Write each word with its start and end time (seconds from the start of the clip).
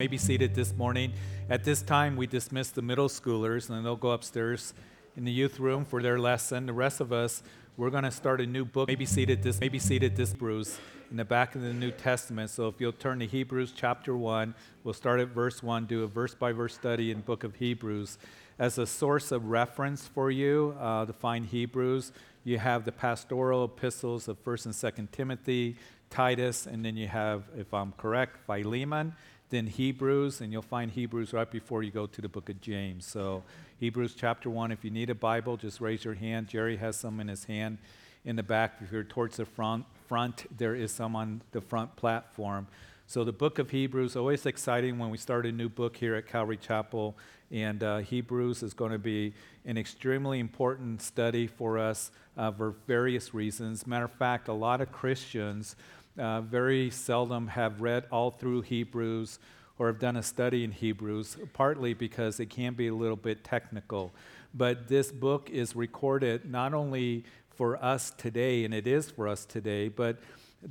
may 0.00 0.06
be 0.06 0.16
seated 0.16 0.54
this 0.54 0.74
morning. 0.76 1.12
At 1.50 1.62
this 1.62 1.82
time, 1.82 2.16
we 2.16 2.26
dismiss 2.26 2.70
the 2.70 2.80
middle 2.80 3.08
schoolers, 3.08 3.68
and 3.68 3.84
they'll 3.84 3.96
go 3.96 4.12
upstairs 4.12 4.72
in 5.14 5.26
the 5.26 5.30
youth 5.30 5.60
room 5.60 5.84
for 5.84 6.00
their 6.00 6.18
lesson. 6.18 6.64
The 6.64 6.72
rest 6.72 7.02
of 7.02 7.12
us, 7.12 7.42
we're 7.76 7.90
going 7.90 8.04
to 8.04 8.10
start 8.10 8.40
a 8.40 8.46
new 8.46 8.64
book. 8.64 8.88
Maybe 8.88 9.04
seated 9.04 9.42
this, 9.42 9.60
maybe 9.60 9.78
seated 9.78 10.16
this 10.16 10.32
Hebrews 10.32 10.78
in 11.10 11.18
the 11.18 11.24
back 11.26 11.54
of 11.54 11.60
the 11.60 11.74
New 11.74 11.90
Testament. 11.90 12.48
So 12.48 12.66
if 12.66 12.80
you'll 12.80 12.92
turn 12.92 13.18
to 13.18 13.26
Hebrews 13.26 13.74
chapter 13.76 14.16
one, 14.16 14.54
we'll 14.84 14.94
start 14.94 15.20
at 15.20 15.28
verse 15.28 15.62
one, 15.62 15.84
do 15.84 16.02
a 16.02 16.06
verse 16.06 16.34
by 16.34 16.52
verse 16.52 16.72
study 16.72 17.10
in 17.10 17.20
book 17.20 17.44
of 17.44 17.56
Hebrews 17.56 18.16
as 18.58 18.78
a 18.78 18.86
source 18.86 19.30
of 19.30 19.50
reference 19.50 20.08
for 20.08 20.30
you 20.30 20.78
uh, 20.80 21.04
to 21.04 21.12
find 21.12 21.44
Hebrews. 21.44 22.12
You 22.44 22.56
have 22.56 22.86
the 22.86 22.92
pastoral 22.92 23.66
epistles 23.66 24.28
of 24.28 24.38
First 24.38 24.64
and 24.64 24.74
Second 24.74 25.12
Timothy, 25.12 25.76
Titus, 26.08 26.66
and 26.66 26.82
then 26.82 26.96
you 26.96 27.06
have, 27.06 27.44
if 27.54 27.74
I'm 27.74 27.92
correct, 27.92 28.38
Philemon 28.46 29.14
then 29.50 29.66
Hebrews, 29.66 30.40
and 30.40 30.52
you'll 30.52 30.62
find 30.62 30.90
Hebrews 30.90 31.32
right 31.32 31.50
before 31.50 31.82
you 31.82 31.90
go 31.90 32.06
to 32.06 32.20
the 32.20 32.28
book 32.28 32.48
of 32.48 32.60
James. 32.60 33.04
So, 33.04 33.42
Hebrews 33.78 34.14
chapter 34.16 34.48
1, 34.48 34.70
if 34.70 34.84
you 34.84 34.90
need 34.90 35.10
a 35.10 35.14
Bible, 35.14 35.56
just 35.56 35.80
raise 35.80 36.04
your 36.04 36.14
hand. 36.14 36.46
Jerry 36.46 36.76
has 36.76 36.96
some 36.96 37.18
in 37.18 37.28
his 37.28 37.44
hand 37.44 37.78
in 38.24 38.36
the 38.36 38.42
back. 38.42 38.76
If 38.80 38.92
you're 38.92 39.02
towards 39.02 39.38
the 39.38 39.44
front, 39.44 39.86
front 40.06 40.46
there 40.56 40.74
is 40.74 40.92
some 40.92 41.16
on 41.16 41.42
the 41.50 41.60
front 41.60 41.96
platform. 41.96 42.68
So, 43.08 43.24
the 43.24 43.32
book 43.32 43.58
of 43.58 43.70
Hebrews, 43.70 44.14
always 44.14 44.46
exciting 44.46 44.98
when 44.98 45.10
we 45.10 45.18
start 45.18 45.44
a 45.46 45.52
new 45.52 45.68
book 45.68 45.96
here 45.96 46.14
at 46.14 46.28
Calvary 46.28 46.56
Chapel. 46.56 47.16
And 47.50 47.82
uh, 47.82 47.98
Hebrews 47.98 48.62
is 48.62 48.72
going 48.72 48.92
to 48.92 48.98
be 48.98 49.34
an 49.64 49.76
extremely 49.76 50.38
important 50.38 51.02
study 51.02 51.48
for 51.48 51.76
us 51.76 52.12
uh, 52.36 52.52
for 52.52 52.76
various 52.86 53.34
reasons. 53.34 53.84
Matter 53.86 54.04
of 54.04 54.12
fact, 54.12 54.46
a 54.46 54.52
lot 54.52 54.80
of 54.80 54.92
Christians 54.92 55.74
uh, 56.20 56.42
very 56.42 56.90
seldom 56.90 57.48
have 57.48 57.80
read 57.80 58.04
all 58.12 58.30
through 58.30 58.60
Hebrews 58.62 59.38
or 59.78 59.86
have 59.86 59.98
done 59.98 60.16
a 60.16 60.22
study 60.22 60.62
in 60.62 60.72
Hebrews, 60.72 61.38
partly 61.54 61.94
because 61.94 62.38
it 62.38 62.50
can 62.50 62.74
be 62.74 62.88
a 62.88 62.94
little 62.94 63.16
bit 63.16 63.42
technical. 63.42 64.12
But 64.52 64.88
this 64.88 65.10
book 65.10 65.48
is 65.48 65.74
recorded 65.74 66.44
not 66.44 66.74
only 66.74 67.24
for 67.48 67.82
us 67.82 68.10
today, 68.10 68.64
and 68.64 68.74
it 68.74 68.86
is 68.86 69.10
for 69.10 69.26
us 69.26 69.46
today, 69.46 69.88
but 69.88 70.18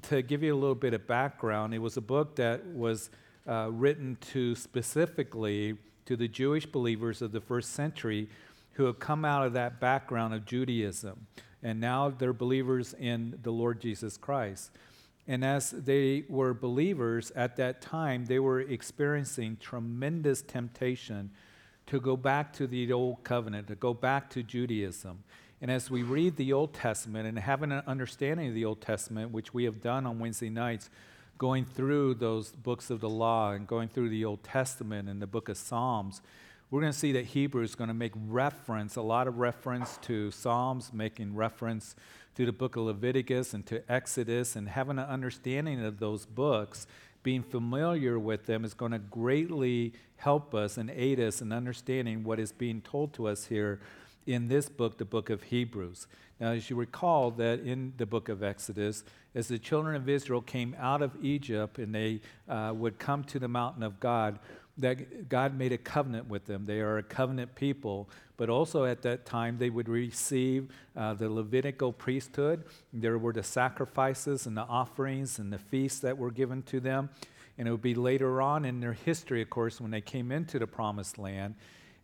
to 0.04 0.22
give 0.22 0.44
you 0.44 0.54
a 0.54 0.60
little 0.60 0.76
bit 0.76 0.94
of 0.94 1.08
background, 1.08 1.74
it 1.74 1.80
was 1.80 1.98
a 1.98 2.02
book 2.02 2.36
that 2.36 2.66
was 2.68 3.10
uh, 3.48 3.70
written 3.72 4.18
to 4.32 4.54
specifically 4.54 5.76
to 6.06 6.16
the 6.16 6.28
Jewish 6.28 6.66
believers 6.66 7.22
of 7.22 7.32
the 7.32 7.42
first 7.42 7.72
century 7.72 8.28
who 8.74 8.86
have 8.86 9.00
come 9.00 9.26
out 9.26 9.46
of 9.46 9.54
that 9.54 9.80
background 9.80 10.34
of 10.34 10.46
Judaism. 10.46 11.26
And 11.64 11.82
now 11.82 12.10
they're 12.10 12.32
believers 12.32 12.94
in 13.00 13.40
the 13.42 13.52
Lord 13.52 13.82
Jesus 13.82 14.18
Christ. 14.18 14.72
And 15.30 15.46
as 15.46 15.70
they 15.70 16.24
were 16.28 16.56
believers 16.56 17.32
at 17.36 17.56
that 17.58 17.82
time, 17.82 18.26
they 18.26 18.40
were 18.40 18.62
experiencing 18.62 19.58
tremendous 19.62 20.42
temptation 20.42 21.30
to 21.86 22.00
go 22.00 22.18
back 22.18 22.52
to 22.54 22.66
the 22.66 22.92
old 22.92 23.24
covenant, 23.24 23.68
to 23.68 23.76
go 23.76 23.94
back 23.94 24.32
to 24.32 24.42
Judaism. 24.42 25.24
And 25.62 25.70
as 25.70 25.92
we 25.92 26.02
read 26.02 26.36
the 26.36 26.52
Old 26.52 26.74
Testament 26.74 27.28
and 27.28 27.38
have 27.38 27.62
an 27.62 27.72
understanding 27.72 28.48
of 28.48 28.56
the 28.56 28.66
Old 28.66 28.82
Testament, 28.82 29.30
which 29.32 29.54
we 29.54 29.66
have 29.66 29.82
done 29.82 30.08
on 30.08 30.18
Wednesday 30.18 30.50
nights, 30.50 30.90
going 31.38 31.64
through 31.64 32.16
those 32.16 32.52
books 32.52 32.90
of 32.90 33.00
the 33.00 33.10
law 33.10 33.52
and 33.52 33.68
going 33.68 33.88
through 33.88 34.10
the 34.10 34.26
Old 34.26 34.44
Testament 34.44 35.08
and 35.08 35.22
the 35.22 35.28
book 35.28 35.48
of 35.48 35.58
Psalms, 35.58 36.24
we're 36.72 36.82
going 36.82 36.94
to 36.94 36.98
see 36.98 37.12
that 37.12 37.26
Hebrew 37.26 37.62
is 37.62 37.76
going 37.76 37.88
to 37.90 37.94
make 37.94 38.14
reference, 38.16 38.96
a 38.96 39.02
lot 39.04 39.28
of 39.28 39.38
reference 39.38 39.98
to 40.04 40.32
Psalms, 40.32 40.92
making 40.92 41.36
reference 41.36 41.96
to 42.40 42.46
the 42.46 42.54
book 42.54 42.78
of 42.78 42.84
Leviticus 42.84 43.54
and 43.54 43.66
to 43.66 43.84
Exodus, 43.92 44.56
and 44.56 44.70
having 44.70 44.98
an 44.98 45.04
understanding 45.04 45.84
of 45.84 46.00
those 46.00 46.26
books, 46.26 46.88
being 47.22 47.44
familiar 47.44 48.18
with 48.18 48.46
them 48.46 48.64
is 48.64 48.74
going 48.74 48.94
to 48.94 48.98
greatly 48.98 49.92
help 50.16 50.56
us 50.56 50.78
and 50.78 50.90
aid 50.90 51.20
us 51.20 51.42
in 51.42 51.52
understanding 51.52 52.24
what 52.24 52.40
is 52.40 52.54
being 52.54 52.80
told 52.80 53.12
to 53.12 53.28
us 53.28 53.48
here 53.48 53.82
in 54.26 54.48
this 54.48 54.70
book, 54.70 54.98
the 54.98 55.04
book 55.04 55.30
of 55.30 55.44
Hebrews. 55.44 56.08
Now, 56.40 56.52
as 56.52 56.70
you 56.70 56.78
recall, 56.78 57.30
that 57.32 57.60
in 57.60 57.92
the 57.98 58.06
book 58.06 58.30
of 58.30 58.42
Exodus, 58.42 59.04
as 59.36 59.50
the 59.50 59.60
children 59.60 59.98
of 59.98 60.08
Israel 60.08 60.42
came 60.42 60.78
out 60.80 61.02
of 61.02 61.12
Egypt 61.22 61.78
and 61.78 61.94
they 61.94 62.22
uh, 62.48 62.72
would 62.74 63.00
come 63.00 63.26
to 63.26 63.40
the 63.40 63.50
mountain 63.50 63.84
of 63.84 64.00
God, 64.00 64.40
that 64.80 65.30
God 65.30 65.58
made 65.58 65.72
a 65.72 65.78
covenant 65.78 66.28
with 66.28 66.46
them. 66.46 66.66
They 66.66 66.80
are 66.80 66.98
a 66.98 67.04
covenant 67.04 67.56
people 67.56 68.10
but 68.40 68.50
also 68.50 68.86
at 68.86 69.02
that 69.02 69.26
time 69.26 69.58
they 69.58 69.70
would 69.70 69.90
receive 69.90 70.70
uh, 70.96 71.14
the 71.14 71.30
Levitical 71.30 71.92
priesthood. 71.92 72.64
There 72.94 73.18
were 73.18 73.34
the 73.34 73.44
sacrifices 73.44 74.46
and 74.46 74.56
the 74.56 74.62
offerings 74.62 75.40
and 75.40 75.52
the 75.52 75.60
feasts 75.60 76.00
that 76.00 76.18
were 76.18 76.32
given 76.32 76.64
to 76.64 76.80
them. 76.80 77.10
And 77.58 77.68
it 77.68 77.72
would 77.72 77.82
be 77.82 77.96
later 77.96 78.42
on 78.42 78.64
in 78.64 78.80
their 78.80 78.94
history, 78.94 79.42
of 79.42 79.50
course, 79.50 79.82
when 79.82 79.92
they 79.92 80.00
came 80.00 80.32
into 80.32 80.58
the 80.58 80.68
promised 80.68 81.18
land. 81.18 81.56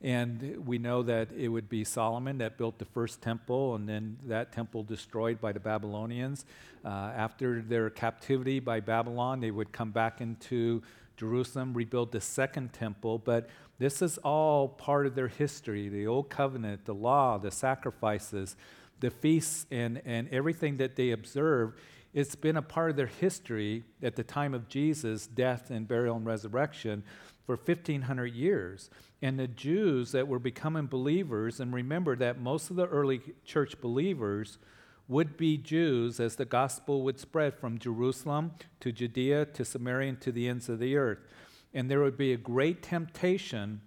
And 0.02 0.62
we 0.68 0.78
know 0.78 1.04
that 1.04 1.30
it 1.32 1.48
would 1.48 1.70
be 1.70 1.86
Solomon 1.86 2.38
that 2.40 2.58
built 2.58 2.80
the 2.80 2.86
first 2.86 3.22
temple, 3.22 3.76
and 3.76 3.88
then 3.88 4.18
that 4.26 4.52
temple 4.52 4.84
destroyed 4.84 5.40
by 5.40 5.54
the 5.54 5.62
Babylonians. 5.62 6.44
Uh, 6.84 6.90
after 7.16 7.62
their 7.62 7.90
captivity 7.90 8.60
by 8.60 8.82
Babylon, 8.82 9.40
they 9.40 9.52
would 9.52 9.72
come 9.72 9.92
back 9.92 10.20
into 10.20 10.84
Jerusalem, 11.18 11.74
rebuild 11.74 12.12
the 12.12 12.22
second 12.22 12.74
temple. 12.74 13.20
But 13.20 13.50
this 13.80 14.02
is 14.02 14.18
all 14.20 14.68
part 14.68 15.06
of 15.06 15.16
their 15.16 15.28
history 15.28 15.90
the 15.90 16.08
Old 16.08 16.30
Covenant, 16.30 16.86
the 16.86 16.94
law, 16.94 17.38
the 17.38 17.52
sacrifices, 17.52 18.56
the 19.00 19.10
feasts, 19.10 19.66
and, 19.72 20.02
and 20.06 20.30
everything 20.30 20.78
that 20.78 20.96
they 20.96 21.12
observe. 21.12 21.74
It's 22.14 22.36
been 22.36 22.56
a 22.56 22.62
part 22.62 22.92
of 22.92 22.96
their 22.96 23.08
history 23.08 23.84
at 24.02 24.16
the 24.16 24.24
time 24.24 24.54
of 24.54 24.70
Jesus' 24.70 25.28
death 25.28 25.70
and 25.70 25.88
burial 25.88 26.16
and 26.16 26.26
resurrection 26.26 27.04
for 27.46 27.58
1,500 27.58 28.34
years. 28.34 28.90
And 29.22 29.38
the 29.38 29.48
Jews 29.48 30.14
that 30.14 30.28
were 30.28 30.40
becoming 30.40 30.88
believers, 30.88 31.60
and 31.60 31.74
remember 31.74 32.16
that 32.16 32.40
most 32.40 32.70
of 32.70 32.78
the 32.78 32.88
early 32.88 33.22
church 33.44 33.80
believers 33.82 34.58
would 35.08 35.38
be 35.38 35.58
Jews 35.58 36.20
as 36.20 36.36
the 36.36 36.46
gospel 36.46 37.04
would 37.04 37.20
spread 37.20 37.54
from 37.56 37.78
Jerusalem 37.78 38.54
to 38.80 38.92
Judea 38.92 39.46
to 39.46 39.66
Samaria 39.66 40.10
and 40.10 40.22
to 40.22 40.32
the 40.32 40.48
ends 40.48 40.68
of 40.70 40.80
the 40.80 40.98
earth. 40.98 41.20
And 41.74 41.92
there 41.92 42.02
would 42.02 42.18
be 42.18 42.34
a 42.34 42.38
great 42.38 42.82
temptation 42.82 43.82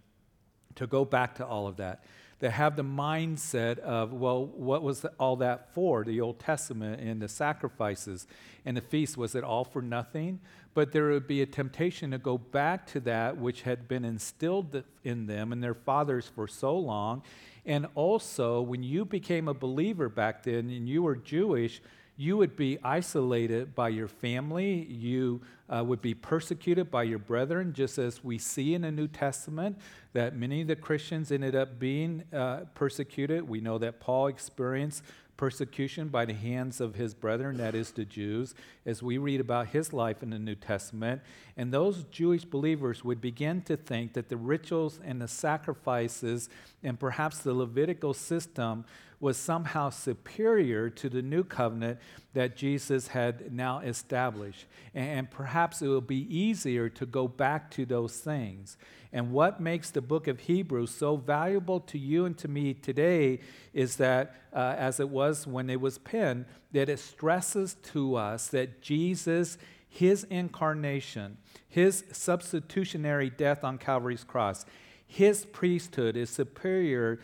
to 0.76 0.86
go 0.86 1.04
back 1.04 1.34
to 1.36 1.46
all 1.46 1.66
of 1.66 1.76
that, 1.78 2.04
to 2.40 2.50
have 2.50 2.76
the 2.76 2.84
mindset 2.84 3.78
of, 3.78 4.12
well, 4.12 4.46
what 4.46 4.82
was 4.82 5.04
all 5.18 5.36
that 5.36 5.74
for? 5.74 6.04
The 6.04 6.20
Old 6.20 6.38
Testament 6.38 7.00
and 7.00 7.20
the 7.20 7.28
sacrifices 7.28 8.28
and 8.64 8.76
the 8.76 8.80
feast, 8.80 9.16
was 9.16 9.34
it 9.34 9.42
all 9.42 9.64
for 9.64 9.82
nothing? 9.82 10.38
But 10.78 10.92
there 10.92 11.08
would 11.08 11.26
be 11.26 11.42
a 11.42 11.46
temptation 11.46 12.12
to 12.12 12.18
go 12.18 12.38
back 12.38 12.86
to 12.92 13.00
that 13.00 13.36
which 13.36 13.62
had 13.62 13.88
been 13.88 14.04
instilled 14.04 14.84
in 15.02 15.26
them 15.26 15.50
and 15.50 15.60
their 15.60 15.74
fathers 15.74 16.30
for 16.32 16.46
so 16.46 16.78
long. 16.78 17.24
And 17.66 17.88
also, 17.96 18.60
when 18.60 18.84
you 18.84 19.04
became 19.04 19.48
a 19.48 19.54
believer 19.54 20.08
back 20.08 20.44
then 20.44 20.70
and 20.70 20.88
you 20.88 21.02
were 21.02 21.16
Jewish, 21.16 21.82
you 22.16 22.36
would 22.36 22.54
be 22.54 22.78
isolated 22.84 23.74
by 23.74 23.88
your 23.88 24.06
family. 24.06 24.84
You 24.84 25.40
uh, 25.68 25.82
would 25.84 26.00
be 26.00 26.14
persecuted 26.14 26.92
by 26.92 27.02
your 27.02 27.18
brethren, 27.18 27.72
just 27.72 27.98
as 27.98 28.22
we 28.22 28.38
see 28.38 28.74
in 28.74 28.82
the 28.82 28.92
New 28.92 29.08
Testament 29.08 29.78
that 30.12 30.36
many 30.36 30.60
of 30.60 30.68
the 30.68 30.76
Christians 30.76 31.32
ended 31.32 31.56
up 31.56 31.80
being 31.80 32.22
uh, 32.32 32.66
persecuted. 32.76 33.48
We 33.48 33.60
know 33.60 33.78
that 33.78 33.98
Paul 33.98 34.28
experienced 34.28 35.02
persecution 35.38 36.08
by 36.08 36.26
the 36.26 36.34
hands 36.34 36.82
of 36.82 36.96
his 36.96 37.14
brethren, 37.14 37.56
that 37.56 37.74
is, 37.74 37.92
the 37.92 38.04
Jews, 38.04 38.54
as 38.84 39.02
we 39.02 39.16
read 39.16 39.40
about 39.40 39.68
his 39.68 39.94
life 39.94 40.22
in 40.22 40.28
the 40.28 40.38
New 40.38 40.56
Testament. 40.56 41.22
And 41.56 41.72
those 41.72 42.02
Jewish 42.10 42.44
believers 42.44 43.02
would 43.02 43.22
begin 43.22 43.62
to 43.62 43.76
think 43.76 44.12
that 44.12 44.28
the 44.28 44.36
rituals 44.36 45.00
and 45.02 45.22
the 45.22 45.28
sacrifices 45.28 46.50
and 46.82 47.00
perhaps 47.00 47.38
the 47.38 47.54
Levitical 47.54 48.12
system 48.12 48.84
was 49.20 49.36
somehow 49.36 49.90
superior 49.90 50.88
to 50.90 51.08
the 51.08 51.22
new 51.22 51.42
covenant 51.42 51.98
that 52.34 52.56
Jesus 52.56 53.08
had 53.08 53.52
now 53.52 53.80
established. 53.80 54.66
And 54.94 55.30
perhaps 55.30 55.82
it 55.82 55.88
will 55.88 56.00
be 56.00 56.26
easier 56.34 56.88
to 56.90 57.06
go 57.06 57.26
back 57.26 57.70
to 57.72 57.84
those 57.84 58.18
things. 58.18 58.76
And 59.12 59.32
what 59.32 59.60
makes 59.60 59.90
the 59.90 60.02
book 60.02 60.28
of 60.28 60.40
Hebrews 60.40 60.90
so 60.90 61.16
valuable 61.16 61.80
to 61.80 61.98
you 61.98 62.26
and 62.26 62.36
to 62.38 62.48
me 62.48 62.74
today 62.74 63.40
is 63.72 63.96
that, 63.96 64.34
uh, 64.52 64.74
as 64.76 65.00
it 65.00 65.08
was 65.08 65.46
when 65.46 65.70
it 65.70 65.80
was 65.80 65.98
penned, 65.98 66.44
that 66.72 66.88
it 66.88 66.98
stresses 66.98 67.74
to 67.92 68.16
us 68.16 68.48
that 68.48 68.82
Jesus, 68.82 69.56
his 69.88 70.24
incarnation, 70.24 71.38
his 71.68 72.04
substitutionary 72.12 73.30
death 73.30 73.64
on 73.64 73.78
Calvary's 73.78 74.24
cross, 74.24 74.66
his 75.06 75.46
priesthood 75.46 76.16
is 76.16 76.28
superior 76.28 77.18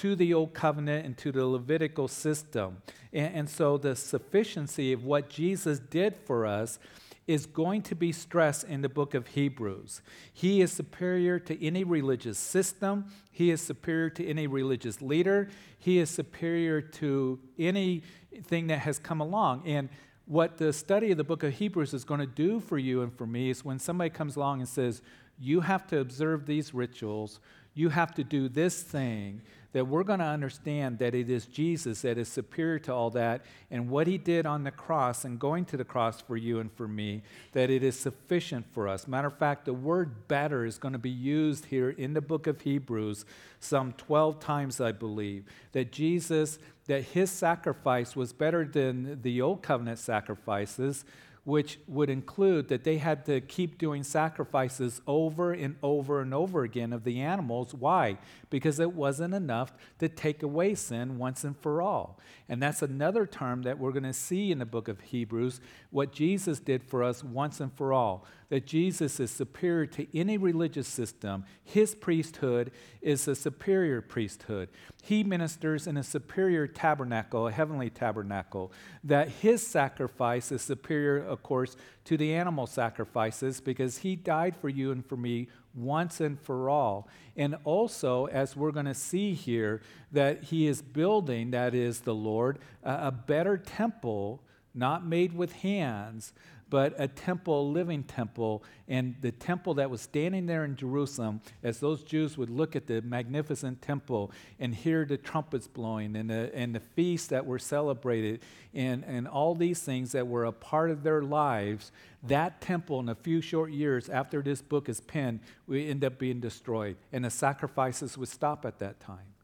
to 0.00 0.16
the 0.16 0.32
old 0.32 0.54
covenant 0.54 1.04
and 1.04 1.16
to 1.18 1.30
the 1.30 1.44
Levitical 1.44 2.08
system. 2.08 2.78
And, 3.12 3.34
and, 3.34 3.50
so 3.50 3.76
the 3.76 3.94
sufficiency 3.94 4.94
of 4.94 5.04
what 5.04 5.28
Jesus 5.28 5.78
did 5.78 6.16
for 6.24 6.46
us 6.46 6.78
is 7.26 7.44
going 7.44 7.82
to 7.82 7.94
be 7.94 8.10
stressed 8.10 8.64
in 8.64 8.80
the 8.80 8.88
book 8.88 9.12
of 9.12 9.26
Hebrews. 9.28 10.00
He 10.32 10.62
is 10.62 10.72
superior 10.72 11.38
to 11.40 11.64
any 11.64 11.84
religious 11.84 12.38
system, 12.38 13.04
he 13.30 13.50
is 13.50 13.60
superior 13.60 14.08
to 14.10 14.26
any 14.26 14.46
religious 14.46 15.02
leader, 15.02 15.50
he 15.78 15.98
is 15.98 16.08
superior 16.08 16.80
to 16.80 17.38
anything 17.58 18.68
that 18.68 18.78
has 18.78 18.98
come 18.98 19.20
along. 19.20 19.64
And 19.66 19.90
what 20.24 20.56
the 20.56 20.72
study 20.72 21.10
of 21.10 21.18
the 21.18 21.24
book 21.24 21.42
of 21.42 21.52
Hebrews 21.52 21.92
is 21.92 22.04
going 22.04 22.20
to 22.20 22.26
do 22.26 22.58
for 22.58 22.78
you 22.78 23.02
and 23.02 23.12
for 23.12 23.26
me 23.26 23.50
is 23.50 23.64
when 23.64 23.78
somebody 23.78 24.08
comes 24.08 24.36
along 24.36 24.60
and 24.60 24.68
says, 24.68 25.02
you 25.38 25.60
have 25.60 25.86
to 25.88 25.98
observe 26.00 26.46
these 26.46 26.72
rituals, 26.72 27.38
you 27.74 27.88
have 27.90 28.14
to 28.14 28.24
do 28.24 28.48
this 28.48 28.82
thing, 28.82 29.42
that 29.72 29.86
we're 29.86 30.02
going 30.02 30.18
to 30.18 30.24
understand 30.24 30.98
that 30.98 31.14
it 31.14 31.30
is 31.30 31.46
Jesus 31.46 32.02
that 32.02 32.18
is 32.18 32.28
superior 32.28 32.78
to 32.80 32.92
all 32.92 33.10
that 33.10 33.44
and 33.70 33.88
what 33.88 34.06
he 34.06 34.18
did 34.18 34.46
on 34.46 34.64
the 34.64 34.70
cross 34.70 35.24
and 35.24 35.38
going 35.38 35.64
to 35.66 35.76
the 35.76 35.84
cross 35.84 36.20
for 36.20 36.36
you 36.36 36.58
and 36.58 36.72
for 36.72 36.88
me, 36.88 37.22
that 37.52 37.70
it 37.70 37.82
is 37.82 37.98
sufficient 37.98 38.66
for 38.72 38.88
us. 38.88 39.06
Matter 39.06 39.28
of 39.28 39.38
fact, 39.38 39.64
the 39.64 39.72
word 39.72 40.26
better 40.28 40.64
is 40.64 40.78
going 40.78 40.92
to 40.92 40.98
be 40.98 41.10
used 41.10 41.66
here 41.66 41.90
in 41.90 42.14
the 42.14 42.20
book 42.20 42.46
of 42.46 42.60
Hebrews 42.62 43.24
some 43.60 43.92
12 43.92 44.40
times, 44.40 44.80
I 44.80 44.92
believe, 44.92 45.44
that 45.72 45.92
Jesus, 45.92 46.58
that 46.86 47.02
his 47.02 47.30
sacrifice 47.30 48.16
was 48.16 48.32
better 48.32 48.64
than 48.64 49.22
the 49.22 49.40
old 49.40 49.62
covenant 49.62 49.98
sacrifices 49.98 51.04
which 51.44 51.78
would 51.86 52.10
include 52.10 52.68
that 52.68 52.84
they 52.84 52.98
had 52.98 53.24
to 53.26 53.40
keep 53.40 53.78
doing 53.78 54.02
sacrifices 54.02 55.00
over 55.06 55.52
and 55.52 55.76
over 55.82 56.20
and 56.20 56.34
over 56.34 56.62
again 56.62 56.92
of 56.92 57.04
the 57.04 57.20
animals. 57.20 57.74
Why? 57.74 58.18
Because 58.50 58.78
it 58.78 58.92
wasn't 58.92 59.34
enough 59.34 59.72
to 59.98 60.08
take 60.08 60.42
away 60.42 60.74
sin 60.74 61.16
once 61.18 61.44
and 61.44 61.56
for 61.56 61.80
all. 61.80 62.18
And 62.48 62.62
that's 62.62 62.82
another 62.82 63.26
term 63.26 63.62
that 63.62 63.78
we're 63.78 63.92
going 63.92 64.02
to 64.02 64.12
see 64.12 64.52
in 64.52 64.58
the 64.58 64.66
book 64.66 64.88
of 64.88 65.00
Hebrews 65.00 65.60
what 65.90 66.12
Jesus 66.12 66.60
did 66.60 66.82
for 66.82 67.02
us 67.02 67.24
once 67.24 67.60
and 67.60 67.72
for 67.72 67.92
all. 67.92 68.26
That 68.50 68.66
Jesus 68.66 69.18
is 69.20 69.30
superior 69.30 69.86
to 69.86 70.18
any 70.18 70.36
religious 70.36 70.88
system. 70.88 71.44
His 71.64 71.94
priesthood 71.94 72.72
is 73.00 73.26
a 73.26 73.34
superior 73.34 74.02
priesthood. 74.02 74.68
He 75.02 75.24
ministers 75.24 75.86
in 75.86 75.96
a 75.96 76.02
superior 76.02 76.66
tabernacle, 76.66 77.46
a 77.46 77.52
heavenly 77.52 77.90
tabernacle. 77.90 78.72
That 79.02 79.28
his 79.28 79.66
sacrifice 79.66 80.52
is 80.52 80.62
superior, 80.62 81.18
of 81.18 81.42
course, 81.42 81.76
to 82.04 82.16
the 82.16 82.34
animal 82.34 82.66
sacrifices 82.66 83.60
because 83.60 83.98
he 83.98 84.16
died 84.16 84.56
for 84.56 84.68
you 84.68 84.90
and 84.90 85.06
for 85.06 85.16
me 85.16 85.48
once 85.74 86.20
and 86.20 86.38
for 86.40 86.68
all. 86.68 87.08
And 87.36 87.56
also, 87.64 88.26
as 88.26 88.56
we're 88.56 88.72
going 88.72 88.86
to 88.86 88.94
see 88.94 89.32
here, 89.32 89.80
that 90.10 90.42
he 90.44 90.66
is 90.66 90.82
building, 90.82 91.52
that 91.52 91.74
is 91.74 92.00
the 92.00 92.14
Lord, 92.14 92.58
a 92.82 93.12
better 93.12 93.56
temple, 93.56 94.42
not 94.74 95.06
made 95.06 95.32
with 95.32 95.52
hands, 95.52 96.32
but 96.70 96.94
a 96.98 97.08
temple, 97.08 97.60
a 97.60 97.68
living 97.68 98.04
temple. 98.04 98.62
And 98.88 99.16
the 99.20 99.32
temple 99.32 99.74
that 99.74 99.90
was 99.90 100.00
standing 100.00 100.46
there 100.46 100.64
in 100.64 100.76
Jerusalem, 100.76 101.40
as 101.62 101.80
those 101.80 102.02
Jews 102.02 102.38
would 102.38 102.48
look 102.48 102.76
at 102.76 102.86
the 102.86 103.02
magnificent 103.02 103.82
temple 103.82 104.30
and 104.58 104.74
hear 104.74 105.04
the 105.04 105.16
trumpets 105.16 105.66
blowing 105.66 106.16
and 106.16 106.30
the, 106.30 106.50
and 106.54 106.74
the 106.74 106.80
feasts 106.80 107.28
that 107.28 107.44
were 107.44 107.58
celebrated 107.58 108.40
and, 108.72 109.04
and 109.04 109.26
all 109.26 109.54
these 109.54 109.80
things 109.80 110.12
that 110.12 110.26
were 110.26 110.44
a 110.44 110.52
part 110.52 110.90
of 110.90 111.02
their 111.02 111.22
lives, 111.22 111.92
that 112.22 112.60
temple 112.60 113.00
in 113.00 113.08
a 113.08 113.14
few 113.14 113.40
short 113.40 113.72
years 113.72 114.08
after 114.08 114.40
this 114.40 114.62
book 114.62 114.88
is 114.88 115.00
penned, 115.00 115.40
would 115.66 115.80
end 115.80 116.04
up 116.04 116.18
being 116.18 116.40
destroyed. 116.40 116.96
And 117.12 117.24
the 117.24 117.30
sacrifices 117.30 118.16
would 118.16 118.28
stop 118.28 118.64
at 118.64 118.78
that 118.78 119.00
time. 119.00 119.34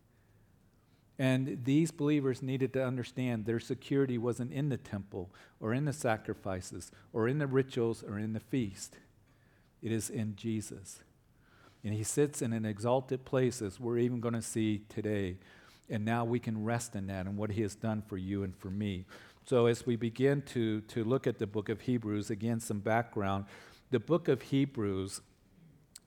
And 1.18 1.64
these 1.64 1.90
believers 1.90 2.42
needed 2.42 2.72
to 2.74 2.84
understand 2.84 3.46
their 3.46 3.60
security 3.60 4.18
wasn't 4.18 4.52
in 4.52 4.68
the 4.68 4.76
temple 4.76 5.30
or 5.60 5.72
in 5.72 5.86
the 5.86 5.92
sacrifices 5.92 6.90
or 7.12 7.26
in 7.26 7.38
the 7.38 7.46
rituals 7.46 8.02
or 8.02 8.18
in 8.18 8.34
the 8.34 8.40
feast. 8.40 8.98
It 9.82 9.92
is 9.92 10.10
in 10.10 10.36
Jesus. 10.36 11.00
And 11.84 11.94
he 11.94 12.02
sits 12.02 12.42
in 12.42 12.52
an 12.52 12.64
exalted 12.64 13.24
place, 13.24 13.62
as 13.62 13.78
we're 13.78 13.98
even 13.98 14.20
going 14.20 14.34
to 14.34 14.42
see 14.42 14.82
today. 14.88 15.36
And 15.88 16.04
now 16.04 16.24
we 16.24 16.40
can 16.40 16.64
rest 16.64 16.96
in 16.96 17.06
that 17.06 17.26
and 17.26 17.36
what 17.36 17.50
he 17.50 17.62
has 17.62 17.76
done 17.76 18.02
for 18.02 18.16
you 18.16 18.42
and 18.42 18.56
for 18.56 18.70
me. 18.70 19.04
So, 19.46 19.66
as 19.66 19.86
we 19.86 19.94
begin 19.94 20.42
to, 20.46 20.80
to 20.80 21.04
look 21.04 21.28
at 21.28 21.38
the 21.38 21.46
book 21.46 21.68
of 21.68 21.82
Hebrews, 21.82 22.30
again, 22.30 22.58
some 22.58 22.80
background. 22.80 23.44
The 23.92 24.00
book 24.00 24.26
of 24.26 24.42
Hebrews, 24.42 25.20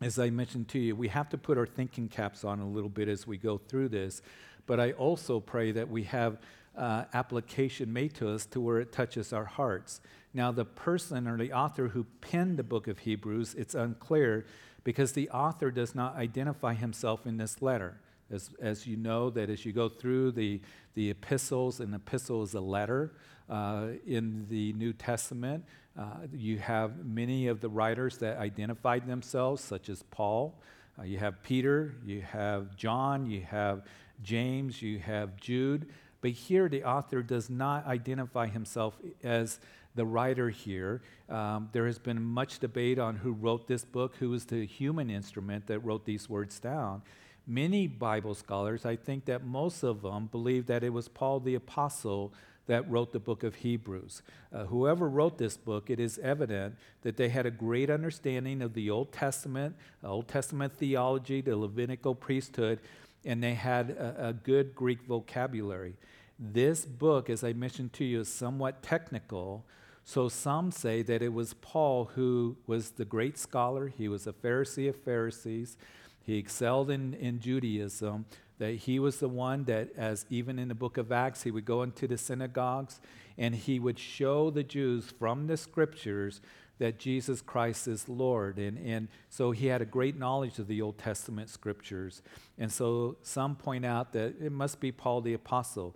as 0.02 0.20
I 0.20 0.30
mentioned 0.30 0.68
to 0.70 0.80
you, 0.80 0.98
we 0.98 1.08
have 1.08 1.30
to 1.30 1.38
put 1.38 1.58
our 1.58 1.66
thinking 1.66 2.10
caps 2.10 2.44
on 2.44 2.60
a 2.60 2.68
little 2.68 2.90
bit 2.90 3.08
as 3.08 3.26
we 3.26 3.38
go 3.38 3.58
through 3.58 3.88
this 3.88 4.22
but 4.66 4.80
I 4.80 4.92
also 4.92 5.40
pray 5.40 5.72
that 5.72 5.90
we 5.90 6.04
have 6.04 6.38
uh, 6.78 7.06
application 7.14 7.92
made 7.92 8.14
to 8.16 8.30
us 8.30 8.46
to 8.48 8.62
where 8.62 8.80
it 8.80 8.92
touches 8.92 9.34
our 9.34 9.46
hearts. 9.46 10.02
Now, 10.34 10.52
the 10.52 10.66
person 10.66 11.28
or 11.28 11.38
the 11.38 11.52
author 11.54 11.90
who 11.90 12.06
penned 12.22 12.58
the 12.58 12.64
book 12.64 12.88
of 12.88 13.00
Hebrews, 13.00 13.56
it's 13.56 13.76
unclear 13.76 14.46
because 14.84 15.12
the 15.12 15.30
author 15.30 15.72
does 15.72 15.96
not 15.96 16.16
identify 16.16 16.74
himself 16.74 17.26
in 17.26 17.38
this 17.38 17.62
letter. 17.62 18.00
As, 18.32 18.52
as 18.62 18.86
you 18.86 18.96
know, 18.96 19.30
that 19.32 19.50
as 19.50 19.66
you 19.66 19.74
go 19.74 19.90
through 19.90 20.34
the, 20.34 20.62
the 20.94 21.10
epistles, 21.10 21.80
an 21.80 21.94
epistle 21.94 22.44
is 22.44 22.54
a 22.54 22.62
letter 22.62 23.14
uh, 23.50 23.88
in 24.06 24.46
the 24.50 24.72
New 24.74 24.94
Testament, 24.94 25.66
uh, 25.98 26.28
you 26.32 26.60
have 26.60 27.04
many 27.04 27.48
of 27.48 27.60
the 27.60 27.68
writers 27.68 28.20
that 28.20 28.38
identified 28.38 29.08
themselves, 29.08 29.64
such 29.64 29.90
as 29.90 30.04
Paul. 30.04 30.62
Uh, 30.98 31.04
you 31.04 31.18
have 31.18 31.42
Peter, 31.42 31.96
you 32.06 32.22
have 32.22 32.76
John, 32.76 33.26
you 33.30 33.42
have 33.42 33.84
James, 34.24 34.82
you 34.82 35.00
have 35.00 35.38
Jude. 35.38 35.88
But 36.22 36.32
here, 36.32 36.68
the 36.68 36.84
author 36.84 37.22
does 37.22 37.50
not 37.50 37.86
identify 37.88 38.48
himself 38.48 38.98
as 39.24 39.60
the 39.96 40.06
writer 40.06 40.50
here. 40.50 41.02
Um, 41.30 41.70
there 41.72 41.86
has 41.86 41.98
been 41.98 42.22
much 42.22 42.60
debate 42.60 43.00
on 43.00 43.18
who 43.18 43.32
wrote 43.32 43.68
this 43.68 43.86
book, 43.86 44.16
who 44.18 44.30
was 44.30 44.46
the 44.46 44.66
human 44.66 45.10
instrument 45.10 45.68
that 45.68 45.80
wrote 45.80 46.06
these 46.06 46.30
words 46.30 46.60
down. 46.60 47.02
Many 47.48 47.88
Bible 47.88 48.36
scholars, 48.36 48.86
I 48.86 48.96
think 48.96 49.26
that 49.26 49.46
most 49.46 49.84
of 49.84 50.02
them, 50.02 50.28
believe 50.28 50.68
that 50.68 50.84
it 50.84 50.94
was 50.94 51.08
Paul 51.08 51.40
the 51.40 51.56
Apostle 51.56 52.34
that 52.68 52.90
wrote 52.90 53.12
the 53.12 53.20
book 53.20 53.44
of 53.44 53.56
Hebrews. 53.56 54.22
Uh, 54.54 54.66
whoever 54.66 55.10
wrote 55.10 55.40
this 55.40 55.58
book, 55.58 55.90
it 55.90 56.00
is 56.00 56.20
evident 56.20 56.76
that 57.02 57.18
they 57.18 57.30
had 57.30 57.48
a 57.48 57.52
great 57.52 57.90
understanding 57.90 58.62
of 58.62 58.76
the 58.76 58.92
Old 58.92 59.12
Testament, 59.12 59.76
Old 60.04 60.28
Testament 60.28 60.74
theology, 60.78 61.42
the 61.42 61.58
Levitical 61.58 62.14
priesthood, 62.14 62.80
and 63.26 63.44
they 63.44 63.54
had 63.54 63.92
a, 63.92 64.30
a 64.30 64.34
good 64.34 64.76
Greek 64.76 65.02
vocabulary. 65.02 65.96
This 66.40 66.86
book, 66.86 67.30
as 67.30 67.44
I 67.44 67.54
mentioned 67.54 67.94
to 67.94 68.06
you, 68.06 68.22
is 68.22 68.32
somewhat 68.32 68.82
technical. 68.82 69.66
So 70.04 70.30
some 70.30 70.72
say 70.72 71.02
that 71.04 71.22
it 71.22 71.34
was 71.34 71.54
Paul 71.56 72.12
who 72.16 72.58
was 72.66 72.92
the 72.92 73.06
great 73.06 73.38
scholar. 73.38 73.88
He 73.88 74.08
was 74.08 74.26
a 74.26 74.34
Pharisee 74.34 74.90
of 74.90 74.96
Pharisees. 74.96 75.78
He 76.26 76.38
excelled 76.38 76.90
in, 76.90 77.14
in 77.16 77.40
Judaism. 77.40 78.26
That 78.58 78.76
he 78.76 79.00
was 79.00 79.20
the 79.20 79.30
one 79.30 79.66
that, 79.66 79.90
as 79.96 80.26
even 80.30 80.60
in 80.60 80.68
the 80.68 80.76
book 80.76 80.98
of 80.98 81.12
Acts, 81.12 81.44
he 81.44 81.52
would 81.52 81.66
go 81.66 81.84
into 81.84 82.08
the 82.08 82.18
synagogues 82.18 83.00
and 83.38 83.56
he 83.56 83.80
would 83.80 83.98
show 83.98 84.50
the 84.50 84.64
Jews 84.64 85.14
from 85.18 85.48
the 85.48 85.56
scriptures 85.56 86.42
that 86.80 86.98
Jesus 86.98 87.42
Christ 87.42 87.88
is 87.88 88.10
Lord. 88.10 88.58
And, 88.58 88.78
and 88.78 89.08
so 89.30 89.52
he 89.52 89.68
had 89.68 89.82
a 89.82 89.86
great 89.86 90.18
knowledge 90.18 90.60
of 90.60 90.68
the 90.68 90.82
Old 90.82 90.98
Testament 90.98 91.50
scriptures. 91.50 92.22
And 92.58 92.72
so 92.72 93.18
some 93.22 93.56
point 93.56 93.86
out 93.86 94.14
that 94.14 94.36
it 94.42 94.52
must 94.52 94.80
be 94.80 94.92
Paul 94.92 95.22
the 95.22 95.34
Apostle. 95.34 95.96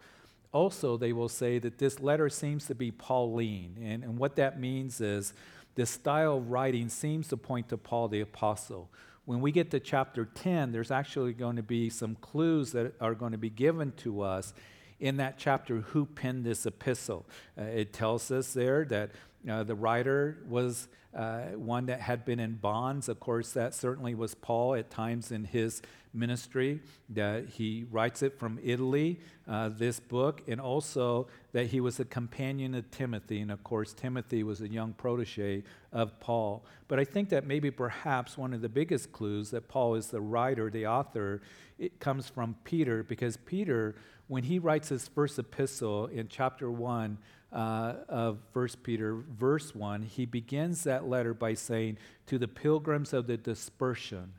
Also, 0.52 0.98
they 0.98 1.14
will 1.14 1.30
say 1.30 1.58
that 1.58 1.80
this 1.80 2.00
letter 2.00 2.30
seems 2.30 2.68
to 2.68 2.76
be 2.76 2.92
Pauline. 2.92 3.78
And, 3.82 4.04
and 4.04 4.18
what 4.18 4.36
that 4.36 4.60
means 4.60 5.02
is 5.02 5.34
the 5.76 5.86
style 5.86 6.38
of 6.38 6.52
writing 6.52 6.90
seems 6.90 7.30
to 7.30 7.38
point 7.38 7.70
to 7.70 7.78
Paul 7.78 8.10
the 8.10 8.22
Apostle. 8.22 8.90
When 9.26 9.40
we 9.40 9.52
get 9.54 9.72
to 9.72 9.80
chapter 9.80 10.26
10, 10.26 10.74
there's 10.74 10.92
actually 10.92 11.34
going 11.34 11.56
to 11.56 11.64
be 11.64 11.90
some 11.90 12.16
clues 12.16 12.74
that 12.74 12.94
are 13.00 13.16
going 13.16 13.32
to 13.32 13.38
be 13.38 13.50
given 13.50 13.94
to 13.98 14.22
us 14.22 14.54
in 15.00 15.18
that 15.18 15.38
chapter 15.38 15.78
who 15.78 16.06
penned 16.06 16.44
this 16.44 16.66
epistle. 16.66 17.26
Uh, 17.58 17.64
it 17.64 17.94
tells 17.94 18.30
us 18.32 18.54
there 18.54 18.86
that 18.86 19.12
uh, 19.50 19.64
the 19.64 19.76
writer 19.76 20.38
was 20.48 20.88
uh, 21.16 21.42
one 21.56 21.86
that 21.88 22.02
had 22.02 22.26
been 22.26 22.40
in 22.40 22.56
bonds. 22.56 23.08
Of 23.08 23.20
course, 23.20 23.52
that 23.54 23.74
certainly 23.74 24.16
was 24.16 24.34
Paul 24.36 24.76
at 24.76 24.90
times 24.90 25.32
in 25.32 25.46
his 25.46 25.82
ministry. 26.14 26.80
That 27.10 27.50
he 27.50 27.86
writes 27.92 28.24
it 28.24 28.40
from 28.40 28.60
Italy, 28.64 29.20
uh, 29.48 29.70
this 29.70 30.00
book, 30.00 30.42
and 30.48 30.60
also 30.60 31.28
that 31.52 31.68
he 31.68 31.82
was 31.82 32.00
a 32.00 32.06
companion 32.06 32.74
of 32.74 32.90
Timothy. 32.92 33.42
And 33.42 33.52
of 33.52 33.64
course, 33.64 33.94
Timothy 33.94 34.44
was 34.44 34.62
a 34.62 34.68
young 34.68 34.94
protege 34.94 35.64
of 35.92 36.20
Paul. 36.20 36.66
But 36.88 37.00
I 37.00 37.06
think 37.06 37.30
that 37.30 37.46
maybe 37.46 37.70
perhaps 37.70 38.38
one 38.38 38.54
of 38.54 38.62
the 38.62 38.70
biggest 38.70 39.12
clues 39.12 39.52
that 39.52 39.68
Paul 39.68 39.96
is 39.96 40.08
the 40.08 40.22
writer, 40.22 40.70
the 40.70 40.88
author, 40.88 41.42
it 41.78 42.00
comes 42.00 42.30
from 42.30 42.56
Peter, 42.64 43.04
because 43.04 43.38
Peter, 43.38 43.96
when 44.28 44.44
he 44.44 44.60
writes 44.60 44.90
his 44.90 45.08
first 45.08 45.38
epistle 45.38 46.08
in 46.08 46.28
chapter 46.28 46.72
1, 46.72 47.18
uh, 47.54 47.94
of 48.10 48.40
1 48.54 48.68
Peter, 48.82 49.16
verse 49.16 49.76
1, 49.76 50.02
he 50.02 50.26
begins 50.26 50.84
that 50.84 51.03
letter 51.08 51.34
by 51.34 51.54
saying, 51.54 51.98
To 52.28 52.38
the 52.38 52.48
pilgrims 52.48 53.14
of 53.14 53.28
the 53.28 53.38
dispersion. 53.38 54.34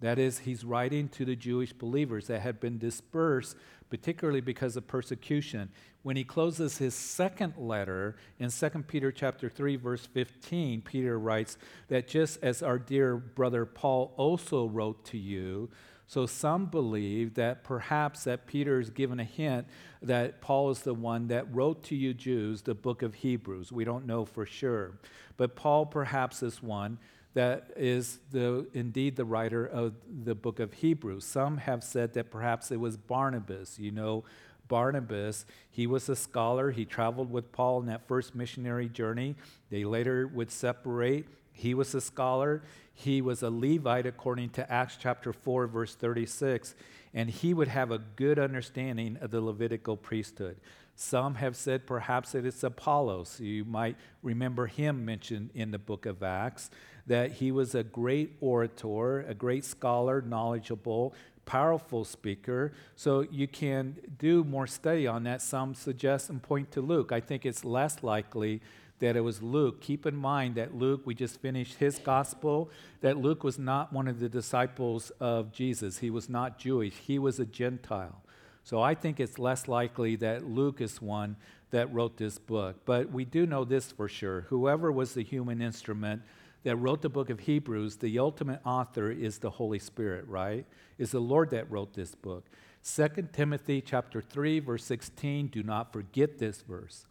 That 0.00 0.18
is, 0.18 0.40
he's 0.40 0.64
writing 0.64 1.08
to 1.10 1.24
the 1.24 1.36
Jewish 1.36 1.72
believers 1.72 2.26
that 2.28 2.40
had 2.40 2.58
been 2.58 2.78
dispersed, 2.78 3.56
particularly 3.90 4.40
because 4.40 4.76
of 4.76 4.86
persecution. 4.86 5.70
When 6.02 6.16
he 6.16 6.24
closes 6.24 6.78
his 6.78 6.94
second 6.94 7.54
letter 7.58 8.16
in 8.38 8.50
2 8.50 8.68
Peter 8.88 9.12
chapter 9.12 9.50
3, 9.50 9.76
verse 9.76 10.06
15, 10.06 10.80
Peter 10.80 11.18
writes 11.18 11.58
that 11.88 12.08
just 12.08 12.42
as 12.42 12.62
our 12.62 12.78
dear 12.78 13.16
brother 13.16 13.66
Paul 13.66 14.14
also 14.16 14.66
wrote 14.66 15.04
to 15.06 15.18
you, 15.18 15.68
so 16.10 16.26
some 16.26 16.66
believe 16.66 17.34
that 17.34 17.62
perhaps 17.62 18.24
that 18.24 18.48
Peter 18.48 18.80
is 18.80 18.90
given 18.90 19.20
a 19.20 19.24
hint 19.24 19.64
that 20.02 20.40
Paul 20.40 20.70
is 20.70 20.80
the 20.80 20.92
one 20.92 21.28
that 21.28 21.54
wrote 21.54 21.84
to 21.84 21.94
you 21.94 22.14
Jews 22.14 22.62
the 22.62 22.74
book 22.74 23.02
of 23.02 23.14
Hebrews. 23.14 23.70
We 23.70 23.84
don't 23.84 24.08
know 24.08 24.24
for 24.24 24.44
sure. 24.44 24.98
But 25.36 25.54
Paul 25.54 25.86
perhaps 25.86 26.42
is 26.42 26.60
one 26.60 26.98
that 27.34 27.70
is 27.76 28.18
the, 28.32 28.66
indeed 28.74 29.14
the 29.14 29.24
writer 29.24 29.64
of 29.64 29.94
the 30.24 30.34
book 30.34 30.58
of 30.58 30.72
Hebrews. 30.72 31.24
Some 31.24 31.58
have 31.58 31.84
said 31.84 32.14
that 32.14 32.32
perhaps 32.32 32.72
it 32.72 32.80
was 32.80 32.96
Barnabas. 32.96 33.78
You 33.78 33.92
know, 33.92 34.24
Barnabas, 34.66 35.46
he 35.70 35.86
was 35.86 36.08
a 36.08 36.16
scholar. 36.16 36.72
He 36.72 36.84
traveled 36.86 37.30
with 37.30 37.52
Paul 37.52 37.78
in 37.82 37.86
that 37.86 38.08
first 38.08 38.34
missionary 38.34 38.88
journey. 38.88 39.36
They 39.70 39.84
later 39.84 40.26
would 40.26 40.50
separate. 40.50 41.28
He 41.52 41.72
was 41.72 41.94
a 41.94 42.00
scholar. 42.00 42.62
He 43.02 43.22
was 43.22 43.42
a 43.42 43.48
Levite, 43.48 44.04
according 44.04 44.50
to 44.50 44.70
Acts 44.70 44.98
chapter 45.00 45.32
4, 45.32 45.66
verse 45.66 45.94
36, 45.94 46.74
and 47.14 47.30
he 47.30 47.54
would 47.54 47.68
have 47.68 47.90
a 47.90 47.98
good 47.98 48.38
understanding 48.38 49.16
of 49.22 49.30
the 49.30 49.40
Levitical 49.40 49.96
priesthood. 49.96 50.56
Some 50.94 51.36
have 51.36 51.56
said 51.56 51.86
perhaps 51.86 52.32
that 52.32 52.44
it's 52.44 52.62
Apollos. 52.62 53.40
You 53.40 53.64
might 53.64 53.96
remember 54.22 54.66
him 54.66 55.06
mentioned 55.06 55.48
in 55.54 55.70
the 55.70 55.78
book 55.78 56.04
of 56.04 56.22
Acts, 56.22 56.68
that 57.06 57.32
he 57.32 57.50
was 57.50 57.74
a 57.74 57.82
great 57.82 58.36
orator, 58.42 59.20
a 59.20 59.32
great 59.32 59.64
scholar, 59.64 60.20
knowledgeable, 60.20 61.14
powerful 61.46 62.04
speaker. 62.04 62.72
So 62.96 63.22
you 63.30 63.48
can 63.48 63.96
do 64.18 64.44
more 64.44 64.66
study 64.66 65.06
on 65.06 65.24
that. 65.24 65.40
Some 65.40 65.74
suggest 65.74 66.28
and 66.28 66.42
point 66.42 66.70
to 66.72 66.82
Luke. 66.82 67.12
I 67.12 67.20
think 67.20 67.46
it's 67.46 67.64
less 67.64 68.02
likely 68.02 68.60
that 69.00 69.16
it 69.16 69.20
was 69.20 69.42
Luke. 69.42 69.80
Keep 69.80 70.06
in 70.06 70.16
mind 70.16 70.54
that 70.54 70.74
Luke, 70.74 71.02
we 71.04 71.14
just 71.14 71.40
finished 71.40 71.74
his 71.74 71.98
gospel, 71.98 72.70
that 73.00 73.16
Luke 73.16 73.42
was 73.42 73.58
not 73.58 73.92
one 73.92 74.06
of 74.06 74.20
the 74.20 74.28
disciples 74.28 75.10
of 75.20 75.52
Jesus. 75.52 75.98
He 75.98 76.10
was 76.10 76.28
not 76.28 76.58
Jewish, 76.58 76.94
he 76.94 77.18
was 77.18 77.40
a 77.40 77.44
Gentile. 77.46 78.22
So 78.62 78.80
I 78.80 78.94
think 78.94 79.18
it's 79.18 79.38
less 79.38 79.68
likely 79.68 80.16
that 80.16 80.46
Luke 80.46 80.80
is 80.80 81.02
one 81.02 81.36
that 81.70 81.92
wrote 81.92 82.16
this 82.16 82.38
book. 82.38 82.76
But 82.84 83.10
we 83.10 83.24
do 83.24 83.46
know 83.46 83.64
this 83.64 83.90
for 83.90 84.08
sure. 84.08 84.42
Whoever 84.42 84.92
was 84.92 85.14
the 85.14 85.24
human 85.24 85.62
instrument 85.62 86.22
that 86.62 86.76
wrote 86.76 87.00
the 87.00 87.08
book 87.08 87.30
of 87.30 87.40
Hebrews, 87.40 87.96
the 87.96 88.18
ultimate 88.18 88.60
author 88.66 89.10
is 89.10 89.38
the 89.38 89.50
Holy 89.50 89.78
Spirit, 89.78 90.26
right? 90.28 90.66
Is 90.98 91.12
the 91.12 91.20
Lord 91.20 91.50
that 91.50 91.70
wrote 91.70 91.94
this 91.94 92.14
book. 92.14 92.44
2 92.84 93.28
Timothy 93.32 93.80
chapter 93.80 94.20
3 94.20 94.60
verse 94.60 94.84
16, 94.84 95.48
do 95.48 95.62
not 95.62 95.92
forget 95.92 96.38
this 96.38 96.62
verse. 96.62 97.06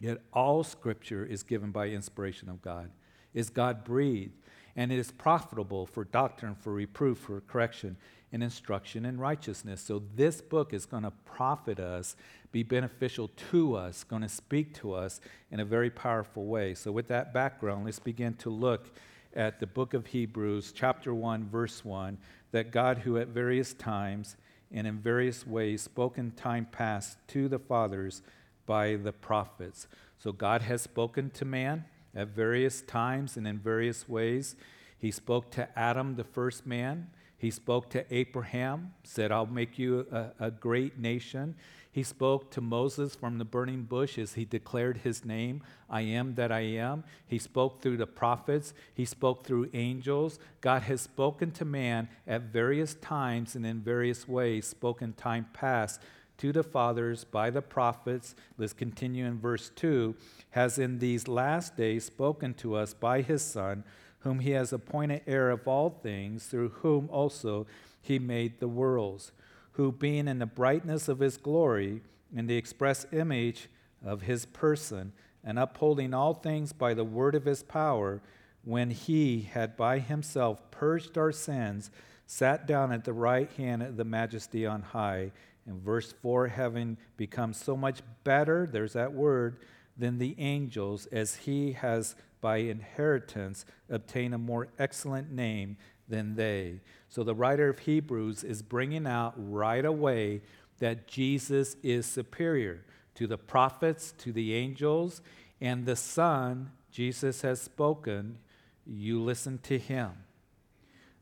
Yet 0.00 0.18
all 0.32 0.62
scripture 0.64 1.24
is 1.24 1.42
given 1.42 1.70
by 1.70 1.88
inspiration 1.88 2.48
of 2.48 2.62
God. 2.62 2.90
Is 3.34 3.50
God 3.50 3.84
breathed 3.84 4.32
and 4.78 4.92
it 4.92 4.98
is 4.98 5.10
profitable 5.10 5.86
for 5.86 6.04
doctrine, 6.04 6.54
for 6.54 6.72
reproof, 6.72 7.18
for 7.18 7.40
correction, 7.40 7.96
and 8.32 8.44
instruction 8.44 9.04
in 9.04 9.18
righteousness. 9.18 9.80
So 9.80 10.04
this 10.14 10.40
book 10.40 10.72
is 10.72 10.86
going 10.86 11.02
to 11.02 11.10
profit 11.24 11.80
us, 11.80 12.14
be 12.52 12.62
beneficial 12.62 13.28
to 13.50 13.74
us, 13.74 14.04
going 14.04 14.22
to 14.22 14.28
speak 14.28 14.74
to 14.74 14.92
us 14.92 15.20
in 15.50 15.58
a 15.58 15.64
very 15.64 15.90
powerful 15.90 16.46
way. 16.46 16.74
So 16.74 16.92
with 16.92 17.08
that 17.08 17.34
background, 17.34 17.86
let's 17.86 17.98
begin 17.98 18.34
to 18.34 18.50
look 18.50 18.92
at 19.34 19.58
the 19.58 19.66
book 19.66 19.94
of 19.94 20.06
Hebrews, 20.06 20.72
chapter 20.72 21.12
1, 21.12 21.48
verse 21.48 21.84
1, 21.84 22.16
that 22.52 22.70
God, 22.70 22.98
who 22.98 23.18
at 23.18 23.28
various 23.28 23.74
times 23.74 24.36
and 24.70 24.86
in 24.86 24.98
various 24.98 25.44
ways 25.44 25.82
spoke 25.82 26.18
in 26.18 26.30
time 26.32 26.68
past 26.70 27.18
to 27.28 27.48
the 27.48 27.58
fathers 27.58 28.22
by 28.68 28.96
the 28.96 29.12
prophets. 29.12 29.88
So 30.18 30.30
God 30.30 30.60
has 30.62 30.82
spoken 30.82 31.30
to 31.30 31.46
man 31.46 31.86
at 32.14 32.28
various 32.28 32.82
times 32.82 33.38
and 33.38 33.48
in 33.48 33.58
various 33.58 34.06
ways. 34.06 34.56
He 34.98 35.10
spoke 35.10 35.50
to 35.52 35.66
Adam, 35.76 36.16
the 36.16 36.24
first 36.24 36.66
man. 36.66 37.08
He 37.38 37.50
spoke 37.50 37.88
to 37.90 38.04
Abraham, 38.14 38.92
said, 39.04 39.32
I'll 39.32 39.46
make 39.46 39.78
you 39.78 40.06
a, 40.12 40.46
a, 40.46 40.50
great 40.50 40.98
nation. 40.98 41.54
He 41.90 42.02
spoke 42.02 42.50
to 42.50 42.60
Moses 42.60 43.14
from 43.14 43.38
the 43.38 43.44
burning 43.44 43.84
bush 43.84 44.18
as 44.18 44.34
he 44.34 44.44
declared 44.44 44.98
his 44.98 45.24
name, 45.24 45.62
I 45.88 46.02
am 46.02 46.34
that 46.34 46.52
I 46.52 46.60
am. 46.60 47.04
He 47.26 47.38
spoke 47.38 47.80
through 47.80 47.96
the 47.96 48.06
prophets, 48.06 48.74
he 48.92 49.04
spoke 49.04 49.46
through 49.46 49.70
angels. 49.72 50.38
God 50.60 50.82
has 50.82 51.00
spoken 51.00 51.52
to 51.52 51.64
man 51.64 52.08
at 52.26 52.42
various 52.42 52.94
times 52.94 53.54
and 53.54 53.64
in 53.64 53.80
various 53.80 54.28
ways, 54.28 54.66
spoken 54.66 55.14
time 55.14 55.46
past 55.54 56.02
to 56.38 56.52
the 56.52 56.62
fathers 56.62 57.24
by 57.24 57.50
the 57.50 57.62
prophets. 57.62 58.34
Let's 58.56 58.72
continue 58.72 59.26
in 59.26 59.38
verse 59.38 59.70
2 59.76 60.14
has 60.50 60.78
in 60.78 60.98
these 60.98 61.28
last 61.28 61.76
days 61.76 62.04
spoken 62.04 62.54
to 62.54 62.74
us 62.74 62.94
by 62.94 63.22
his 63.22 63.42
Son 63.42 63.84
whom 64.20 64.40
he 64.40 64.50
has 64.50 64.72
appointed 64.72 65.22
heir 65.26 65.50
of 65.50 65.66
all 65.68 65.90
things, 65.90 66.46
through 66.46 66.70
whom 66.70 67.08
also 67.10 67.66
he 68.00 68.18
made 68.18 68.58
the 68.58 68.68
worlds, 68.68 69.32
who 69.72 69.92
being 69.92 70.26
in 70.26 70.38
the 70.38 70.46
brightness 70.46 71.08
of 71.08 71.20
his 71.20 71.36
glory, 71.36 72.02
in 72.34 72.46
the 72.46 72.56
express 72.56 73.06
image 73.12 73.68
of 74.04 74.22
his 74.22 74.44
person, 74.44 75.12
and 75.44 75.58
upholding 75.58 76.12
all 76.12 76.34
things 76.34 76.72
by 76.72 76.94
the 76.94 77.04
word 77.04 77.34
of 77.34 77.44
his 77.44 77.62
power, 77.62 78.20
when 78.64 78.90
he 78.90 79.42
had 79.42 79.76
by 79.76 79.98
himself 79.98 80.70
purged 80.70 81.16
our 81.16 81.32
sins, 81.32 81.90
sat 82.26 82.66
down 82.66 82.92
at 82.92 83.04
the 83.04 83.12
right 83.12 83.50
hand 83.52 83.82
of 83.82 83.96
the 83.96 84.04
majesty 84.04 84.66
on 84.66 84.82
high. 84.82 85.30
In 85.68 85.80
verse 85.80 86.12
4, 86.22 86.48
having 86.48 86.96
become 87.18 87.52
so 87.52 87.76
much 87.76 88.00
better, 88.24 88.66
there's 88.66 88.94
that 88.94 89.12
word, 89.12 89.58
than 89.96 90.18
the 90.18 90.34
angels, 90.38 91.06
as 91.06 91.36
he 91.36 91.72
has 91.72 92.16
by 92.40 92.58
inheritance 92.58 93.66
obtain 93.90 94.32
a 94.32 94.38
more 94.38 94.68
excellent 94.78 95.30
name 95.30 95.76
than 96.08 96.36
they. 96.36 96.80
So 97.08 97.22
the 97.22 97.34
writer 97.34 97.68
of 97.68 97.80
Hebrews 97.80 98.44
is 98.44 98.62
bringing 98.62 99.06
out 99.06 99.34
right 99.36 99.84
away 99.84 100.40
that 100.78 101.06
Jesus 101.06 101.76
is 101.82 102.06
superior 102.06 102.84
to 103.16 103.26
the 103.26 103.36
prophets, 103.36 104.14
to 104.18 104.32
the 104.32 104.54
angels, 104.54 105.20
and 105.60 105.84
the 105.84 105.96
Son, 105.96 106.70
Jesus 106.90 107.42
has 107.42 107.60
spoken, 107.60 108.38
you 108.86 109.20
listen 109.20 109.58
to 109.64 109.78
him. 109.78 110.12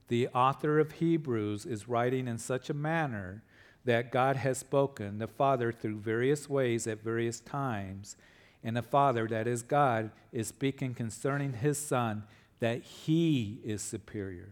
The 0.08 0.28
author 0.28 0.78
of 0.78 0.92
Hebrews 0.92 1.66
is 1.66 1.88
writing 1.88 2.28
in 2.28 2.38
such 2.38 2.70
a 2.70 2.74
manner 2.74 3.42
that 3.86 4.12
God 4.12 4.36
has 4.36 4.58
spoken, 4.58 5.18
the 5.18 5.26
Father, 5.26 5.72
through 5.72 6.00
various 6.00 6.50
ways 6.50 6.86
at 6.86 7.02
various 7.02 7.40
times 7.40 8.16
and 8.62 8.76
the 8.76 8.82
Father, 8.82 9.28
that 9.28 9.46
is 9.46 9.62
God, 9.62 10.10
is 10.32 10.48
speaking 10.48 10.92
concerning 10.92 11.52
his 11.52 11.78
Son 11.78 12.24
that 12.58 12.82
he 12.82 13.60
is 13.64 13.80
superior. 13.80 14.48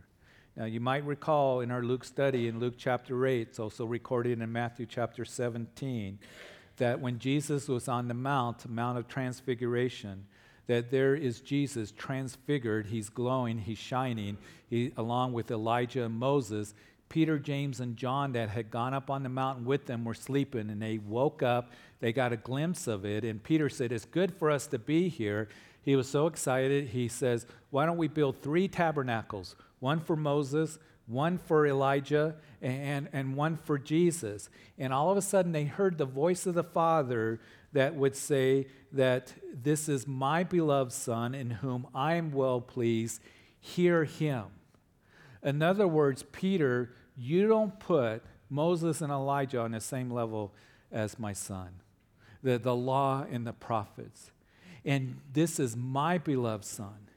Now, 0.56 0.66
you 0.66 0.78
might 0.78 1.04
recall 1.04 1.60
in 1.60 1.72
our 1.72 1.82
Luke 1.82 2.04
study 2.04 2.46
in 2.46 2.60
Luke 2.60 2.74
chapter 2.78 3.26
8, 3.26 3.40
it's 3.40 3.58
also 3.58 3.84
recorded 3.84 4.40
in 4.40 4.52
Matthew 4.52 4.86
chapter 4.86 5.24
17, 5.24 6.20
that 6.76 7.00
when 7.00 7.18
Jesus 7.18 7.66
was 7.66 7.88
on 7.88 8.06
the 8.06 8.14
Mount, 8.14 8.68
Mount 8.70 8.98
of 8.98 9.08
Transfiguration, 9.08 10.26
that 10.68 10.92
there 10.92 11.16
is 11.16 11.40
Jesus 11.40 11.90
transfigured. 11.90 12.86
He's 12.86 13.08
glowing, 13.08 13.58
he's 13.58 13.78
shining, 13.78 14.38
he, 14.70 14.92
along 14.96 15.32
with 15.32 15.50
Elijah 15.50 16.04
and 16.04 16.14
Moses. 16.14 16.72
Peter, 17.14 17.38
James, 17.38 17.78
and 17.78 17.96
John 17.96 18.32
that 18.32 18.48
had 18.48 18.72
gone 18.72 18.92
up 18.92 19.08
on 19.08 19.22
the 19.22 19.28
mountain 19.28 19.64
with 19.64 19.86
them 19.86 20.04
were 20.04 20.14
sleeping, 20.14 20.68
and 20.68 20.82
they 20.82 20.98
woke 20.98 21.44
up. 21.44 21.70
They 22.00 22.12
got 22.12 22.32
a 22.32 22.36
glimpse 22.36 22.88
of 22.88 23.04
it, 23.04 23.22
and 23.22 23.40
Peter 23.40 23.68
said, 23.68 23.92
It's 23.92 24.04
good 24.04 24.34
for 24.34 24.50
us 24.50 24.66
to 24.66 24.80
be 24.80 25.08
here. 25.08 25.48
He 25.82 25.94
was 25.94 26.08
so 26.08 26.26
excited. 26.26 26.88
He 26.88 27.06
says, 27.06 27.46
Why 27.70 27.86
don't 27.86 27.98
we 27.98 28.08
build 28.08 28.42
three 28.42 28.66
tabernacles? 28.66 29.54
One 29.78 30.00
for 30.00 30.16
Moses, 30.16 30.80
one 31.06 31.38
for 31.38 31.68
Elijah, 31.68 32.34
and, 32.60 33.08
and 33.12 33.36
one 33.36 33.58
for 33.58 33.78
Jesus. 33.78 34.50
And 34.76 34.92
all 34.92 35.12
of 35.12 35.16
a 35.16 35.22
sudden, 35.22 35.52
they 35.52 35.66
heard 35.66 35.98
the 35.98 36.06
voice 36.06 36.46
of 36.46 36.54
the 36.56 36.64
Father 36.64 37.38
that 37.74 37.94
would 37.94 38.16
say 38.16 38.66
that 38.90 39.32
this 39.52 39.88
is 39.88 40.08
my 40.08 40.42
beloved 40.42 40.90
Son 40.90 41.32
in 41.32 41.50
whom 41.50 41.86
I 41.94 42.14
am 42.14 42.32
well 42.32 42.60
pleased. 42.60 43.20
Hear 43.60 44.02
him. 44.02 44.46
In 45.44 45.62
other 45.62 45.86
words, 45.86 46.24
Peter, 46.32 46.90
you 47.16 47.46
don't 47.48 47.78
put 47.78 48.22
Moses 48.50 49.00
and 49.00 49.12
Elijah 49.12 49.60
on 49.60 49.72
the 49.72 49.80
same 49.80 50.10
level 50.10 50.52
as 50.92 51.18
my 51.18 51.32
son, 51.32 51.68
the, 52.42 52.58
the 52.58 52.74
law 52.74 53.24
and 53.30 53.46
the 53.46 53.52
prophets. 53.52 54.30
And 54.84 55.20
this 55.32 55.58
is 55.58 55.76
my 55.76 56.18
beloved 56.18 56.64
son 56.64 57.08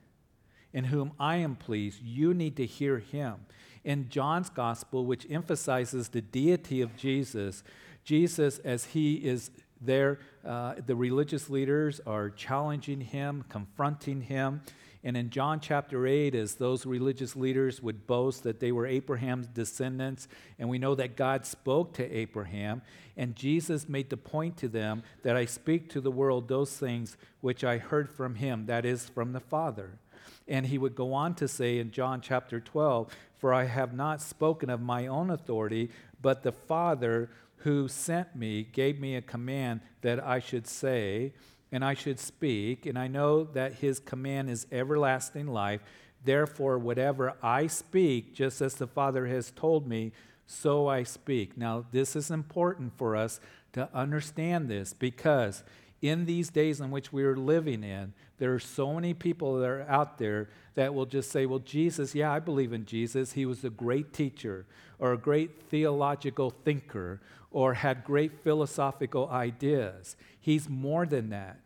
in 0.73 0.85
whom 0.85 1.11
I 1.19 1.37
am 1.37 1.55
pleased. 1.55 2.01
You 2.01 2.33
need 2.33 2.55
to 2.57 2.65
hear 2.65 2.99
him. 2.99 3.45
In 3.83 4.09
John's 4.09 4.49
gospel, 4.49 5.05
which 5.05 5.25
emphasizes 5.29 6.09
the 6.09 6.21
deity 6.21 6.81
of 6.81 6.95
Jesus, 6.97 7.63
Jesus, 8.03 8.59
as 8.59 8.85
he 8.85 9.15
is 9.15 9.51
there, 9.79 10.19
uh, 10.45 10.75
the 10.85 10.95
religious 10.95 11.49
leaders 11.49 12.01
are 12.05 12.29
challenging 12.29 13.01
him, 13.01 13.45
confronting 13.49 14.21
him. 14.21 14.61
And 15.07 15.15
in 15.15 15.29
John 15.29 15.61
chapter 15.61 16.05
8, 16.05 16.35
as 16.35 16.55
those 16.55 16.85
religious 16.85 17.33
leaders 17.33 17.81
would 17.81 18.07
boast 18.07 18.43
that 18.43 18.59
they 18.59 18.73
were 18.73 18.85
Abraham's 18.85 19.47
descendants, 19.47 20.27
and 20.59 20.67
we 20.67 20.79
know 20.79 20.95
that 20.95 21.15
God 21.15 21.45
spoke 21.45 21.93
to 21.93 22.13
Abraham, 22.13 22.81
and 23.15 23.33
Jesus 23.33 23.87
made 23.87 24.09
the 24.09 24.17
point 24.17 24.57
to 24.57 24.67
them 24.67 25.03
that 25.23 25.37
I 25.37 25.45
speak 25.45 25.89
to 25.91 26.01
the 26.01 26.11
world 26.11 26.49
those 26.49 26.75
things 26.75 27.15
which 27.39 27.63
I 27.63 27.77
heard 27.77 28.09
from 28.09 28.35
him, 28.35 28.65
that 28.65 28.85
is, 28.85 29.07
from 29.07 29.31
the 29.31 29.39
Father. 29.39 29.97
And 30.45 30.65
he 30.65 30.77
would 30.77 30.93
go 30.93 31.13
on 31.13 31.35
to 31.35 31.47
say 31.47 31.79
in 31.79 31.91
John 31.91 32.19
chapter 32.19 32.59
12, 32.59 33.09
For 33.37 33.53
I 33.53 33.63
have 33.63 33.93
not 33.93 34.21
spoken 34.21 34.69
of 34.69 34.81
my 34.81 35.07
own 35.07 35.29
authority, 35.29 35.89
but 36.21 36.43
the 36.43 36.51
Father 36.51 37.29
who 37.59 37.87
sent 37.87 38.35
me 38.35 38.63
gave 38.63 38.99
me 38.99 39.15
a 39.15 39.21
command 39.21 39.79
that 40.01 40.21
I 40.21 40.39
should 40.39 40.67
say, 40.67 41.31
and 41.71 41.83
I 41.83 41.93
should 41.93 42.19
speak, 42.19 42.85
and 42.85 42.97
I 42.97 43.07
know 43.07 43.43
that 43.43 43.73
his 43.73 43.99
command 43.99 44.49
is 44.49 44.67
everlasting 44.71 45.47
life. 45.47 45.81
Therefore, 46.23 46.77
whatever 46.77 47.33
I 47.43 47.67
speak, 47.67 48.33
just 48.33 48.61
as 48.61 48.75
the 48.75 48.87
Father 48.87 49.27
has 49.27 49.51
told 49.51 49.87
me, 49.87 50.11
so 50.45 50.87
I 50.87 51.03
speak. 51.03 51.57
Now, 51.57 51.85
this 51.91 52.15
is 52.15 52.31
important 52.31 52.97
for 52.97 53.15
us 53.15 53.39
to 53.73 53.89
understand 53.93 54.69
this 54.69 54.93
because 54.93 55.63
in 56.01 56.25
these 56.25 56.49
days 56.49 56.79
in 56.79 56.89
which 56.89 57.11
we 57.11 57.23
are 57.23 57.35
living 57.35 57.83
in, 57.83 58.13
there 58.37 58.53
are 58.53 58.59
so 58.59 58.93
many 58.93 59.13
people 59.13 59.59
that 59.59 59.69
are 59.69 59.85
out 59.89 60.17
there 60.17 60.49
that 60.75 60.93
will 60.93 61.05
just 61.05 61.31
say, 61.31 61.45
Well, 61.45 61.59
Jesus, 61.59 62.15
yeah, 62.15 62.31
I 62.31 62.39
believe 62.39 62.71
in 62.71 62.85
Jesus. 62.85 63.33
He 63.33 63.45
was 63.45 63.63
a 63.63 63.69
great 63.69 64.13
teacher 64.13 64.65
or 64.99 65.13
a 65.13 65.17
great 65.17 65.61
theological 65.63 66.51
thinker 66.51 67.19
or 67.51 67.75
had 67.75 68.03
great 68.03 68.43
philosophical 68.43 69.29
ideas. 69.29 70.15
He's 70.39 70.69
more 70.69 71.05
than 71.05 71.29
that. 71.29 71.59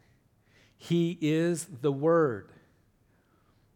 He 0.78 1.18
is 1.22 1.68
the 1.82 1.92
Word. 1.92 2.52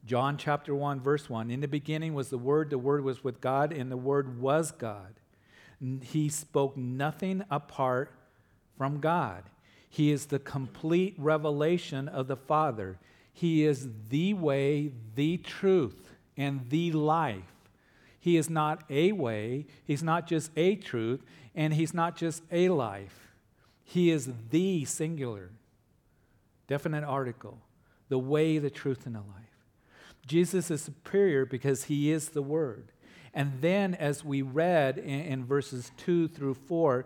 John 0.06 0.38
chapter 0.38 0.76
1, 0.76 1.02
verse 1.02 1.30
1 1.30 1.50
In 1.50 1.62
the 1.62 1.68
beginning 1.68 2.14
was 2.14 2.30
the 2.30 2.38
Word, 2.38 2.70
the 2.70 2.78
Word 2.78 3.04
was 3.04 3.24
with 3.24 3.42
God, 3.42 3.72
and 3.72 3.92
the 3.92 3.98
Word 3.98 4.40
was 4.40 4.72
God. 4.72 5.16
He 6.02 6.30
spoke 6.30 6.78
nothing 6.78 7.44
apart 7.50 8.12
from 8.78 9.00
God. 9.00 9.44
He 9.90 10.12
is 10.12 10.28
the 10.28 10.40
complete 10.40 11.16
revelation 11.18 12.08
of 12.08 12.28
the 12.28 12.36
Father. 12.36 13.00
He 13.34 13.64
is 13.64 13.88
the 14.10 14.34
way, 14.34 14.92
the 15.16 15.38
truth, 15.38 16.12
and 16.38 16.70
the 16.70 16.92
life. 16.92 17.55
He 18.26 18.38
is 18.38 18.50
not 18.50 18.82
a 18.90 19.12
way, 19.12 19.68
He's 19.84 20.02
not 20.02 20.26
just 20.26 20.50
a 20.58 20.76
truth, 20.78 21.24
and 21.54 21.76
He's 21.76 21.94
not 21.94 22.16
just 22.16 22.42
a 22.52 22.70
life. 22.70 23.28
He 23.84 24.10
is 24.10 24.32
the 24.50 24.84
singular, 24.86 25.52
definite 26.68 27.04
article, 27.04 27.60
the 28.10 28.18
way, 28.18 28.58
the 28.58 28.72
truth, 28.72 29.06
and 29.06 29.14
the 29.14 29.20
life. 29.20 29.68
Jesus 30.26 30.72
is 30.72 30.82
superior 30.82 31.46
because 31.46 31.84
He 31.84 32.12
is 32.12 32.30
the 32.30 32.42
Word. 32.42 32.92
And 33.32 33.62
then, 33.62 33.94
as 33.94 34.26
we 34.26 34.42
read 34.42 34.98
in, 34.98 35.22
in 35.22 35.46
verses 35.46 35.92
2 35.98 36.30
through 36.30 36.56
4, 36.56 37.06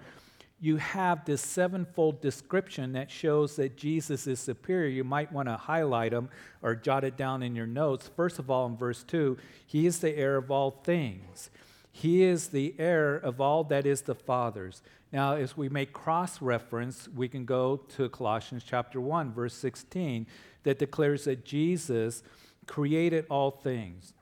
you 0.61 0.77
have 0.77 1.23
this 1.25 1.41
sevenfold 1.41 2.21
description 2.21 2.93
that 2.93 3.09
shows 3.09 3.55
that 3.55 3.77
Jesus 3.77 4.27
is 4.27 4.39
superior. 4.39 4.89
You 4.89 5.03
might 5.03 5.31
want 5.31 5.47
to 5.47 5.55
highlight 5.55 6.11
them 6.11 6.29
or 6.61 6.75
jot 6.75 7.03
it 7.03 7.15
down 7.15 7.43
in 7.43 7.55
your 7.55 7.67
notes. 7.67 8.09
First 8.15 8.39
of 8.39 8.49
all, 8.49 8.65
in 8.65 8.75
verse 8.75 9.03
2, 9.03 9.37
he 9.65 9.85
is 9.85 9.99
the 9.99 10.15
heir 10.15 10.35
of 10.35 10.51
all 10.51 10.71
things. 10.71 11.49
He 11.91 12.23
is 12.23 12.49
the 12.49 12.75
heir 12.77 13.15
of 13.15 13.39
all 13.39 13.63
that 13.65 13.85
is 13.85 14.01
the 14.01 14.15
Father's. 14.15 14.81
Now, 15.11 15.35
as 15.35 15.57
we 15.57 15.69
make 15.69 15.91
cross 15.93 16.41
reference, 16.41 17.07
we 17.07 17.27
can 17.27 17.45
go 17.45 17.77
to 17.95 18.09
Colossians 18.09 18.63
chapter 18.65 19.01
1, 19.01 19.33
verse 19.33 19.55
16, 19.55 20.27
that 20.63 20.77
declares 20.77 21.23
that 21.23 21.45
Jesus 21.45 22.21
created 22.67 23.25
all 23.29 23.51
things. 23.51 24.13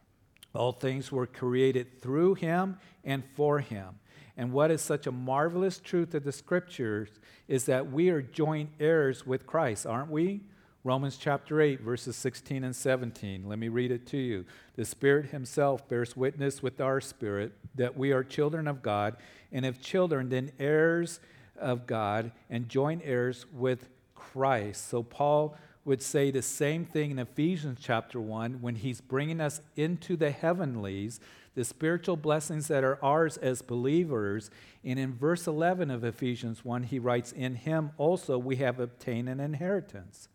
All 0.53 0.71
things 0.71 1.11
were 1.11 1.27
created 1.27 2.01
through 2.01 2.35
him 2.35 2.77
and 3.03 3.23
for 3.35 3.59
him. 3.59 3.99
And 4.37 4.53
what 4.53 4.69
is 4.69 4.81
such 4.81 5.07
a 5.07 5.11
marvelous 5.11 5.79
truth 5.79 6.13
of 6.13 6.23
the 6.23 6.31
scriptures 6.31 7.09
is 7.47 7.65
that 7.65 7.91
we 7.91 8.09
are 8.09 8.21
joint 8.21 8.69
heirs 8.79 9.25
with 9.25 9.47
Christ, 9.47 9.87
aren't 9.87 10.11
we? 10.11 10.41
Romans 10.83 11.17
chapter 11.17 11.59
8, 11.59 11.81
verses 11.81 12.15
16 12.15 12.63
and 12.63 12.75
17. 12.75 13.49
Let 13.49 13.59
me 13.59 13.67
read 13.67 13.91
it 13.91 14.05
to 14.07 14.17
you. 14.17 14.45
The 14.75 14.85
Spirit 14.85 15.31
Himself 15.31 15.89
bears 15.89 16.15
witness 16.15 16.61
with 16.61 16.79
our 16.79 17.01
spirit 17.01 17.51
that 17.75 17.97
we 17.97 18.11
are 18.13 18.23
children 18.23 18.67
of 18.67 18.81
God, 18.81 19.17
and 19.51 19.65
if 19.65 19.81
children, 19.81 20.29
then 20.29 20.51
heirs 20.59 21.19
of 21.59 21.87
God, 21.87 22.31
and 22.49 22.69
joint 22.69 23.01
heirs 23.03 23.45
with 23.51 23.89
Christ. 24.15 24.87
So 24.87 25.03
Paul 25.03 25.57
would 25.83 26.01
say 26.01 26.31
the 26.31 26.41
same 26.41 26.85
thing 26.85 27.11
in 27.11 27.19
Ephesians 27.19 27.79
chapter 27.81 28.21
1 28.21 28.61
when 28.61 28.75
he's 28.75 29.01
bringing 29.01 29.41
us 29.41 29.61
into 29.75 30.15
the 30.15 30.31
heavenlies 30.31 31.19
the 31.57 31.63
spiritual 31.63 32.15
blessings 32.15 32.67
that 32.67 32.83
are 32.83 33.03
ours 33.03 33.35
as 33.37 33.63
believers. 33.63 34.51
And 34.85 34.99
in 34.99 35.15
verse 35.15 35.47
11 35.47 35.89
of 35.89 36.03
Ephesians 36.03 36.63
1, 36.63 36.83
he 36.83 36.99
writes, 36.99 37.31
In 37.31 37.55
him 37.55 37.89
also 37.97 38.37
we 38.37 38.57
have 38.57 38.79
obtained 38.79 39.27
an 39.27 39.39
inheritance. 39.39 40.29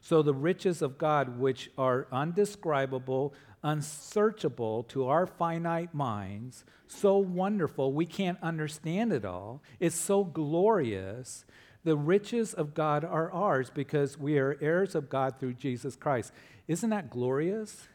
So 0.00 0.22
the 0.22 0.32
riches 0.32 0.80
of 0.80 0.96
God, 0.96 1.40
which 1.40 1.72
are 1.76 2.06
undescribable, 2.12 3.34
unsearchable 3.64 4.84
to 4.84 5.08
our 5.08 5.26
finite 5.26 5.92
minds, 5.92 6.64
so 6.86 7.18
wonderful, 7.18 7.92
we 7.92 8.06
can't 8.06 8.38
understand 8.40 9.12
it 9.12 9.24
all. 9.24 9.64
It's 9.80 9.96
so 9.96 10.22
glorious. 10.22 11.44
The 11.82 11.96
riches 11.96 12.54
of 12.54 12.74
God 12.74 13.04
are 13.04 13.32
ours 13.32 13.72
because 13.74 14.16
we 14.16 14.38
are 14.38 14.56
heirs 14.60 14.94
of 14.94 15.10
God 15.10 15.40
through 15.40 15.54
Jesus 15.54 15.96
Christ. 15.96 16.32
Isn't 16.68 16.90
that 16.90 17.10
glorious? 17.10 17.88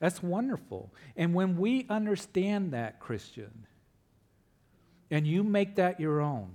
That's 0.00 0.22
wonderful. 0.22 0.92
And 1.16 1.34
when 1.34 1.56
we 1.56 1.86
understand 1.88 2.72
that, 2.72 2.98
Christian, 2.98 3.66
and 5.10 5.26
you 5.26 5.44
make 5.44 5.76
that 5.76 6.00
your 6.00 6.20
own, 6.20 6.52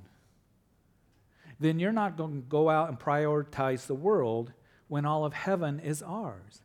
then 1.60 1.80
you're 1.80 1.94
not 1.94 2.18
going 2.18 2.42
to 2.42 2.48
go 2.50 2.70
out 2.70 2.90
and 2.90 3.00
prioritize 3.00 3.86
the 3.86 3.96
world 3.96 4.52
when 4.88 5.06
all 5.06 5.26
of 5.26 5.34
heaven 5.34 5.80
is 5.80 6.02
ours. 6.02 6.62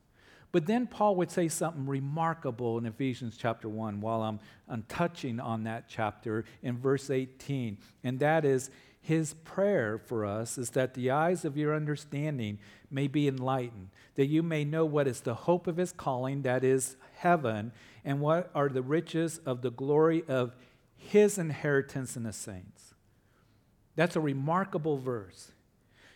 But 0.52 0.66
then 0.66 0.86
Paul 0.86 1.14
would 1.16 1.30
say 1.30 1.46
something 1.48 1.86
remarkable 1.86 2.76
in 2.78 2.86
Ephesians 2.86 3.36
chapter 3.36 3.68
1 3.68 4.00
while 4.00 4.22
I'm, 4.22 4.40
I'm 4.68 4.82
touching 4.88 5.38
on 5.38 5.64
that 5.64 5.84
chapter 5.88 6.44
in 6.62 6.76
verse 6.76 7.08
18. 7.08 7.78
And 8.02 8.18
that 8.18 8.44
is 8.44 8.70
his 9.00 9.34
prayer 9.34 9.98
for 9.98 10.26
us 10.26 10.58
is 10.58 10.70
that 10.70 10.94
the 10.94 11.10
eyes 11.10 11.44
of 11.44 11.56
your 11.56 11.74
understanding 11.74 12.58
may 12.90 13.06
be 13.06 13.26
enlightened, 13.26 13.88
that 14.14 14.26
you 14.26 14.42
may 14.42 14.64
know 14.64 14.84
what 14.84 15.08
is 15.08 15.22
the 15.22 15.34
hope 15.34 15.66
of 15.66 15.78
his 15.78 15.92
calling, 15.92 16.42
that 16.42 16.62
is 16.62 16.96
heaven, 17.16 17.72
and 18.04 18.20
what 18.20 18.50
are 18.54 18.68
the 18.68 18.82
riches 18.82 19.38
of 19.46 19.62
the 19.62 19.70
glory 19.70 20.22
of 20.28 20.54
his 20.96 21.38
inheritance 21.38 22.16
in 22.16 22.24
the 22.24 22.32
saints. 22.32 22.94
That's 23.96 24.16
a 24.16 24.20
remarkable 24.20 24.98
verse. 24.98 25.52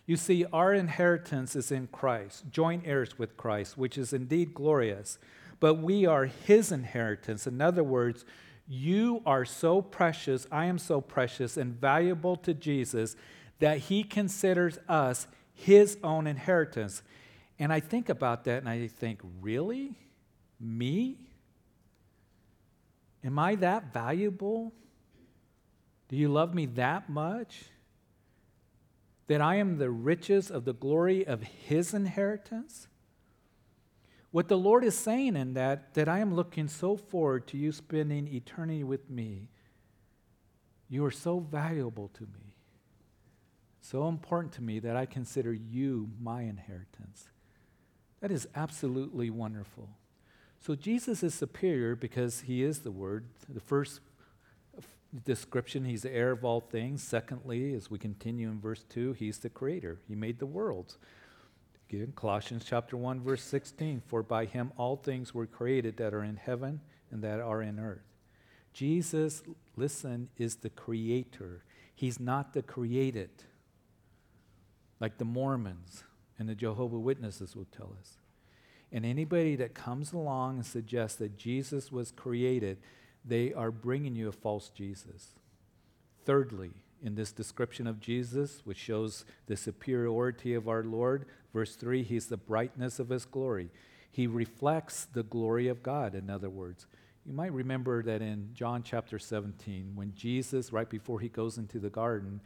You 0.07 0.16
see, 0.16 0.44
our 0.53 0.75
inheritance 0.75 1.57
is 1.57 1.73
in 1.73 1.87
Christ, 1.87 2.44
joint 2.51 2.83
heirs 2.87 3.18
with 3.18 3.38
Christ, 3.38 3.79
which 3.79 3.97
is 3.97 4.12
indeed 4.12 4.53
glorious, 4.53 5.18
but 5.61 5.75
we 5.75 6.05
are 6.05 6.27
his 6.27 6.70
inheritance. 6.70 7.47
In 7.47 7.62
other 7.62 7.83
words, 7.83 8.27
you 8.66 9.22
are 9.27 9.44
so 9.44 9.83
precious, 9.83 10.46
I 10.50 10.66
am 10.66 10.79
so 10.79 11.00
precious 11.00 11.57
and 11.57 11.79
valuable 11.79 12.37
to 12.37 12.55
Jesus 12.55 13.16
that 13.59 13.79
he 13.79 14.03
considers 14.03 14.79
us 14.88 15.27
his 15.53 15.98
own 16.03 16.27
inheritance. 16.27 17.03
And 17.59 17.72
I 17.72 17.81
think 17.81 18.09
about 18.09 18.44
that 18.44 18.59
and 18.59 18.68
I 18.68 18.88
think, 18.88 19.20
really? 19.40 19.98
Me? 20.59 21.18
Am 23.22 23.38
I 23.38 23.55
that 23.57 23.92
valuable? 23.92 24.72
Do 26.09 26.16
you 26.16 26.29
love 26.29 26.55
me 26.55 26.66
that 26.66 27.09
much? 27.09 27.64
That 29.27 29.40
I 29.40 29.57
am 29.57 29.79
the 29.79 29.90
riches 29.90 30.50
of 30.50 30.64
the 30.64 30.74
glory 30.74 31.27
of 31.27 31.42
his 31.42 31.94
inheritance? 31.94 32.88
What 34.35 34.49
the 34.49 34.59
Lord 34.59 34.83
is 34.83 34.99
saying 34.99 35.37
in 35.37 35.55
that, 35.55 35.94
that 35.94 36.09
I 36.09 36.18
am 36.18 36.35
looking 36.35 36.66
so 36.66 36.97
forward 36.97 37.47
to 37.47 37.57
you 37.57 37.70
spending 37.70 38.27
eternity 38.27 38.83
with 38.83 39.09
me. 39.09 39.47
You 40.88 41.05
are 41.05 41.12
so 41.12 41.38
valuable 41.38 42.11
to 42.14 42.23
me, 42.25 42.57
so 43.81 44.09
important 44.09 44.53
to 44.55 44.61
me 44.61 44.81
that 44.81 44.97
I 44.97 45.07
consider 45.07 45.53
you 45.53 46.11
my 46.20 46.42
inheritance. 46.42 47.29
That 48.20 48.33
is 48.33 48.49
absolutely 48.57 49.31
wonderful. 49.31 49.88
So 50.59 50.75
Jesus 50.75 51.23
is 51.23 51.33
superior 51.33 51.94
because 51.94 52.40
he 52.40 52.64
is 52.64 52.81
the 52.81 52.90
Word. 52.90 53.27
The 53.49 53.61
first 53.61 54.01
description, 55.25 55.85
he's 55.85 56.03
the 56.03 56.12
heir 56.12 56.33
of 56.33 56.44
all 56.44 56.61
things. 56.61 57.05
Secondly, 57.05 57.73
as 57.73 57.88
we 57.88 58.01
continue 58.01 58.49
in 58.49 58.61
verse 58.61 58.83
2, 58.88 59.12
he's 59.12 59.38
the 59.38 59.49
creator. 59.49 60.01
He 60.09 60.16
made 60.16 60.40
the 60.40 60.47
worlds. 60.47 60.99
Again, 61.94 62.12
Colossians 62.16 62.64
chapter 62.66 62.96
1, 62.96 63.20
verse 63.20 63.42
16 63.42 64.02
For 64.07 64.22
by 64.22 64.46
him 64.46 64.72
all 64.76 64.96
things 64.96 65.33
were 65.33 65.46
created 65.46 65.96
that 65.98 66.12
are 66.12 66.24
in 66.24 66.37
heaven 66.37 66.80
and 67.11 67.22
that 67.22 67.40
are 67.40 67.62
in 67.62 67.78
earth. 67.78 68.02
Jesus, 68.72 69.42
listen, 69.76 70.28
is 70.37 70.57
the 70.57 70.70
creator. 70.70 71.62
He's 71.94 72.18
not 72.18 72.52
the 72.52 72.62
created, 72.62 73.30
like 74.98 75.18
the 75.18 75.24
Mormons 75.24 76.02
and 76.37 76.48
the 76.48 76.57
Jehovah 76.57 76.98
Witnesses 76.98 77.54
will 77.54 77.68
tell 77.76 77.94
us. 78.00 78.18
And 78.90 79.07
anybody 79.07 79.54
that 79.57 79.74
comes 79.74 80.12
along 80.12 80.57
and 80.57 80.66
suggests 80.66 81.18
that 81.18 81.37
Jesus 81.37 81.92
was 81.92 82.11
created, 82.11 82.78
they 83.24 83.52
are 83.52 83.70
bringing 83.70 84.16
you 84.16 84.28
a 84.28 84.33
false 84.33 84.68
Jesus. 84.68 85.28
Thirdly, 86.24 86.72
in 87.02 87.14
this 87.14 87.33
description 87.33 87.87
of 87.87 88.00
Jesus, 88.00 88.62
which 88.64 88.78
shows 88.78 89.24
the 89.46 89.57
superiority 89.57 90.54
of 90.54 90.68
our 90.68 90.83
Lord. 90.83 91.26
Verse 91.52 91.76
3 91.76 92.02
He's 92.02 92.26
the 92.26 92.37
brightness 92.37 92.98
of 92.98 93.09
His 93.09 93.24
glory. 93.24 93.70
He 94.11 94.26
reflects 94.26 95.07
the 95.07 95.24
glory 95.24 95.68
of 95.68 95.83
God, 95.83 96.14
in 96.14 96.30
other 96.30 96.48
words. 96.48 96.87
You 97.26 97.33
might 97.33 97.52
remember 97.52 98.02
that 98.02 98.22
in 98.22 98.50
John 98.52 98.83
chapter 98.83 99.18
17, 99.18 99.92
when 99.94 100.12
Jesus, 100.14 100.72
right 100.72 100.88
before 100.88 101.20
he 101.20 101.28
goes 101.28 101.57
into 101.57 101.78
the 101.78 101.90
garden, 101.90 102.40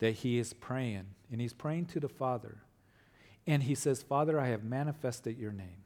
that 0.00 0.16
he 0.16 0.38
is 0.38 0.52
praying, 0.52 1.06
and 1.30 1.40
he's 1.40 1.52
praying 1.52 1.86
to 1.86 2.00
the 2.00 2.08
Father. 2.08 2.58
And 3.46 3.62
he 3.62 3.74
says, 3.74 4.02
Father, 4.02 4.40
I 4.40 4.48
have 4.48 4.64
manifested 4.64 5.38
your 5.38 5.52
name. 5.52 5.84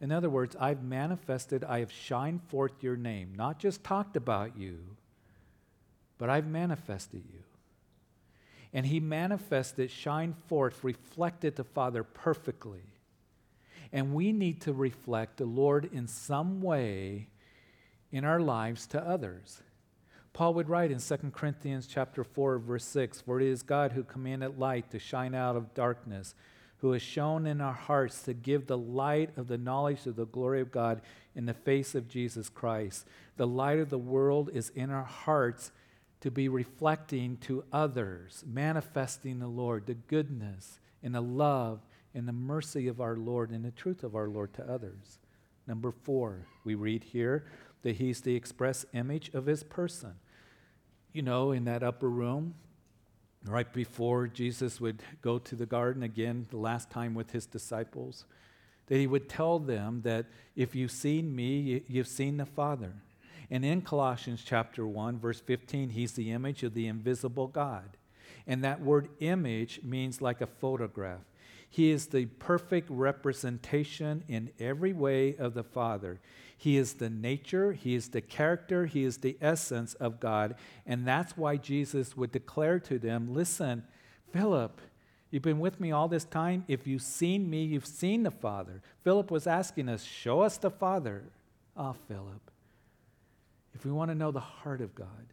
In 0.00 0.12
other 0.12 0.30
words, 0.30 0.56
I've 0.58 0.82
manifested, 0.82 1.64
I 1.64 1.80
have 1.80 1.92
shined 1.92 2.42
forth 2.44 2.82
your 2.82 2.96
name, 2.96 3.34
not 3.36 3.58
just 3.58 3.84
talked 3.84 4.16
about 4.16 4.56
you, 4.56 4.96
but 6.18 6.28
I've 6.28 6.46
manifested 6.46 7.24
you. 7.32 7.40
And 8.72 8.84
he 8.86 9.00
manifested, 9.00 9.90
shined 9.90 10.36
forth, 10.46 10.84
reflected 10.84 11.56
the 11.56 11.64
Father 11.64 12.02
perfectly. 12.02 12.82
And 13.92 14.12
we 14.12 14.32
need 14.32 14.60
to 14.62 14.74
reflect 14.74 15.38
the 15.38 15.46
Lord 15.46 15.88
in 15.90 16.06
some 16.06 16.60
way 16.60 17.28
in 18.12 18.24
our 18.24 18.40
lives 18.40 18.86
to 18.88 19.02
others. 19.02 19.62
Paul 20.34 20.54
would 20.54 20.68
write 20.68 20.90
in 20.90 20.98
2 20.98 21.32
Corinthians 21.32 21.86
chapter 21.86 22.22
4 22.22 22.58
verse 22.58 22.84
6, 22.84 23.22
"For 23.22 23.40
it 23.40 23.46
is 23.46 23.62
God 23.62 23.92
who 23.92 24.04
commanded 24.04 24.58
light 24.58 24.90
to 24.90 24.98
shine 24.98 25.34
out 25.34 25.56
of 25.56 25.72
darkness, 25.74 26.34
who 26.78 26.92
has 26.92 27.02
shone 27.02 27.46
in 27.46 27.60
our 27.60 27.72
hearts 27.72 28.22
to 28.24 28.34
give 28.34 28.66
the 28.66 28.78
light 28.78 29.36
of 29.36 29.48
the 29.48 29.58
knowledge 29.58 30.06
of 30.06 30.16
the 30.16 30.26
glory 30.26 30.60
of 30.60 30.70
God 30.70 31.00
in 31.34 31.46
the 31.46 31.54
face 31.54 31.94
of 31.94 32.08
Jesus 32.08 32.48
Christ." 32.48 33.06
The 33.36 33.46
light 33.46 33.78
of 33.78 33.88
the 33.88 33.98
world 33.98 34.50
is 34.52 34.68
in 34.70 34.90
our 34.90 35.04
hearts 35.04 35.72
to 36.20 36.30
be 36.30 36.48
reflecting 36.48 37.36
to 37.38 37.64
others, 37.72 38.44
manifesting 38.46 39.38
the 39.38 39.46
Lord, 39.46 39.86
the 39.86 39.94
goodness 39.94 40.80
and 41.02 41.14
the 41.14 41.20
love 41.20 41.80
and 42.14 42.26
the 42.26 42.32
mercy 42.32 42.88
of 42.88 43.00
our 43.00 43.16
Lord 43.16 43.50
and 43.50 43.64
the 43.64 43.70
truth 43.70 44.02
of 44.02 44.16
our 44.16 44.28
Lord 44.28 44.52
to 44.54 44.68
others. 44.68 45.18
Number 45.66 45.92
four, 45.92 46.46
we 46.64 46.74
read 46.74 47.04
here 47.04 47.44
that 47.82 47.96
he's 47.96 48.22
the 48.22 48.34
express 48.34 48.84
image 48.92 49.30
of 49.34 49.46
his 49.46 49.62
person. 49.62 50.14
You 51.12 51.22
know, 51.22 51.52
in 51.52 51.64
that 51.66 51.82
upper 51.82 52.08
room, 52.08 52.54
right 53.44 53.72
before 53.72 54.26
Jesus 54.26 54.80
would 54.80 55.02
go 55.22 55.38
to 55.38 55.54
the 55.54 55.66
garden 55.66 56.02
again, 56.02 56.46
the 56.50 56.56
last 56.56 56.90
time 56.90 57.14
with 57.14 57.30
his 57.30 57.46
disciples, 57.46 58.24
that 58.86 58.96
he 58.96 59.06
would 59.06 59.28
tell 59.28 59.58
them 59.58 60.02
that 60.02 60.26
if 60.56 60.74
you've 60.74 60.90
seen 60.90 61.34
me, 61.34 61.82
you've 61.86 62.08
seen 62.08 62.38
the 62.38 62.46
Father. 62.46 62.94
And 63.50 63.64
in 63.64 63.82
Colossians 63.82 64.42
chapter 64.44 64.86
1, 64.86 65.18
verse 65.18 65.40
15, 65.40 65.90
he's 65.90 66.12
the 66.12 66.32
image 66.32 66.62
of 66.62 66.74
the 66.74 66.86
invisible 66.86 67.46
God. 67.46 67.96
And 68.46 68.62
that 68.64 68.80
word 68.80 69.08
image 69.20 69.80
means 69.82 70.20
like 70.20 70.40
a 70.40 70.46
photograph. 70.46 71.20
He 71.70 71.90
is 71.90 72.06
the 72.06 72.26
perfect 72.26 72.88
representation 72.90 74.24
in 74.26 74.50
every 74.58 74.92
way 74.92 75.36
of 75.36 75.54
the 75.54 75.62
Father. 75.62 76.18
He 76.56 76.76
is 76.76 76.94
the 76.94 77.10
nature, 77.10 77.72
He 77.72 77.94
is 77.94 78.08
the 78.08 78.20
character, 78.20 78.86
He 78.86 79.04
is 79.04 79.18
the 79.18 79.36
essence 79.40 79.94
of 79.94 80.18
God. 80.18 80.56
And 80.86 81.06
that's 81.06 81.36
why 81.36 81.56
Jesus 81.56 82.16
would 82.16 82.32
declare 82.32 82.80
to 82.80 82.98
them 82.98 83.32
listen, 83.32 83.84
Philip, 84.32 84.80
you've 85.30 85.42
been 85.42 85.60
with 85.60 85.78
me 85.78 85.92
all 85.92 86.08
this 86.08 86.24
time. 86.24 86.64
If 86.68 86.86
you've 86.86 87.02
seen 87.02 87.48
me, 87.48 87.64
you've 87.64 87.86
seen 87.86 88.22
the 88.22 88.30
Father. 88.30 88.82
Philip 89.04 89.30
was 89.30 89.46
asking 89.46 89.88
us, 89.88 90.02
Show 90.02 90.40
us 90.40 90.56
the 90.56 90.70
Father. 90.70 91.24
Ah, 91.76 91.90
oh, 91.90 91.96
Philip, 92.08 92.50
if 93.74 93.84
we 93.84 93.92
want 93.92 94.10
to 94.10 94.14
know 94.14 94.30
the 94.30 94.40
heart 94.40 94.80
of 94.80 94.94
God, 94.94 95.32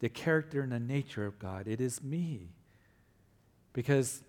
the 0.00 0.08
character 0.08 0.62
and 0.62 0.72
the 0.72 0.80
nature 0.80 1.26
of 1.26 1.38
God, 1.38 1.66
it 1.66 1.80
is 1.80 2.02
me. 2.02 2.48
Because 3.72 4.22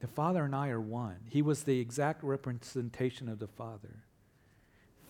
the 0.00 0.06
Father 0.06 0.44
and 0.44 0.54
I 0.54 0.68
are 0.68 0.80
one. 0.80 1.16
He 1.28 1.42
was 1.42 1.62
the 1.62 1.80
exact 1.80 2.22
representation 2.24 3.28
of 3.28 3.38
the 3.38 3.48
Father. 3.48 4.04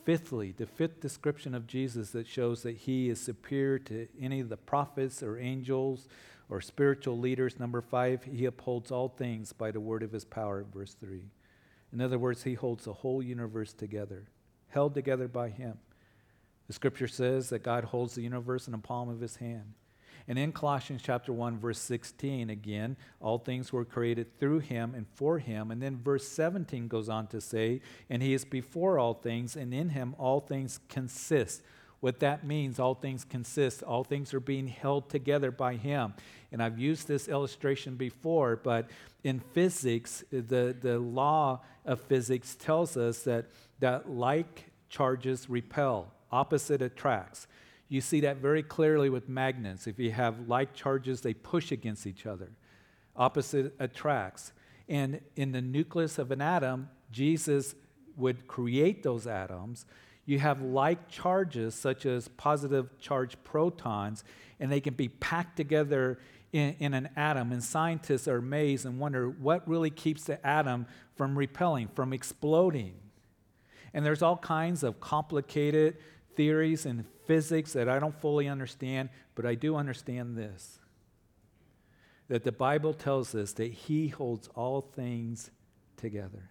Fifthly, 0.04 0.52
the 0.52 0.66
fifth 0.66 1.00
description 1.00 1.54
of 1.54 1.66
Jesus 1.66 2.10
that 2.10 2.26
shows 2.26 2.62
that 2.62 2.76
he 2.76 3.08
is 3.08 3.20
superior 3.20 3.78
to 3.80 4.08
any 4.20 4.40
of 4.40 4.48
the 4.48 4.56
prophets 4.56 5.22
or 5.22 5.38
angels 5.38 6.08
or 6.48 6.60
spiritual 6.60 7.18
leaders. 7.18 7.60
Number 7.60 7.80
five, 7.80 8.24
he 8.24 8.46
upholds 8.46 8.90
all 8.90 9.08
things 9.08 9.52
by 9.52 9.70
the 9.70 9.78
word 9.78 10.02
of 10.02 10.10
his 10.10 10.24
power, 10.24 10.64
verse 10.74 10.94
three. 10.94 11.30
In 11.92 12.00
other 12.00 12.18
words, 12.18 12.42
he 12.42 12.54
holds 12.54 12.84
the 12.84 12.92
whole 12.92 13.22
universe 13.22 13.72
together, 13.72 14.26
held 14.68 14.94
together 14.94 15.28
by 15.28 15.50
him. 15.50 15.78
The 16.70 16.74
scripture 16.74 17.08
says 17.08 17.48
that 17.48 17.64
God 17.64 17.82
holds 17.82 18.14
the 18.14 18.22
universe 18.22 18.68
in 18.68 18.70
the 18.70 18.78
palm 18.78 19.08
of 19.08 19.18
his 19.18 19.34
hand. 19.34 19.74
And 20.28 20.38
in 20.38 20.52
Colossians 20.52 21.02
chapter 21.04 21.32
1 21.32 21.58
verse 21.58 21.80
16 21.80 22.48
again, 22.48 22.96
all 23.18 23.38
things 23.38 23.72
were 23.72 23.84
created 23.84 24.38
through 24.38 24.60
him 24.60 24.94
and 24.94 25.08
for 25.16 25.40
him. 25.40 25.72
And 25.72 25.82
then 25.82 25.98
verse 26.00 26.28
17 26.28 26.86
goes 26.86 27.08
on 27.08 27.26
to 27.26 27.40
say, 27.40 27.80
and 28.08 28.22
he 28.22 28.34
is 28.34 28.44
before 28.44 29.00
all 29.00 29.14
things 29.14 29.56
and 29.56 29.74
in 29.74 29.88
him 29.88 30.14
all 30.16 30.38
things 30.38 30.78
consist. 30.88 31.62
What 31.98 32.20
that 32.20 32.46
means, 32.46 32.78
all 32.78 32.94
things 32.94 33.24
consist, 33.24 33.82
all 33.82 34.04
things 34.04 34.32
are 34.32 34.38
being 34.38 34.68
held 34.68 35.10
together 35.10 35.50
by 35.50 35.74
him. 35.74 36.14
And 36.52 36.62
I've 36.62 36.78
used 36.78 37.08
this 37.08 37.26
illustration 37.26 37.96
before, 37.96 38.54
but 38.54 38.88
in 39.24 39.40
physics, 39.40 40.22
the, 40.30 40.76
the 40.80 41.00
law 41.00 41.62
of 41.84 42.00
physics 42.02 42.54
tells 42.54 42.96
us 42.96 43.24
that, 43.24 43.46
that 43.80 44.08
like 44.08 44.70
charges 44.88 45.50
repel 45.50 46.12
opposite 46.30 46.82
attracts. 46.82 47.46
You 47.88 48.00
see 48.00 48.20
that 48.20 48.36
very 48.36 48.62
clearly 48.62 49.10
with 49.10 49.28
magnets. 49.28 49.86
If 49.86 49.98
you 49.98 50.12
have 50.12 50.48
like 50.48 50.74
charges, 50.74 51.20
they 51.20 51.34
push 51.34 51.72
against 51.72 52.06
each 52.06 52.24
other. 52.24 52.50
Opposite 53.16 53.74
attracts. 53.78 54.52
And 54.88 55.20
in 55.36 55.52
the 55.52 55.60
nucleus 55.60 56.18
of 56.18 56.30
an 56.30 56.40
atom, 56.40 56.88
Jesus 57.10 57.74
would 58.16 58.46
create 58.46 59.02
those 59.02 59.26
atoms. 59.26 59.86
You 60.24 60.38
have 60.38 60.62
like 60.62 61.08
charges, 61.08 61.74
such 61.74 62.06
as 62.06 62.28
positive 62.28 62.96
charge 63.00 63.36
protons, 63.42 64.22
and 64.60 64.70
they 64.70 64.80
can 64.80 64.94
be 64.94 65.08
packed 65.08 65.56
together 65.56 66.20
in, 66.52 66.76
in, 66.78 66.94
an 66.94 67.08
atom. 67.16 67.50
And 67.50 67.62
scientists 67.62 68.28
are 68.28 68.36
amazed 68.36 68.86
and 68.86 68.98
wonder 68.98 69.28
what 69.28 69.66
really 69.66 69.90
keeps 69.90 70.24
the 70.24 70.44
atom 70.46 70.86
from 71.16 71.36
repelling, 71.36 71.88
from 71.88 72.12
exploding. 72.12 72.94
And 73.92 74.04
there's 74.04 74.22
all 74.22 74.36
kinds 74.36 74.82
of 74.82 75.00
complicated 75.00 75.96
theories 76.40 76.86
and 76.86 77.04
physics 77.26 77.74
that 77.74 77.86
I 77.86 77.98
don't 77.98 78.18
fully 78.18 78.48
understand, 78.48 79.10
but 79.34 79.44
I 79.44 79.54
do 79.54 79.76
understand 79.76 80.38
this 80.38 80.78
that 82.28 82.44
the 82.44 82.52
Bible 82.52 82.94
tells 82.94 83.34
us 83.34 83.52
that 83.52 83.70
He 83.70 84.08
holds 84.08 84.48
all 84.54 84.80
things 84.80 85.50
together. 85.98 86.48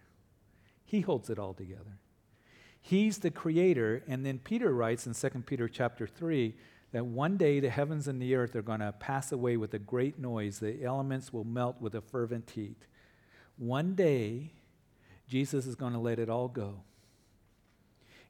He 0.84 1.00
holds 1.00 1.28
it 1.28 1.40
all 1.40 1.54
together. 1.54 1.98
He's 2.80 3.18
the 3.18 3.32
creator, 3.32 4.04
and 4.06 4.24
then 4.24 4.38
Peter 4.38 4.72
writes 4.72 5.08
in 5.08 5.14
2 5.14 5.40
Peter 5.40 5.66
chapter 5.66 6.06
3 6.06 6.54
that 6.92 7.04
one 7.04 7.36
day 7.36 7.58
the 7.58 7.70
heavens 7.70 8.06
and 8.06 8.22
the 8.22 8.36
earth 8.36 8.54
are 8.54 8.62
going 8.62 8.78
to 8.78 8.92
pass 8.92 9.32
away 9.32 9.56
with 9.56 9.74
a 9.74 9.80
great 9.80 10.20
noise. 10.20 10.60
The 10.60 10.84
elements 10.84 11.32
will 11.32 11.42
melt 11.42 11.80
with 11.80 11.96
a 11.96 12.00
fervent 12.00 12.48
heat. 12.50 12.86
One 13.56 13.96
day, 13.96 14.52
Jesus 15.26 15.66
is 15.66 15.74
going 15.74 15.94
to 15.94 15.98
let 15.98 16.20
it 16.20 16.30
all 16.30 16.46
go. 16.46 16.84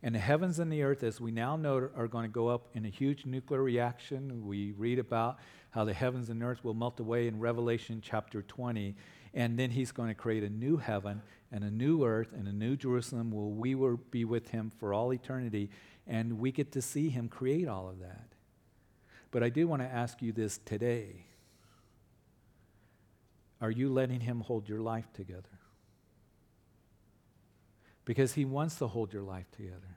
And 0.02 0.14
the 0.14 0.18
heavens 0.18 0.58
and 0.58 0.72
the 0.72 0.82
earth, 0.82 1.02
as 1.02 1.20
we 1.20 1.30
now 1.30 1.56
know, 1.56 1.90
are 1.94 2.08
going 2.08 2.24
to 2.24 2.32
go 2.32 2.48
up 2.48 2.68
in 2.74 2.86
a 2.86 2.88
huge 2.88 3.26
nuclear 3.26 3.62
reaction. 3.62 4.46
We 4.46 4.72
read 4.72 4.98
about 4.98 5.38
how 5.70 5.84
the 5.84 5.92
heavens 5.92 6.30
and 6.30 6.42
earth 6.42 6.64
will 6.64 6.74
melt 6.74 7.00
away 7.00 7.26
in 7.26 7.38
Revelation 7.38 8.00
chapter 8.02 8.40
20. 8.40 8.96
And 9.34 9.58
then 9.58 9.70
he's 9.70 9.92
going 9.92 10.08
to 10.08 10.14
create 10.14 10.42
a 10.42 10.48
new 10.48 10.78
heaven 10.78 11.20
and 11.52 11.64
a 11.64 11.70
new 11.70 12.04
earth 12.04 12.32
and 12.32 12.48
a 12.48 12.52
new 12.52 12.76
Jerusalem 12.76 13.30
where 13.30 13.44
we 13.44 13.74
will 13.74 13.98
be 14.10 14.24
with 14.24 14.48
him 14.48 14.72
for 14.78 14.94
all 14.94 15.12
eternity. 15.12 15.70
And 16.06 16.38
we 16.38 16.50
get 16.50 16.72
to 16.72 16.82
see 16.82 17.10
him 17.10 17.28
create 17.28 17.68
all 17.68 17.88
of 17.88 18.00
that. 18.00 18.28
But 19.30 19.42
I 19.42 19.50
do 19.50 19.68
want 19.68 19.82
to 19.82 19.88
ask 19.88 20.22
you 20.22 20.32
this 20.32 20.58
today 20.64 21.26
Are 23.60 23.70
you 23.70 23.92
letting 23.92 24.20
him 24.20 24.40
hold 24.40 24.66
your 24.66 24.80
life 24.80 25.12
together? 25.12 25.59
Because 28.10 28.32
He 28.32 28.44
wants 28.44 28.74
to 28.74 28.88
hold 28.88 29.12
your 29.12 29.22
life 29.22 29.48
together. 29.52 29.96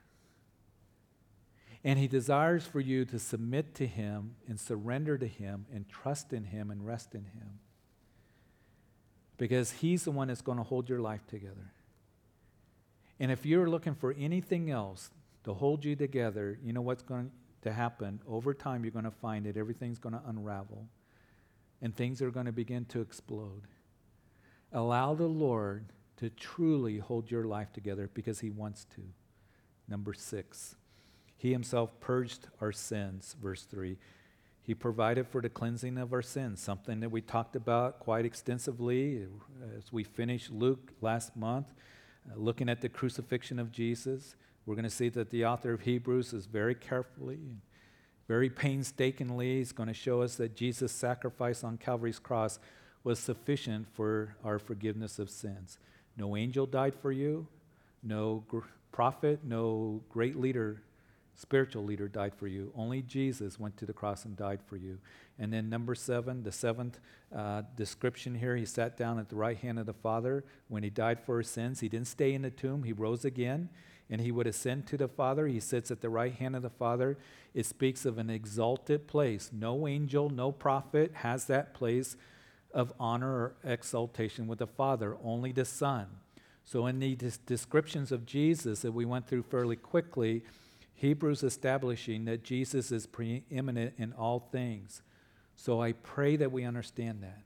And 1.82 1.98
He 1.98 2.06
desires 2.06 2.64
for 2.64 2.78
you 2.78 3.04
to 3.06 3.18
submit 3.18 3.74
to 3.74 3.88
Him 3.88 4.36
and 4.46 4.60
surrender 4.60 5.18
to 5.18 5.26
Him 5.26 5.66
and 5.74 5.88
trust 5.88 6.32
in 6.32 6.44
Him 6.44 6.70
and 6.70 6.86
rest 6.86 7.16
in 7.16 7.24
Him. 7.24 7.58
Because 9.36 9.72
He's 9.72 10.04
the 10.04 10.12
one 10.12 10.28
that's 10.28 10.42
going 10.42 10.58
to 10.58 10.62
hold 10.62 10.88
your 10.88 11.00
life 11.00 11.26
together. 11.26 11.72
And 13.18 13.32
if 13.32 13.44
you're 13.44 13.68
looking 13.68 13.96
for 13.96 14.14
anything 14.16 14.70
else 14.70 15.10
to 15.42 15.52
hold 15.52 15.84
you 15.84 15.96
together, 15.96 16.56
you 16.62 16.72
know 16.72 16.82
what's 16.82 17.02
going 17.02 17.32
to 17.62 17.72
happen? 17.72 18.20
Over 18.28 18.54
time, 18.54 18.84
you're 18.84 18.92
going 18.92 19.06
to 19.06 19.10
find 19.10 19.44
that 19.46 19.56
everything's 19.56 19.98
going 19.98 20.14
to 20.14 20.22
unravel 20.28 20.86
and 21.82 21.96
things 21.96 22.22
are 22.22 22.30
going 22.30 22.46
to 22.46 22.52
begin 22.52 22.84
to 22.84 23.00
explode. 23.00 23.62
Allow 24.72 25.14
the 25.14 25.26
Lord 25.26 25.86
to 26.16 26.30
truly 26.30 26.98
hold 26.98 27.30
your 27.30 27.44
life 27.44 27.72
together 27.72 28.10
because 28.12 28.40
He 28.40 28.50
wants 28.50 28.84
to. 28.96 29.02
Number 29.88 30.14
six, 30.14 30.76
He 31.36 31.52
Himself 31.52 31.98
purged 32.00 32.48
our 32.60 32.72
sins, 32.72 33.36
verse 33.40 33.64
3. 33.64 33.96
He 34.64 34.74
provided 34.74 35.28
for 35.28 35.42
the 35.42 35.50
cleansing 35.50 35.98
of 35.98 36.14
our 36.14 36.22
sins, 36.22 36.58
something 36.58 37.00
that 37.00 37.10
we 37.10 37.20
talked 37.20 37.54
about 37.54 38.00
quite 38.00 38.24
extensively 38.24 39.26
as 39.76 39.92
we 39.92 40.04
finished 40.04 40.50
Luke 40.50 40.92
last 41.02 41.36
month, 41.36 41.74
uh, 42.26 42.38
looking 42.38 42.70
at 42.70 42.80
the 42.80 42.88
crucifixion 42.88 43.58
of 43.58 43.70
Jesus. 43.70 44.36
We're 44.64 44.74
going 44.74 44.84
to 44.84 44.90
see 44.90 45.10
that 45.10 45.28
the 45.28 45.44
author 45.44 45.74
of 45.74 45.82
Hebrews 45.82 46.32
is 46.32 46.46
very 46.46 46.74
carefully, 46.74 47.40
very 48.26 48.48
painstakingly, 48.48 49.60
is 49.60 49.72
going 49.72 49.88
to 49.88 49.94
show 49.94 50.22
us 50.22 50.36
that 50.36 50.56
Jesus' 50.56 50.92
sacrifice 50.92 51.62
on 51.62 51.76
Calvary's 51.76 52.18
cross 52.18 52.58
was 53.02 53.18
sufficient 53.18 53.86
for 53.92 54.34
our 54.42 54.58
forgiveness 54.58 55.18
of 55.18 55.28
sins. 55.28 55.78
No 56.16 56.36
angel 56.36 56.66
died 56.66 56.94
for 56.94 57.12
you. 57.12 57.46
no 58.02 58.44
gr- 58.48 58.60
prophet, 58.92 59.40
no 59.42 60.00
great 60.08 60.36
leader, 60.36 60.80
spiritual 61.34 61.84
leader 61.84 62.06
died 62.06 62.32
for 62.34 62.46
you. 62.46 62.72
Only 62.76 63.02
Jesus 63.02 63.58
went 63.58 63.76
to 63.78 63.86
the 63.86 63.92
cross 63.92 64.24
and 64.24 64.36
died 64.36 64.60
for 64.66 64.76
you. 64.76 64.98
And 65.38 65.52
then, 65.52 65.68
number 65.68 65.96
seven, 65.96 66.44
the 66.44 66.52
seventh 66.52 67.00
uh, 67.34 67.62
description 67.76 68.36
here, 68.36 68.54
he 68.54 68.64
sat 68.64 68.96
down 68.96 69.18
at 69.18 69.28
the 69.28 69.36
right 69.36 69.56
hand 69.56 69.80
of 69.80 69.86
the 69.86 69.94
Father. 69.94 70.44
When 70.68 70.84
he 70.84 70.90
died 70.90 71.18
for 71.18 71.38
his 71.38 71.48
sins, 71.48 71.80
he 71.80 71.88
didn't 71.88 72.06
stay 72.06 72.34
in 72.34 72.42
the 72.42 72.50
tomb, 72.50 72.84
he 72.84 72.92
rose 72.92 73.24
again 73.24 73.68
and 74.10 74.20
he 74.20 74.30
would 74.30 74.46
ascend 74.46 74.86
to 74.86 74.96
the 74.96 75.08
Father. 75.08 75.46
He 75.46 75.60
sits 75.60 75.90
at 75.90 76.00
the 76.00 76.10
right 76.10 76.34
hand 76.34 76.54
of 76.56 76.62
the 76.62 76.70
Father. 76.70 77.16
It 77.54 77.66
speaks 77.66 78.04
of 78.04 78.18
an 78.18 78.30
exalted 78.30 79.06
place. 79.06 79.50
No 79.52 79.88
angel, 79.88 80.28
no 80.28 80.52
prophet 80.52 81.12
has 81.14 81.46
that 81.46 81.74
place 81.74 82.16
of 82.74 82.92
honor 82.98 83.32
or 83.32 83.54
exaltation 83.64 84.46
with 84.46 84.58
the 84.58 84.66
Father, 84.66 85.16
only 85.22 85.52
the 85.52 85.64
Son. 85.64 86.06
So, 86.64 86.86
in 86.86 86.98
the 86.98 87.16
descriptions 87.46 88.10
of 88.10 88.26
Jesus 88.26 88.80
that 88.80 88.92
we 88.92 89.04
went 89.04 89.26
through 89.26 89.44
fairly 89.44 89.76
quickly, 89.76 90.42
Hebrews 90.94 91.42
establishing 91.42 92.24
that 92.24 92.42
Jesus 92.42 92.90
is 92.90 93.06
preeminent 93.06 93.94
in 93.98 94.12
all 94.14 94.48
things. 94.50 95.02
So, 95.56 95.80
I 95.80 95.92
pray 95.92 96.36
that 96.36 96.52
we 96.52 96.64
understand 96.64 97.22
that 97.22 97.42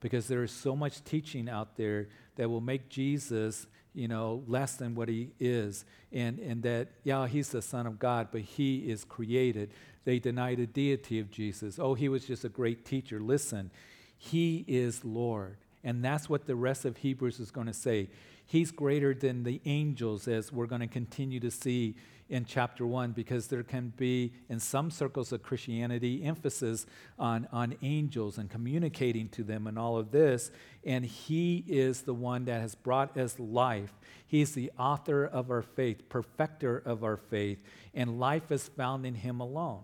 because 0.00 0.26
there 0.26 0.42
is 0.42 0.50
so 0.50 0.74
much 0.74 1.02
teaching 1.04 1.48
out 1.48 1.76
there 1.76 2.08
that 2.36 2.48
will 2.48 2.60
make 2.60 2.88
Jesus, 2.88 3.66
you 3.94 4.08
know, 4.08 4.42
less 4.46 4.76
than 4.76 4.94
what 4.94 5.08
he 5.08 5.30
is. 5.38 5.84
And, 6.12 6.38
and 6.38 6.62
that, 6.64 6.88
yeah, 7.04 7.26
he's 7.26 7.50
the 7.50 7.62
Son 7.62 7.86
of 7.86 7.98
God, 7.98 8.28
but 8.32 8.40
he 8.40 8.78
is 8.90 9.04
created. 9.04 9.70
They 10.04 10.18
deny 10.18 10.54
the 10.54 10.66
deity 10.66 11.20
of 11.20 11.30
Jesus. 11.30 11.78
Oh, 11.78 11.94
he 11.94 12.08
was 12.08 12.26
just 12.26 12.44
a 12.44 12.48
great 12.48 12.84
teacher. 12.84 13.20
Listen, 13.20 13.70
he 14.24 14.64
is 14.68 15.04
Lord. 15.04 15.56
And 15.82 16.04
that's 16.04 16.28
what 16.28 16.46
the 16.46 16.54
rest 16.54 16.84
of 16.84 16.98
Hebrews 16.98 17.40
is 17.40 17.50
going 17.50 17.66
to 17.66 17.72
say. 17.72 18.08
He's 18.46 18.70
greater 18.70 19.14
than 19.14 19.42
the 19.42 19.60
angels, 19.64 20.28
as 20.28 20.52
we're 20.52 20.66
going 20.66 20.80
to 20.80 20.86
continue 20.86 21.40
to 21.40 21.50
see 21.50 21.96
in 22.28 22.44
chapter 22.44 22.86
one, 22.86 23.10
because 23.10 23.48
there 23.48 23.64
can 23.64 23.92
be, 23.96 24.32
in 24.48 24.60
some 24.60 24.92
circles 24.92 25.32
of 25.32 25.42
Christianity, 25.42 26.22
emphasis 26.22 26.86
on, 27.18 27.48
on 27.50 27.74
angels 27.82 28.38
and 28.38 28.48
communicating 28.48 29.28
to 29.30 29.42
them 29.42 29.66
and 29.66 29.76
all 29.76 29.98
of 29.98 30.12
this. 30.12 30.52
And 30.86 31.04
He 31.04 31.64
is 31.66 32.02
the 32.02 32.14
one 32.14 32.44
that 32.44 32.60
has 32.60 32.76
brought 32.76 33.18
us 33.18 33.40
life. 33.40 33.92
He's 34.24 34.52
the 34.52 34.70
author 34.78 35.24
of 35.24 35.50
our 35.50 35.62
faith, 35.62 36.08
perfecter 36.08 36.78
of 36.78 37.02
our 37.02 37.16
faith, 37.16 37.58
and 37.92 38.20
life 38.20 38.52
is 38.52 38.68
found 38.68 39.04
in 39.04 39.16
Him 39.16 39.40
alone. 39.40 39.80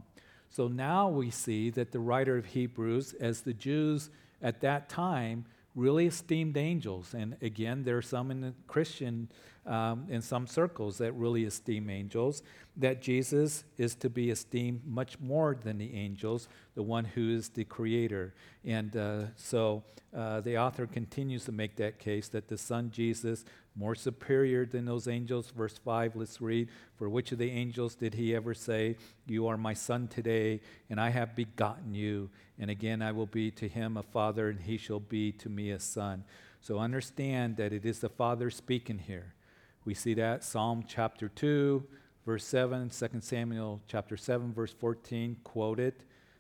So 0.49 0.69
now 0.69 1.09
we 1.09 1.31
see 1.31 1.71
that 1.71 1.91
the 1.91 2.01
writer 2.01 2.37
of 2.37 2.47
Hebrews, 2.47 3.15
as 3.21 3.41
the 3.41 3.53
Jews 3.53 4.11
at 4.43 4.61
that 4.61 4.89
time, 4.89 5.45
really 5.75 6.07
esteemed 6.07 6.57
angels. 6.57 7.15
And 7.15 7.37
again, 7.41 7.85
there 7.85 7.97
are 7.97 8.03
some 8.03 8.31
in 8.31 8.41
the 8.41 8.55
Christian, 8.67 9.31
um, 9.69 10.07
in 10.09 10.23
some 10.23 10.47
circles, 10.47 10.99
that 10.99 11.13
really 11.13 11.45
esteem 11.45 11.91
angels, 11.91 12.43
that 12.77 13.03
Jesus 13.03 13.65
is 13.77 13.95
to 13.97 14.09
be 14.09 14.31
esteemed 14.31 14.81
much 14.87 15.21
more 15.21 15.57
than 15.63 15.79
the 15.79 15.95
angels, 15.95 16.49
the 16.75 16.83
one 16.83 17.05
who 17.05 17.31
is 17.31 17.51
the 17.51 17.65
creator. 17.65 18.35
And 18.65 18.97
uh, 18.97 19.23
so 19.37 19.83
uh, 20.17 20.41
the 20.41 20.57
author 20.57 20.87
continues 20.87 21.45
to 21.45 21.53
make 21.53 21.77
that 21.77 21.99
case 21.99 22.29
that 22.29 22.49
the 22.49 22.59
Son 22.59 22.91
Jesus 22.91 23.45
more 23.77 23.95
superior 23.95 24.67
than 24.67 24.85
those 24.85 25.07
angels. 25.07 25.51
Verse 25.51 25.79
5, 25.79 26.17
let's 26.17 26.41
read. 26.41 26.69
For 26.97 27.09
which 27.09 27.31
of 27.31 27.39
the 27.39 27.51
angels 27.51 27.95
did 27.95 28.15
he 28.15 28.35
ever 28.35 28.55
say, 28.55 28.97
You 29.27 29.47
are 29.47 29.57
my 29.57 29.75
son 29.75 30.09
today, 30.09 30.61
and 30.91 31.01
I 31.01 31.11
have 31.11 31.37
begotten 31.37 31.95
you? 31.95 32.31
And 32.59 32.71
again, 32.71 33.03
I 33.03 33.13
will 33.13 33.27
be 33.27 33.53
to 33.53 33.69
him 33.69 33.97
a 33.97 34.03
father, 34.03 34.49
and 34.49 34.61
he 34.61 34.79
shall 34.79 34.99
be 34.99 35.31
to 35.33 35.49
me 35.49 35.71
a 35.71 35.79
son. 35.79 36.25
So 36.61 36.79
understand 36.79 37.57
that 37.59 37.73
it 37.73 37.85
is 37.85 38.01
the 38.01 38.09
Father 38.09 38.51
speaking 38.51 38.99
here. 38.99 39.35
We 39.89 39.95
see 39.95 40.13
that 40.13 40.45
Psalm 40.45 40.85
chapter 40.87 41.31
2, 41.31 41.83
verse 42.27 42.45
7, 42.45 42.91
2 42.91 43.09
Samuel 43.21 43.81
chapter 43.89 44.19
7, 44.19 44.53
verse 44.53 44.75
14, 44.79 45.39
quoted, 45.45 45.95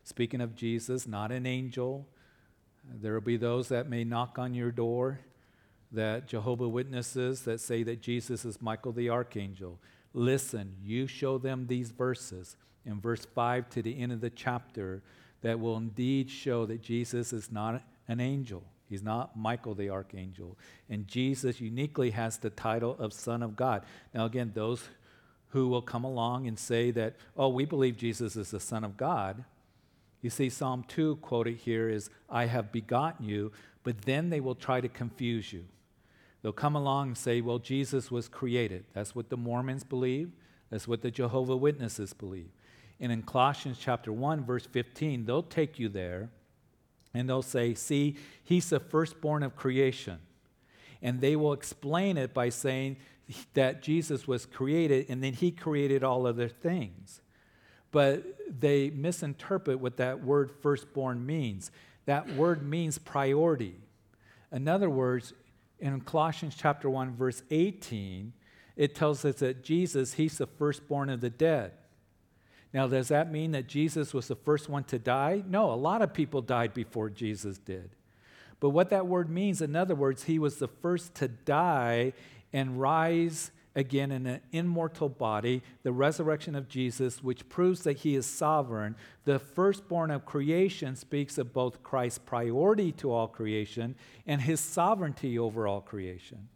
speaking 0.04 0.42
of 0.42 0.54
Jesus, 0.54 1.06
not 1.06 1.32
an 1.32 1.46
angel. 1.46 2.06
There 2.84 3.14
will 3.14 3.22
be 3.22 3.38
those 3.38 3.68
that 3.68 3.88
may 3.88 4.04
knock 4.04 4.38
on 4.38 4.52
your 4.52 4.70
door 4.70 5.20
that 5.92 6.28
Jehovah 6.28 6.68
Witnesses 6.68 7.40
that 7.44 7.62
say 7.62 7.82
that 7.84 8.02
Jesus 8.02 8.44
is 8.44 8.61
Michael 8.61 8.92
the 8.92 9.08
archangel. 9.08 9.78
Listen, 10.12 10.74
you 10.84 11.06
show 11.06 11.38
them 11.38 11.68
these 11.68 11.90
verses 11.90 12.54
in 12.84 13.00
verse 13.00 13.24
5 13.34 13.70
to 13.70 13.80
the 13.80 13.98
end 13.98 14.12
of 14.12 14.20
the 14.20 14.28
chapter 14.28 15.02
that 15.40 15.58
will 15.58 15.78
indeed 15.78 16.30
show 16.30 16.66
that 16.66 16.82
Jesus 16.82 17.32
is 17.32 17.50
not 17.50 17.82
an 18.08 18.20
angel. 18.20 18.62
He's 18.88 19.03
not 19.03 19.37
Michael 19.37 19.74
the 19.74 19.90
archangel. 19.90 20.57
And 20.88 21.07
Jesus 21.07 21.61
uniquely 21.61 22.11
has 22.11 22.38
the 22.38 22.51
title 22.51 22.96
of 22.98 23.12
Son 23.12 23.42
of 23.42 23.55
God. 23.55 23.85
Now, 24.14 24.24
again, 24.24 24.53
those 24.55 24.83
who 25.51 25.68
will 25.68 25.83
come 25.83 26.05
along 26.05 26.46
and 26.46 26.59
say 26.59 26.90
that, 26.92 27.16
oh, 27.37 27.48
we 27.48 27.64
believe 27.64 27.96
Jesus 27.96 28.37
is 28.37 28.51
the 28.51 28.61
Son 28.61 28.85
of 28.85 28.96
God. 28.96 29.44
You 30.22 30.31
see, 30.31 30.48
Psalm 30.48 30.85
2 30.88 31.16
quoted 31.16 31.57
here 31.59 31.88
is, 31.88 32.11
I 32.29 32.46
have 32.46 32.72
begotten 32.72 33.27
you, 33.27 33.53
but 33.85 34.03
then 34.03 34.31
they 34.31 34.40
will 34.40 34.55
try 34.55 34.81
to 34.81 34.88
confuse 34.88 35.53
you. 35.53 35.64
They'll 36.42 36.53
come 36.53 36.77
along 36.77 37.09
and 37.09 37.18
say, 37.18 37.40
well, 37.40 37.59
Jesus 37.59 38.11
was 38.11 38.29
created. 38.29 38.85
That's 38.94 39.14
what 39.14 39.29
the 39.29 39.37
Mormons 39.37 39.85
believe. 39.85 40.31
That's 40.70 40.87
what 40.87 41.03
the 41.03 41.11
Jehovah 41.11 41.57
Witnesses 41.57 42.12
believe. 42.12 42.51
And 43.01 43.12
in 43.12 43.22
Colossians 43.22 43.79
chapter 43.81 44.12
1, 44.12 44.44
verse 44.44 44.66
15, 44.66 45.24
they'll 45.24 45.42
take 45.42 45.79
you 45.79 45.88
there 45.88 46.31
and 47.14 47.29
they'll 47.29 47.42
say, 47.42 47.75
see, 47.75 48.16
he's 48.44 48.71
the 48.71 48.81
firstborn 48.81 49.42
of 49.42 49.57
creation. 49.57 50.18
And 51.03 51.21
they 51.21 51.37
will 51.37 51.53
explain 51.53 52.16
it 52.16 52.35
by 52.35 52.49
saying 52.49 52.97
that 53.55 53.83
Jesus 53.83 54.27
was 54.27 54.47
created 54.47 55.07
and 55.09 55.23
then 55.23 55.33
he 55.33 55.51
created 55.51 56.03
all 56.03 56.27
other 56.27 56.49
things. 56.49 57.21
But 57.90 58.25
they 58.61 58.90
misinterpret 58.90 59.81
what 59.81 59.97
that 59.97 60.23
word 60.23 60.51
firstborn 60.62 61.25
means. 61.25 61.71
That 62.07 62.35
word 62.35 62.62
means 62.62 62.99
priority. 62.99 63.77
In 64.53 64.68
other 64.68 64.90
words, 64.90 65.33
in 65.79 66.01
Colossians 66.01 66.57
chapter 66.59 66.90
1, 66.90 67.16
verse 67.16 67.42
18, 67.51 68.33
it 68.77 68.94
tells 68.94 69.25
us 69.25 69.37
that 69.37 69.62
Jesus, 69.62 70.14
he's 70.14 70.38
the 70.38 70.47
firstborn 70.47 71.11
of 71.11 71.21
the 71.21 71.31
dead. 71.31 71.73
Now, 72.72 72.87
does 72.87 73.09
that 73.09 73.33
mean 73.33 73.52
that 73.52 73.66
Jesus 73.66 74.12
was 74.12 74.28
the 74.28 74.37
first 74.37 74.68
one 74.68 74.85
to 74.85 74.98
die? 74.98 75.42
No, 75.48 75.72
a 75.72 75.74
lot 75.74 76.02
of 76.02 76.12
people 76.12 76.42
died 76.42 76.74
before 76.74 77.09
Jesus 77.09 77.59
did. 77.59 77.90
But 78.61 78.70
what 78.70 78.90
that 78.90 79.07
word 79.07 79.31
means, 79.31 79.62
in 79.62 79.76
other 79.76 79.94
words, 79.94 80.24
he 80.24 80.38
was 80.38 80.57
the 80.57 80.68
first 80.68 81.14
to 81.16 81.28
die 81.28 82.12
and 82.52 82.81
rise 82.81 83.52
again 83.78 84.11
in 84.11 84.26
an 84.26 84.40
immortal 84.50 85.09
body, 85.09 85.62
the 85.85 85.92
resurrection 85.92 86.57
of 86.57 86.68
Jesus, 86.68 87.22
which 87.22 87.48
proves 87.48 87.83
that 87.83 87.98
he 87.98 88.16
is 88.16 88.26
sovereign. 88.26 88.96
The 89.24 89.38
firstborn 89.38 90.11
of 90.11 90.26
creation 90.26 90.96
speaks 90.96 91.38
of 91.38 91.52
both 91.52 91.83
Christ's 91.85 92.18
priority 92.18 92.90
to 92.92 93.12
all 93.12 93.28
creation 93.28 93.94
and 94.26 94.42
his 94.42 94.59
sovereignty 94.59 95.38
over 95.38 95.68
all 95.68 95.81
creation. 95.81 96.48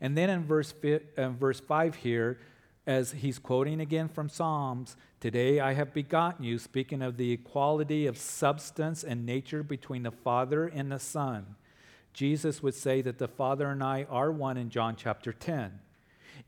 And 0.00 0.16
then 0.16 0.28
in 0.28 0.44
verse, 0.44 0.74
uh, 1.16 1.30
verse 1.30 1.60
5 1.60 1.94
here, 1.94 2.38
as 2.86 3.12
he's 3.12 3.38
quoting 3.38 3.80
again 3.80 4.08
from 4.08 4.28
Psalms, 4.28 4.96
Today 5.22 5.60
I 5.60 5.74
have 5.74 5.94
begotten 5.94 6.44
you, 6.44 6.58
speaking 6.58 7.00
of 7.00 7.16
the 7.16 7.30
equality 7.30 8.06
of 8.06 8.18
substance 8.18 9.04
and 9.04 9.24
nature 9.24 9.62
between 9.62 10.02
the 10.02 10.10
Father 10.10 10.66
and 10.66 10.90
the 10.90 10.98
Son. 10.98 11.54
Jesus 12.12 12.60
would 12.60 12.74
say 12.74 13.02
that 13.02 13.18
the 13.18 13.28
Father 13.28 13.70
and 13.70 13.84
I 13.84 14.04
are 14.10 14.32
one 14.32 14.56
in 14.56 14.68
John 14.68 14.96
chapter 14.96 15.32
10. 15.32 15.78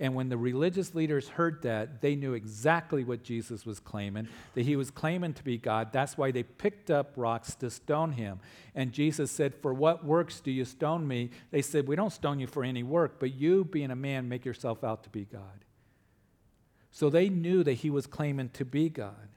And 0.00 0.16
when 0.16 0.28
the 0.28 0.36
religious 0.36 0.92
leaders 0.92 1.28
heard 1.28 1.62
that, 1.62 2.00
they 2.00 2.16
knew 2.16 2.32
exactly 2.32 3.04
what 3.04 3.22
Jesus 3.22 3.64
was 3.64 3.78
claiming, 3.78 4.26
that 4.54 4.62
he 4.62 4.74
was 4.74 4.90
claiming 4.90 5.34
to 5.34 5.44
be 5.44 5.56
God. 5.56 5.92
That's 5.92 6.18
why 6.18 6.32
they 6.32 6.42
picked 6.42 6.90
up 6.90 7.12
rocks 7.14 7.54
to 7.54 7.70
stone 7.70 8.10
him. 8.10 8.40
And 8.74 8.90
Jesus 8.90 9.30
said, 9.30 9.54
For 9.54 9.72
what 9.72 10.04
works 10.04 10.40
do 10.40 10.50
you 10.50 10.64
stone 10.64 11.06
me? 11.06 11.30
They 11.52 11.62
said, 11.62 11.86
We 11.86 11.94
don't 11.94 12.12
stone 12.12 12.40
you 12.40 12.48
for 12.48 12.64
any 12.64 12.82
work, 12.82 13.20
but 13.20 13.34
you, 13.34 13.66
being 13.66 13.92
a 13.92 13.96
man, 13.96 14.28
make 14.28 14.44
yourself 14.44 14.82
out 14.82 15.04
to 15.04 15.10
be 15.10 15.26
God. 15.26 15.63
So 16.94 17.10
they 17.10 17.28
knew 17.28 17.64
that 17.64 17.72
he 17.72 17.90
was 17.90 18.06
claiming 18.06 18.50
to 18.50 18.64
be 18.64 18.88
God. 18.88 19.28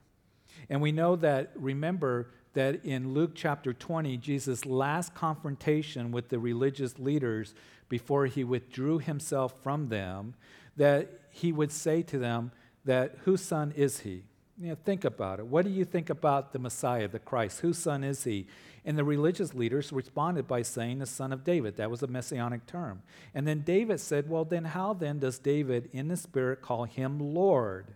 And 0.70 0.80
we 0.80 0.92
know 0.92 1.16
that, 1.16 1.54
remember, 1.56 2.30
that 2.54 2.86
in 2.86 3.16
Luke 3.16 3.32
chapter 3.34 3.74
20, 3.74 4.16
Jesus' 4.18 4.64
last 4.64 5.16
confrontation 5.16 6.12
with 6.12 6.30
the 6.30 6.38
religious 6.38 7.00
leaders 7.00 7.56
before 7.90 8.28
he 8.28 8.44
withdrew 8.44 9.00
himself 9.00 9.56
from 9.64 9.90
them, 9.90 10.36
that 10.76 11.10
he 11.32 11.52
would 11.52 11.72
say 11.72 12.04
to 12.04 12.20
them 12.20 12.52
that 12.86 13.16
whose 13.24 13.42
son 13.42 13.74
is 13.76 14.02
he? 14.02 14.22
You 14.60 14.70
know, 14.70 14.78
think 14.86 15.04
about 15.04 15.40
it. 15.40 15.48
What 15.48 15.66
do 15.66 15.72
you 15.72 15.84
think 15.84 16.12
about 16.12 16.54
the 16.54 16.60
Messiah, 16.60 17.08
the 17.08 17.18
Christ? 17.18 17.62
Whose 17.62 17.80
son 17.80 18.04
is 18.04 18.24
he? 18.24 18.46
And 18.86 18.98
the 18.98 19.04
religious 19.04 19.54
leaders 19.54 19.92
responded 19.92 20.48
by 20.48 20.62
saying 20.62 21.00
the 21.00 21.06
son 21.06 21.34
of 21.34 21.44
David. 21.44 21.78
That 21.78 21.92
was 21.92 22.04
a 22.04 22.08
messianic 22.08 22.66
term. 22.66 23.02
And 23.34 23.48
then 23.48 23.62
David 23.62 24.00
said, 24.00 24.30
Well, 24.30 24.46
then 24.46 24.66
how 24.66 24.94
then 24.94 25.20
does 25.20 25.40
David 25.40 25.90
in 25.92 26.08
the 26.08 26.18
Spirit 26.18 26.62
call 26.62 26.86
him 26.86 27.20
Lord? 27.20 27.96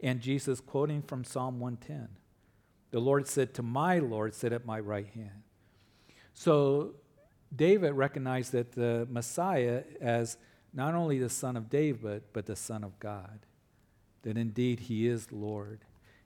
And 0.00 0.20
Jesus, 0.20 0.60
quoting 0.60 1.02
from 1.02 1.24
Psalm 1.24 1.60
110, 1.60 2.08
the 2.90 3.00
Lord 3.00 3.26
said 3.26 3.54
to 3.54 3.62
my 3.62 3.98
Lord, 3.98 4.34
Sit 4.34 4.52
at 4.52 4.66
my 4.66 4.80
right 4.80 5.06
hand. 5.06 5.42
So 6.34 6.94
David 7.54 7.92
recognized 7.92 8.52
that 8.52 8.72
the 8.72 9.06
Messiah, 9.10 9.84
as 10.00 10.36
not 10.72 10.94
only 10.94 11.18
the 11.18 11.28
Son 11.28 11.56
of 11.56 11.70
David, 11.70 12.22
but, 12.32 12.46
the 12.46 12.56
Son 12.56 12.82
of 12.82 12.98
God, 12.98 13.46
that 14.22 14.36
indeed 14.36 14.80
he 14.80 15.06
is 15.06 15.30
Lord. 15.30 15.80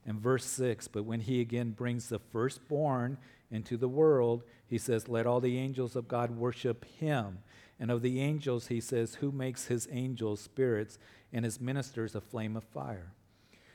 And 0.06 0.18
verse 0.18 0.44
6 0.46 0.88
But 0.88 1.04
when 1.04 1.20
he 1.20 1.40
again 1.40 1.72
brings 1.72 2.08
the 2.08 2.18
firstborn 2.18 3.18
into 3.50 3.76
the 3.76 3.88
world, 3.88 4.42
he 4.66 4.78
says, 4.78 5.08
Let 5.08 5.26
all 5.26 5.40
the 5.40 5.58
angels 5.58 5.96
of 5.96 6.08
God 6.08 6.30
worship 6.30 6.84
him. 6.84 7.38
And 7.80 7.90
of 7.90 8.02
the 8.02 8.20
angels, 8.20 8.66
he 8.66 8.80
says, 8.80 9.16
Who 9.16 9.32
makes 9.32 9.66
his 9.66 9.88
angels 9.90 10.40
spirits 10.40 10.98
and 11.32 11.44
his 11.44 11.60
ministers 11.60 12.14
a 12.14 12.20
flame 12.20 12.56
of 12.56 12.64
fire? 12.64 13.12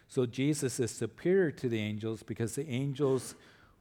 So 0.07 0.25
Jesus 0.25 0.79
is 0.79 0.91
superior 0.91 1.51
to 1.51 1.69
the 1.69 1.79
angels 1.79 2.21
because 2.21 2.55
the 2.55 2.69
angels 2.69 3.35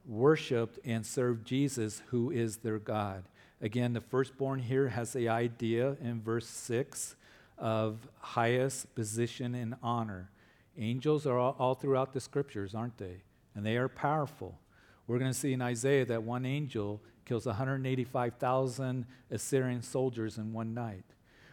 worshiped 0.05 0.79
and 0.83 1.05
served 1.05 1.45
Jesus, 1.45 2.01
who 2.07 2.31
is 2.31 2.57
their 2.57 2.79
God. 2.79 3.25
Again, 3.61 3.93
the 3.93 4.01
firstborn 4.01 4.59
here 4.59 4.89
has 4.89 5.13
the 5.13 5.29
idea 5.29 5.95
in 6.01 6.21
verse 6.21 6.47
6 6.47 7.15
of 7.57 8.07
highest 8.19 8.93
position 8.95 9.55
and 9.55 9.75
honor. 9.81 10.31
Angels 10.77 11.25
are 11.25 11.37
all, 11.37 11.55
all 11.59 11.75
throughout 11.75 12.13
the 12.13 12.19
scriptures, 12.19 12.73
aren't 12.73 12.97
they? 12.97 13.21
And 13.55 13.65
they 13.65 13.77
are 13.77 13.87
powerful. 13.87 14.59
We're 15.07 15.19
going 15.19 15.31
to 15.31 15.37
see 15.37 15.53
in 15.53 15.61
Isaiah 15.61 16.05
that 16.05 16.23
one 16.23 16.45
angel 16.45 17.01
kills 17.25 17.45
185,000 17.45 19.05
Assyrian 19.31 19.81
soldiers 19.81 20.37
in 20.37 20.53
one 20.53 20.73
night. 20.73 21.03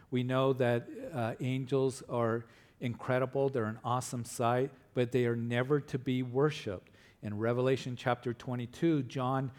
We 0.09 0.23
know 0.23 0.53
that 0.53 0.87
uh, 1.13 1.33
angels 1.39 2.03
are 2.09 2.45
incredible, 2.79 3.49
they're 3.49 3.65
an 3.65 3.79
awesome 3.83 4.25
sight, 4.25 4.71
but 4.93 5.11
they 5.11 5.25
are 5.25 5.35
never 5.35 5.79
to 5.79 5.99
be 5.99 6.23
worshiped. 6.23 6.91
In 7.23 7.37
Revelation 7.37 7.95
chapter 7.95 8.33
22, 8.33 9.03
John, 9.03 9.51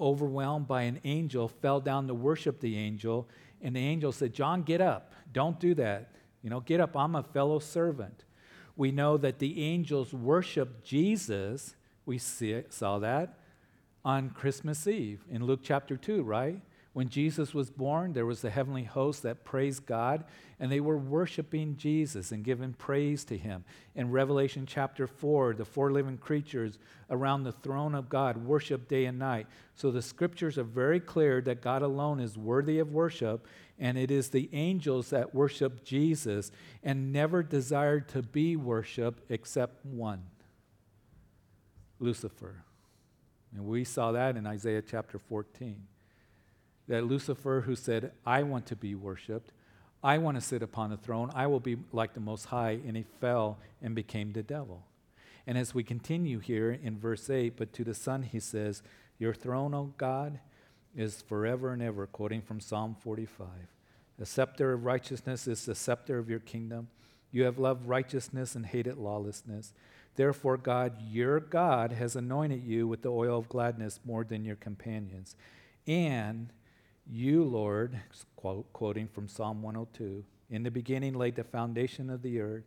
overwhelmed 0.00 0.68
by 0.68 0.82
an 0.82 1.00
angel, 1.04 1.48
fell 1.48 1.80
down 1.80 2.06
to 2.06 2.14
worship 2.14 2.60
the 2.60 2.76
angel, 2.76 3.28
and 3.60 3.74
the 3.74 3.80
angel 3.80 4.12
said, 4.12 4.32
John, 4.32 4.62
get 4.62 4.80
up. 4.80 5.12
Don't 5.32 5.58
do 5.58 5.74
that. 5.74 6.12
You 6.42 6.50
know, 6.50 6.60
get 6.60 6.80
up. 6.80 6.96
I'm 6.96 7.16
a 7.16 7.22
fellow 7.22 7.58
servant. 7.58 8.24
We 8.76 8.92
know 8.92 9.16
that 9.16 9.40
the 9.40 9.62
angels 9.62 10.14
worship 10.14 10.84
Jesus. 10.84 11.74
We 12.08 12.16
see, 12.16 12.62
saw 12.70 13.00
that 13.00 13.34
on 14.02 14.30
Christmas 14.30 14.86
Eve 14.86 15.26
in 15.30 15.44
Luke 15.44 15.60
chapter 15.62 15.94
2, 15.94 16.22
right? 16.22 16.58
When 16.94 17.10
Jesus 17.10 17.52
was 17.52 17.68
born, 17.68 18.14
there 18.14 18.24
was 18.24 18.40
the 18.40 18.48
heavenly 18.48 18.84
host 18.84 19.22
that 19.24 19.44
praised 19.44 19.84
God, 19.84 20.24
and 20.58 20.72
they 20.72 20.80
were 20.80 20.96
worshiping 20.96 21.76
Jesus 21.76 22.32
and 22.32 22.42
giving 22.42 22.72
praise 22.72 23.24
to 23.24 23.36
him. 23.36 23.62
In 23.94 24.10
Revelation 24.10 24.64
chapter 24.64 25.06
4, 25.06 25.52
the 25.52 25.66
four 25.66 25.92
living 25.92 26.16
creatures 26.16 26.78
around 27.10 27.42
the 27.42 27.52
throne 27.52 27.94
of 27.94 28.08
God 28.08 28.38
worship 28.38 28.88
day 28.88 29.04
and 29.04 29.18
night. 29.18 29.46
So 29.74 29.90
the 29.90 30.00
scriptures 30.00 30.56
are 30.56 30.64
very 30.64 31.00
clear 31.00 31.42
that 31.42 31.60
God 31.60 31.82
alone 31.82 32.20
is 32.20 32.38
worthy 32.38 32.78
of 32.78 32.90
worship, 32.90 33.46
and 33.78 33.98
it 33.98 34.10
is 34.10 34.30
the 34.30 34.48
angels 34.54 35.10
that 35.10 35.34
worship 35.34 35.84
Jesus 35.84 36.52
and 36.82 37.12
never 37.12 37.42
desired 37.42 38.08
to 38.08 38.22
be 38.22 38.56
worshiped 38.56 39.30
except 39.30 39.84
one 39.84 40.22
Lucifer. 42.00 42.62
And 43.54 43.66
we 43.66 43.84
saw 43.84 44.12
that 44.12 44.36
in 44.36 44.46
Isaiah 44.46 44.82
chapter 44.82 45.18
14 45.18 45.86
that 46.88 47.04
Lucifer, 47.04 47.62
who 47.66 47.76
said, 47.76 48.12
I 48.24 48.42
want 48.42 48.66
to 48.66 48.76
be 48.76 48.94
worshiped, 48.94 49.52
I 50.02 50.18
want 50.18 50.36
to 50.36 50.40
sit 50.40 50.62
upon 50.62 50.90
the 50.90 50.96
throne, 50.96 51.30
I 51.34 51.46
will 51.46 51.60
be 51.60 51.76
like 51.92 52.14
the 52.14 52.20
Most 52.20 52.46
High, 52.46 52.78
and 52.86 52.96
he 52.96 53.04
fell 53.20 53.58
and 53.82 53.94
became 53.94 54.32
the 54.32 54.42
devil. 54.42 54.84
And 55.46 55.58
as 55.58 55.74
we 55.74 55.82
continue 55.82 56.38
here 56.38 56.70
in 56.70 56.98
verse 56.98 57.28
8, 57.28 57.56
but 57.56 57.72
to 57.74 57.84
the 57.84 57.94
Son 57.94 58.22
he 58.22 58.40
says, 58.40 58.82
Your 59.18 59.34
throne, 59.34 59.74
O 59.74 59.92
God, 59.96 60.40
is 60.96 61.22
forever 61.22 61.72
and 61.72 61.82
ever, 61.82 62.06
quoting 62.06 62.42
from 62.42 62.60
Psalm 62.60 62.96
45. 63.00 63.46
The 64.18 64.26
scepter 64.26 64.72
of 64.72 64.84
righteousness 64.84 65.46
is 65.46 65.64
the 65.64 65.74
scepter 65.74 66.18
of 66.18 66.28
your 66.28 66.40
kingdom. 66.40 66.88
You 67.30 67.44
have 67.44 67.58
loved 67.58 67.86
righteousness 67.86 68.54
and 68.54 68.66
hated 68.66 68.96
lawlessness. 68.96 69.72
Therefore, 70.18 70.56
God, 70.56 71.00
your 71.08 71.38
God, 71.38 71.92
has 71.92 72.16
anointed 72.16 72.64
you 72.64 72.88
with 72.88 73.02
the 73.02 73.08
oil 73.08 73.38
of 73.38 73.48
gladness 73.48 74.00
more 74.04 74.24
than 74.24 74.44
your 74.44 74.56
companions. 74.56 75.36
And 75.86 76.52
you, 77.06 77.44
Lord, 77.44 78.00
quote, 78.34 78.72
quoting 78.72 79.06
from 79.06 79.28
Psalm 79.28 79.62
102, 79.62 80.24
in 80.50 80.64
the 80.64 80.72
beginning 80.72 81.14
laid 81.14 81.36
the 81.36 81.44
foundation 81.44 82.10
of 82.10 82.22
the 82.22 82.40
earth, 82.40 82.64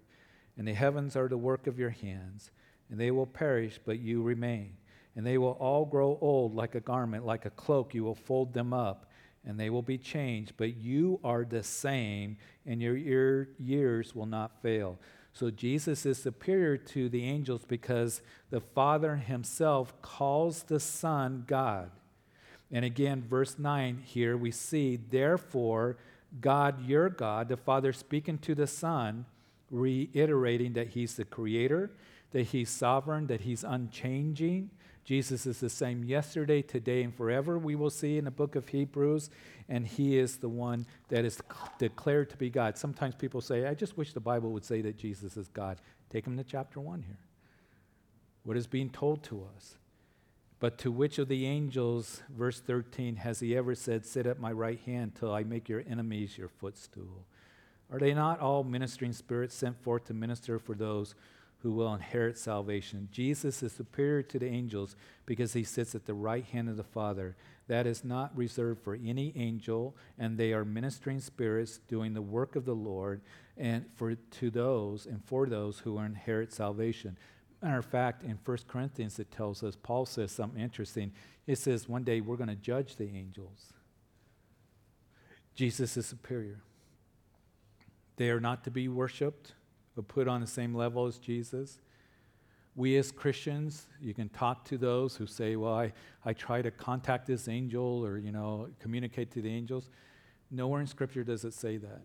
and 0.57 0.65
the 0.65 0.73
heavens 0.73 1.17
are 1.17 1.27
the 1.27 1.37
work 1.37 1.67
of 1.67 1.77
your 1.77 1.89
hands, 1.89 2.51
and 2.89 2.97
they 2.97 3.11
will 3.11 3.25
perish, 3.25 3.81
but 3.85 3.99
you 3.99 4.21
remain. 4.21 4.77
And 5.17 5.27
they 5.27 5.37
will 5.37 5.57
all 5.59 5.83
grow 5.83 6.17
old 6.21 6.55
like 6.55 6.75
a 6.75 6.79
garment, 6.79 7.25
like 7.25 7.45
a 7.45 7.49
cloak, 7.49 7.93
you 7.93 8.05
will 8.05 8.15
fold 8.15 8.53
them 8.53 8.71
up, 8.71 9.11
and 9.45 9.59
they 9.59 9.69
will 9.69 9.81
be 9.81 9.97
changed, 9.97 10.53
but 10.55 10.77
you 10.77 11.19
are 11.21 11.43
the 11.43 11.63
same, 11.63 12.37
and 12.65 12.81
your 12.81 12.95
years 12.95 14.15
will 14.15 14.25
not 14.25 14.61
fail. 14.61 14.97
So 15.33 15.49
Jesus 15.49 16.05
is 16.05 16.21
superior 16.21 16.77
to 16.77 17.09
the 17.09 17.23
angels 17.23 17.63
because 17.67 18.21
the 18.49 18.59
Father 18.59 19.15
himself 19.15 20.01
calls 20.01 20.63
the 20.63 20.79
Son 20.79 21.45
God. 21.47 21.91
And 22.71 22.85
again, 22.85 23.23
verse 23.27 23.57
9 23.59 24.03
here 24.05 24.37
we 24.37 24.51
see, 24.51 24.97
therefore, 24.97 25.97
God, 26.39 26.85
your 26.85 27.09
God, 27.09 27.49
the 27.49 27.57
Father 27.57 27.91
speaking 27.91 28.37
to 28.39 28.55
the 28.55 28.67
Son, 28.67 29.25
reiterating 29.69 30.73
that 30.73 30.89
He's 30.89 31.15
the 31.15 31.25
Creator, 31.25 31.91
that 32.31 32.43
He's 32.43 32.69
sovereign, 32.69 33.27
that 33.27 33.41
He's 33.41 33.63
unchanging. 33.65 34.69
Jesus 35.03 35.45
is 35.45 35.59
the 35.59 35.69
same 35.69 36.03
yesterday, 36.03 36.61
today, 36.61 37.01
and 37.03 37.13
forever, 37.13 37.57
we 37.57 37.75
will 37.75 37.89
see 37.89 38.17
in 38.17 38.25
the 38.25 38.31
book 38.31 38.55
of 38.55 38.69
Hebrews, 38.69 39.29
and 39.67 39.87
He 39.87 40.17
is 40.17 40.37
the 40.37 40.49
one 40.49 40.85
that 41.09 41.25
is 41.25 41.41
declared 41.79 42.29
to 42.29 42.37
be 42.37 42.49
God. 42.49 42.77
Sometimes 42.77 43.15
people 43.15 43.41
say, 43.41 43.65
I 43.65 43.73
just 43.73 43.97
wish 43.97 44.13
the 44.13 44.19
Bible 44.19 44.51
would 44.51 44.65
say 44.65 44.81
that 44.81 44.97
Jesus 44.97 45.37
is 45.37 45.47
God. 45.47 45.79
Take 46.09 46.27
him 46.27 46.37
to 46.37 46.43
chapter 46.43 46.79
1 46.79 47.03
here. 47.03 47.17
What 48.43 48.57
is 48.57 48.67
being 48.67 48.89
told 48.89 49.23
to 49.23 49.47
us? 49.55 49.75
But 50.59 50.77
to 50.79 50.91
which 50.91 51.17
of 51.17 51.27
the 51.27 51.47
angels, 51.47 52.21
verse 52.29 52.59
13, 52.59 53.15
has 53.17 53.39
he 53.39 53.57
ever 53.57 53.73
said, 53.73 54.05
Sit 54.05 54.27
at 54.27 54.39
my 54.39 54.51
right 54.51 54.79
hand 54.85 55.15
till 55.15 55.33
I 55.33 55.43
make 55.43 55.67
your 55.67 55.83
enemies 55.89 56.37
your 56.37 56.49
footstool? 56.49 57.25
Are 57.91 57.97
they 57.97 58.13
not 58.13 58.39
all 58.39 58.63
ministering 58.63 59.13
spirits 59.13 59.55
sent 59.55 59.81
forth 59.81 60.05
to 60.05 60.13
minister 60.13 60.59
for 60.59 60.75
those 60.75 61.15
who 61.61 61.71
will 61.71 61.93
inherit 61.93 62.37
salvation? 62.37 63.07
Jesus 63.11 63.61
is 63.61 63.71
superior 63.71 64.23
to 64.23 64.39
the 64.39 64.47
angels 64.47 64.95
because 65.25 65.53
he 65.53 65.63
sits 65.63 65.93
at 65.93 66.05
the 66.05 66.13
right 66.13 66.45
hand 66.45 66.69
of 66.69 66.77
the 66.77 66.83
Father. 66.83 67.35
That 67.67 67.85
is 67.87 68.03
not 68.03 68.35
reserved 68.35 68.83
for 68.83 68.95
any 68.95 69.31
angel, 69.35 69.95
and 70.17 70.37
they 70.37 70.53
are 70.53 70.65
ministering 70.65 71.19
spirits 71.19 71.79
doing 71.87 72.13
the 72.13 72.21
work 72.21 72.55
of 72.55 72.65
the 72.65 72.75
Lord 72.75 73.21
and 73.57 73.85
for 73.95 74.15
to 74.15 74.49
those 74.49 75.05
and 75.05 75.23
for 75.23 75.45
those 75.45 75.79
who 75.79 75.99
inherit 75.99 76.51
salvation. 76.51 77.17
Matter 77.61 77.77
of 77.77 77.85
fact, 77.85 78.23
in 78.23 78.39
1 78.43 78.57
Corinthians, 78.67 79.19
it 79.19 79.29
tells 79.29 79.63
us, 79.63 79.75
Paul 79.75 80.07
says 80.07 80.31
something 80.31 80.59
interesting. 80.59 81.11
It 81.45 81.59
says, 81.59 81.87
one 81.87 82.03
day 82.03 82.19
we're 82.21 82.37
going 82.37 82.49
to 82.49 82.55
judge 82.55 82.95
the 82.95 83.07
angels. 83.15 83.73
Jesus 85.53 85.95
is 85.95 86.07
superior. 86.07 86.61
They 88.15 88.31
are 88.31 88.39
not 88.39 88.63
to 88.63 88.71
be 88.71 88.87
worshiped 88.87 89.53
or 89.97 90.03
put 90.03 90.27
on 90.27 90.41
the 90.41 90.47
same 90.47 90.73
level 90.73 91.05
as 91.05 91.17
Jesus. 91.17 91.79
We 92.75 92.97
as 92.97 93.11
Christians, 93.11 93.87
you 93.99 94.13
can 94.13 94.29
talk 94.29 94.63
to 94.65 94.77
those 94.77 95.15
who 95.15 95.27
say, 95.27 95.55
well, 95.57 95.73
I, 95.73 95.91
I 96.23 96.33
try 96.33 96.61
to 96.61 96.71
contact 96.71 97.27
this 97.27 97.47
angel 97.47 98.05
or, 98.05 98.17
you 98.17 98.31
know, 98.31 98.69
communicate 98.79 99.31
to 99.31 99.41
the 99.41 99.49
angels. 99.49 99.89
Nowhere 100.49 100.79
in 100.79 100.87
Scripture 100.87 101.23
does 101.23 101.43
it 101.43 101.53
say 101.53 101.77
that. 101.77 102.01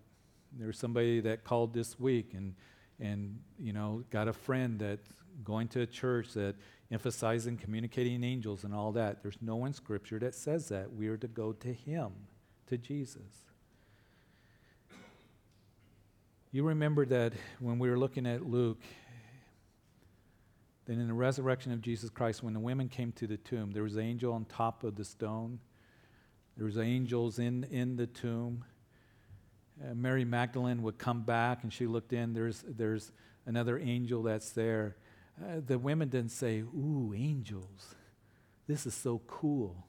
There's 0.52 0.78
somebody 0.78 1.20
that 1.20 1.44
called 1.44 1.72
this 1.72 2.00
week 2.00 2.32
and, 2.34 2.54
and 2.98 3.38
you 3.58 3.72
know, 3.72 4.02
got 4.10 4.26
a 4.26 4.32
friend 4.32 4.78
that 4.80 4.98
going 5.44 5.68
to 5.68 5.82
a 5.82 5.86
church 5.86 6.32
that 6.34 6.56
emphasizing 6.90 7.56
communicating 7.56 8.24
angels 8.24 8.64
and 8.64 8.74
all 8.74 8.92
that. 8.92 9.22
There's 9.22 9.38
no 9.40 9.56
one 9.56 9.72
scripture 9.72 10.18
that 10.20 10.34
says 10.34 10.68
that. 10.68 10.92
We 10.92 11.08
are 11.08 11.16
to 11.16 11.28
go 11.28 11.52
to 11.52 11.72
him, 11.72 12.12
to 12.68 12.78
Jesus. 12.78 13.45
You 16.56 16.62
remember 16.62 17.04
that 17.04 17.34
when 17.60 17.78
we 17.78 17.90
were 17.90 17.98
looking 17.98 18.24
at 18.26 18.46
Luke, 18.46 18.80
then 20.86 20.98
in 20.98 21.06
the 21.06 21.12
resurrection 21.12 21.70
of 21.70 21.82
Jesus 21.82 22.08
Christ, 22.08 22.42
when 22.42 22.54
the 22.54 22.60
women 22.60 22.88
came 22.88 23.12
to 23.12 23.26
the 23.26 23.36
tomb, 23.36 23.72
there 23.72 23.82
was 23.82 23.96
an 23.96 24.04
angel 24.04 24.32
on 24.32 24.46
top 24.46 24.82
of 24.82 24.96
the 24.96 25.04
stone. 25.04 25.58
There 26.56 26.64
was 26.64 26.78
angels 26.78 27.38
in, 27.38 27.64
in 27.64 27.96
the 27.96 28.06
tomb. 28.06 28.64
Uh, 29.84 29.92
Mary 29.92 30.24
Magdalene 30.24 30.82
would 30.82 30.96
come 30.96 31.24
back 31.24 31.62
and 31.62 31.70
she 31.70 31.86
looked 31.86 32.14
in. 32.14 32.32
There's, 32.32 32.64
there's 32.66 33.12
another 33.44 33.78
angel 33.78 34.22
that's 34.22 34.52
there. 34.52 34.96
Uh, 35.38 35.60
the 35.60 35.78
women 35.78 36.08
didn't 36.08 36.32
say, 36.32 36.60
Ooh, 36.60 37.12
angels. 37.14 37.94
This 38.66 38.86
is 38.86 38.94
so 38.94 39.20
cool. 39.26 39.84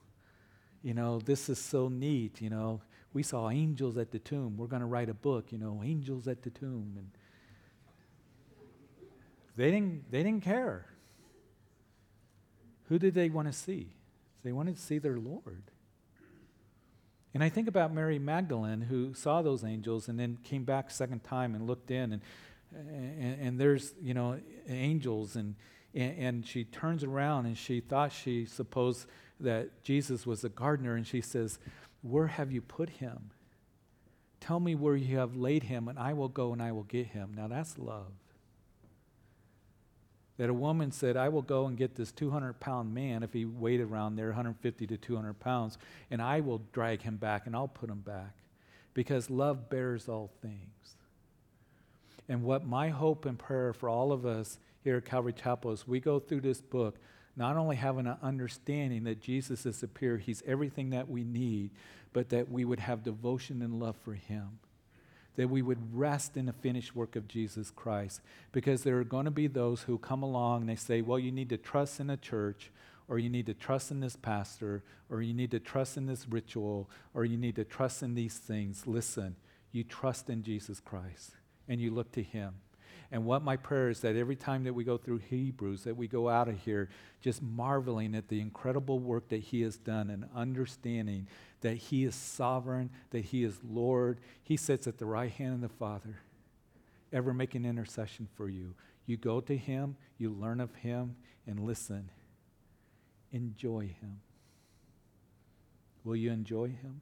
You 0.82 0.92
know, 0.92 1.18
this 1.18 1.48
is 1.48 1.58
so 1.58 1.88
neat. 1.88 2.42
You 2.42 2.50
know, 2.50 2.82
we 3.12 3.22
saw 3.22 3.50
angels 3.50 3.96
at 3.96 4.10
the 4.10 4.18
tomb. 4.18 4.56
We're 4.56 4.66
going 4.66 4.80
to 4.80 4.86
write 4.86 5.08
a 5.08 5.14
book, 5.14 5.50
you 5.50 5.58
know, 5.58 5.82
angels 5.84 6.28
at 6.28 6.42
the 6.42 6.50
tomb. 6.50 6.94
And 6.96 7.10
they 9.56 9.70
didn't, 9.70 10.10
they 10.10 10.22
didn't 10.22 10.44
care. 10.44 10.86
Who 12.88 12.98
did 12.98 13.14
they 13.14 13.28
want 13.28 13.48
to 13.48 13.52
see? 13.52 13.94
They 14.44 14.52
wanted 14.52 14.76
to 14.76 14.82
see 14.82 14.98
their 14.98 15.18
Lord. 15.18 15.64
And 17.34 17.44
I 17.44 17.48
think 17.48 17.68
about 17.68 17.92
Mary 17.92 18.18
Magdalene 18.18 18.80
who 18.80 19.14
saw 19.14 19.42
those 19.42 19.62
angels 19.62 20.08
and 20.08 20.18
then 20.18 20.38
came 20.42 20.64
back 20.64 20.90
second 20.90 21.22
time 21.22 21.54
and 21.54 21.66
looked 21.66 21.90
in 21.90 22.12
and 22.12 22.22
and, 22.74 23.40
and 23.40 23.60
there's 23.60 23.94
you 24.02 24.14
know 24.14 24.38
angels 24.68 25.36
and, 25.36 25.54
and 25.94 26.18
and 26.18 26.46
she 26.46 26.64
turns 26.64 27.04
around 27.04 27.46
and 27.46 27.56
she 27.56 27.80
thought 27.80 28.12
she 28.12 28.44
supposed 28.44 29.06
that 29.40 29.82
Jesus 29.82 30.26
was 30.26 30.44
a 30.44 30.48
gardener 30.48 30.96
and 30.96 31.06
she 31.06 31.20
says, 31.20 31.58
"Where 32.02 32.28
have 32.28 32.52
you 32.52 32.60
put 32.60 32.90
him? 32.90 33.30
Tell 34.40 34.60
me 34.60 34.74
where 34.74 34.96
you 34.96 35.16
have 35.18 35.36
laid 35.36 35.64
him 35.64 35.88
and 35.88 35.98
I 35.98 36.12
will 36.12 36.28
go 36.28 36.52
and 36.52 36.62
I 36.62 36.72
will 36.72 36.84
get 36.84 37.08
him." 37.08 37.32
Now 37.34 37.48
that's 37.48 37.78
love 37.78 38.12
that 40.38 40.48
a 40.48 40.54
woman 40.54 40.92
said, 40.92 41.16
I 41.16 41.28
will 41.28 41.42
go 41.42 41.66
and 41.66 41.76
get 41.76 41.96
this 41.96 42.12
200 42.12 42.60
pound 42.60 42.94
man, 42.94 43.22
if 43.24 43.32
he 43.32 43.44
weighed 43.44 43.80
around 43.80 44.14
there, 44.14 44.28
150 44.28 44.86
to 44.86 44.96
200 44.96 45.34
pounds, 45.34 45.76
and 46.10 46.22
I 46.22 46.40
will 46.40 46.62
drag 46.72 47.02
him 47.02 47.16
back 47.16 47.46
and 47.46 47.54
I'll 47.54 47.68
put 47.68 47.90
him 47.90 48.00
back. 48.00 48.34
Because 48.94 49.30
love 49.30 49.68
bears 49.68 50.08
all 50.08 50.30
things. 50.40 50.96
And 52.28 52.44
what 52.44 52.64
my 52.64 52.88
hope 52.88 53.26
and 53.26 53.38
prayer 53.38 53.72
for 53.72 53.88
all 53.88 54.12
of 54.12 54.24
us 54.24 54.58
here 54.84 54.96
at 54.96 55.04
Calvary 55.04 55.32
Chapel 55.32 55.72
is 55.72 55.88
we 55.88 55.98
go 55.98 56.20
through 56.20 56.42
this 56.42 56.60
book 56.60 56.98
not 57.38 57.56
only 57.56 57.76
having 57.76 58.06
an 58.06 58.16
understanding 58.22 59.04
that 59.04 59.20
Jesus 59.20 59.64
is 59.64 59.76
superior, 59.76 60.18
he's 60.18 60.42
everything 60.46 60.90
that 60.90 61.08
we 61.08 61.24
need, 61.24 61.70
but 62.12 62.30
that 62.30 62.50
we 62.50 62.64
would 62.64 62.80
have 62.80 63.04
devotion 63.04 63.62
and 63.62 63.80
love 63.80 63.96
for 64.04 64.14
him 64.14 64.58
that 65.38 65.48
we 65.48 65.62
would 65.62 65.96
rest 65.96 66.36
in 66.36 66.46
the 66.46 66.52
finished 66.52 66.96
work 66.96 67.14
of 67.14 67.28
Jesus 67.28 67.70
Christ. 67.70 68.20
Because 68.50 68.82
there 68.82 68.98
are 68.98 69.04
going 69.04 69.24
to 69.24 69.30
be 69.30 69.46
those 69.46 69.82
who 69.82 69.96
come 69.96 70.24
along 70.24 70.62
and 70.62 70.68
they 70.68 70.74
say, 70.74 71.00
well, 71.00 71.18
you 71.18 71.30
need 71.30 71.48
to 71.50 71.56
trust 71.56 72.00
in 72.00 72.10
a 72.10 72.16
church, 72.16 72.72
or 73.06 73.20
you 73.20 73.30
need 73.30 73.46
to 73.46 73.54
trust 73.54 73.92
in 73.92 74.00
this 74.00 74.16
pastor, 74.16 74.82
or 75.08 75.22
you 75.22 75.32
need 75.32 75.52
to 75.52 75.60
trust 75.60 75.96
in 75.96 76.06
this 76.06 76.26
ritual, 76.28 76.90
or 77.14 77.24
you 77.24 77.36
need 77.36 77.54
to 77.54 77.64
trust 77.64 78.02
in 78.02 78.16
these 78.16 78.36
things. 78.36 78.84
Listen, 78.84 79.36
you 79.70 79.84
trust 79.84 80.28
in 80.28 80.42
Jesus 80.42 80.80
Christ 80.80 81.30
and 81.68 81.80
you 81.80 81.92
look 81.92 82.10
to 82.12 82.22
Him. 82.22 82.54
And 83.10 83.24
what 83.24 83.42
my 83.42 83.56
prayer 83.56 83.88
is 83.88 84.00
that 84.00 84.16
every 84.16 84.36
time 84.36 84.64
that 84.64 84.74
we 84.74 84.84
go 84.84 84.98
through 84.98 85.18
Hebrews, 85.18 85.84
that 85.84 85.96
we 85.96 86.06
go 86.06 86.28
out 86.28 86.48
of 86.48 86.58
here 86.58 86.90
just 87.22 87.42
marveling 87.42 88.14
at 88.14 88.28
the 88.28 88.40
incredible 88.40 88.98
work 88.98 89.28
that 89.30 89.40
He 89.40 89.62
has 89.62 89.78
done 89.78 90.10
and 90.10 90.26
understanding 90.34 91.26
that 91.62 91.76
He 91.76 92.04
is 92.04 92.14
sovereign, 92.14 92.90
that 93.10 93.24
He 93.24 93.44
is 93.44 93.60
Lord. 93.68 94.20
He 94.42 94.58
sits 94.58 94.86
at 94.86 94.98
the 94.98 95.06
right 95.06 95.30
hand 95.30 95.54
of 95.54 95.60
the 95.62 95.68
Father, 95.68 96.20
ever 97.10 97.32
making 97.32 97.64
intercession 97.64 98.28
for 98.36 98.50
you. 98.50 98.74
You 99.06 99.16
go 99.16 99.40
to 99.40 99.56
Him, 99.56 99.96
you 100.18 100.30
learn 100.30 100.60
of 100.60 100.74
Him, 100.74 101.16
and 101.46 101.60
listen. 101.60 102.10
Enjoy 103.32 103.96
Him. 104.00 104.20
Will 106.04 106.16
you 106.16 106.30
enjoy 106.30 106.68
Him 106.68 107.00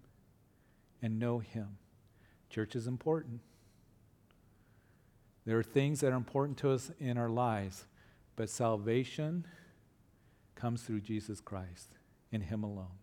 and 1.03 1.19
know 1.19 1.41
Him? 1.41 1.79
Church 2.49 2.77
is 2.77 2.87
important. 2.87 3.41
There 5.47 5.57
are 5.59 5.63
things 5.63 6.01
that 6.01 6.13
are 6.13 6.17
important 6.17 6.59
to 6.59 6.73
us 6.73 6.91
in 6.99 7.17
our 7.17 7.29
lives, 7.29 7.87
but 8.35 8.51
salvation 8.51 9.47
comes 10.57 10.83
through 10.83 11.03
Jesus 11.03 11.41
Christ 11.41 11.91
in 12.33 12.41
Him 12.41 12.65
alone. 12.65 12.99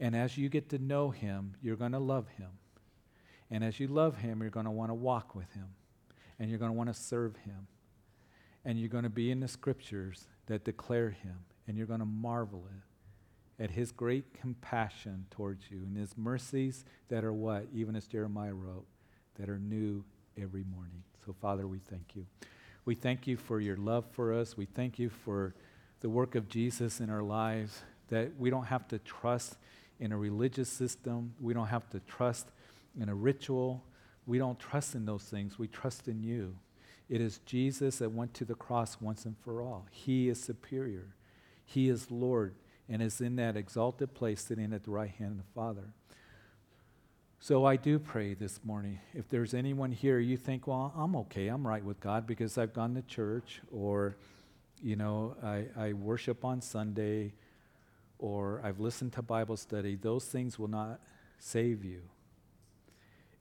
And 0.00 0.16
as 0.16 0.36
you 0.36 0.48
get 0.48 0.68
to 0.70 0.78
know 0.78 1.10
Him, 1.10 1.54
you're 1.62 1.76
going 1.76 1.92
to 1.92 2.00
love 2.00 2.26
Him. 2.28 2.48
And 3.50 3.62
as 3.62 3.78
you 3.78 3.86
love 3.86 4.16
Him, 4.16 4.40
you're 4.40 4.50
going 4.50 4.66
to 4.66 4.72
want 4.72 4.90
to 4.90 4.94
walk 4.94 5.34
with 5.36 5.52
Him. 5.52 5.68
And 6.38 6.50
you're 6.50 6.58
going 6.58 6.70
to 6.70 6.76
want 6.76 6.92
to 6.92 7.00
serve 7.00 7.36
Him. 7.36 7.68
And 8.64 8.78
you're 8.78 8.88
going 8.88 9.04
to 9.04 9.10
be 9.10 9.30
in 9.30 9.40
the 9.40 9.48
scriptures 9.48 10.26
that 10.46 10.64
declare 10.64 11.10
Him. 11.10 11.36
And 11.68 11.76
you're 11.76 11.86
going 11.86 12.00
to 12.00 12.06
marvel 12.06 12.64
at, 13.58 13.64
at 13.64 13.70
His 13.70 13.92
great 13.92 14.34
compassion 14.34 15.26
towards 15.30 15.70
you 15.70 15.82
and 15.86 15.96
His 15.96 16.16
mercies 16.16 16.84
that 17.08 17.22
are 17.22 17.32
what? 17.32 17.66
Even 17.72 17.94
as 17.94 18.06
Jeremiah 18.06 18.54
wrote, 18.54 18.86
that 19.38 19.48
are 19.48 19.58
new 19.58 20.04
every 20.42 20.64
morning. 20.64 21.02
So, 21.24 21.34
Father, 21.40 21.66
we 21.66 21.78
thank 21.78 22.14
you. 22.14 22.26
We 22.84 22.94
thank 22.94 23.26
you 23.26 23.36
for 23.36 23.60
your 23.60 23.76
love 23.76 24.04
for 24.12 24.32
us. 24.32 24.56
We 24.56 24.64
thank 24.66 24.98
you 24.98 25.10
for 25.10 25.54
the 26.00 26.08
work 26.08 26.34
of 26.34 26.48
Jesus 26.48 27.00
in 27.00 27.10
our 27.10 27.22
lives, 27.22 27.82
that 28.08 28.30
we 28.38 28.50
don't 28.50 28.64
have 28.64 28.88
to 28.88 28.98
trust 29.00 29.56
in 29.98 30.12
a 30.12 30.16
religious 30.16 30.68
system. 30.68 31.34
We 31.40 31.52
don't 31.52 31.66
have 31.66 31.88
to 31.90 32.00
trust 32.00 32.48
in 32.98 33.08
a 33.08 33.14
ritual. 33.14 33.84
We 34.26 34.38
don't 34.38 34.58
trust 34.58 34.94
in 34.94 35.04
those 35.04 35.24
things. 35.24 35.58
We 35.58 35.68
trust 35.68 36.08
in 36.08 36.22
you. 36.22 36.56
It 37.08 37.20
is 37.20 37.38
Jesus 37.44 37.98
that 37.98 38.12
went 38.12 38.34
to 38.34 38.44
the 38.44 38.54
cross 38.54 39.00
once 39.00 39.24
and 39.24 39.36
for 39.38 39.62
all. 39.62 39.86
He 39.90 40.28
is 40.28 40.42
superior. 40.42 41.14
He 41.64 41.88
is 41.88 42.10
Lord 42.10 42.54
and 42.88 43.02
is 43.02 43.20
in 43.20 43.36
that 43.36 43.56
exalted 43.56 44.14
place 44.14 44.40
sitting 44.40 44.72
at 44.72 44.84
the 44.84 44.90
right 44.90 45.10
hand 45.10 45.32
of 45.32 45.36
the 45.38 45.52
Father. 45.54 45.92
So 47.50 47.64
I 47.64 47.74
do 47.74 47.98
pray 47.98 48.34
this 48.34 48.60
morning. 48.64 49.00
If 49.12 49.28
there's 49.28 49.54
anyone 49.54 49.90
here 49.90 50.20
you 50.20 50.36
think, 50.36 50.68
well, 50.68 50.94
I'm 50.96 51.16
okay, 51.16 51.48
I'm 51.48 51.66
right 51.66 51.84
with 51.84 51.98
God 51.98 52.24
because 52.24 52.56
I've 52.56 52.72
gone 52.72 52.94
to 52.94 53.02
church 53.02 53.60
or, 53.72 54.14
you 54.80 54.94
know, 54.94 55.34
I, 55.42 55.64
I 55.76 55.92
worship 55.94 56.44
on 56.44 56.60
Sunday 56.60 57.32
or 58.20 58.60
I've 58.62 58.78
listened 58.78 59.14
to 59.14 59.22
Bible 59.22 59.56
study, 59.56 59.96
those 59.96 60.26
things 60.26 60.60
will 60.60 60.68
not 60.68 61.00
save 61.40 61.84
you. 61.84 62.02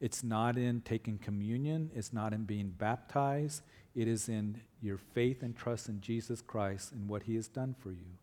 It's 0.01 0.23
not 0.23 0.57
in 0.57 0.81
taking 0.81 1.19
communion, 1.19 1.91
it's 1.93 2.11
not 2.11 2.33
in 2.33 2.45
being 2.45 2.69
baptized, 2.69 3.61
it 3.93 4.07
is 4.07 4.27
in 4.27 4.59
your 4.81 4.97
faith 4.97 5.43
and 5.43 5.55
trust 5.55 5.87
in 5.87 6.01
Jesus 6.01 6.41
Christ 6.41 6.93
and 6.93 7.07
what 7.07 7.21
He 7.21 7.35
has 7.35 7.47
done 7.47 7.75
for 7.77 7.91
you. 7.91 8.17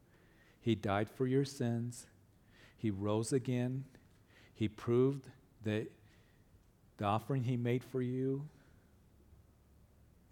He 0.60 0.74
died 0.74 1.08
for 1.08 1.28
your 1.28 1.44
sins, 1.44 2.08
He 2.76 2.90
rose 2.90 3.32
again, 3.32 3.84
He 4.52 4.66
proved 4.66 5.28
that 5.66 5.86
the 6.96 7.04
offering 7.04 7.44
He 7.44 7.56
made 7.56 7.84
for 7.84 8.02
you 8.02 8.48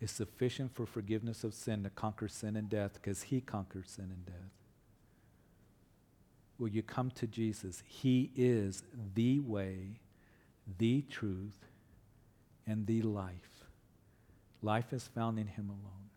is 0.01 0.11
sufficient 0.11 0.75
for 0.75 0.87
forgiveness 0.87 1.45
of 1.45 1.55
sin 1.55 1.85
to 1.85 1.91
conquer 1.91 2.27
sin 2.27 2.57
and 2.57 2.69
death 2.69 2.95
because 2.95 3.23
He 3.25 3.41
conquered 3.41 3.89
sin 3.89 4.11
and 4.11 4.27
death 4.27 4.55
will 6.59 6.69
you 6.69 6.83
come 6.83 7.11
to 7.11 7.27
Jesus? 7.27 7.83
He 7.87 8.31
is 8.37 8.83
the 9.15 9.41
way, 9.41 10.01
the 10.79 11.03
truth, 11.03 11.67
and 12.67 12.87
the 12.87 13.03
life. 13.03 13.67
Life 14.63 14.93
is 14.93 15.09
found 15.15 15.39
in 15.39 15.47
Him 15.47 15.69
alone. 15.69 16.11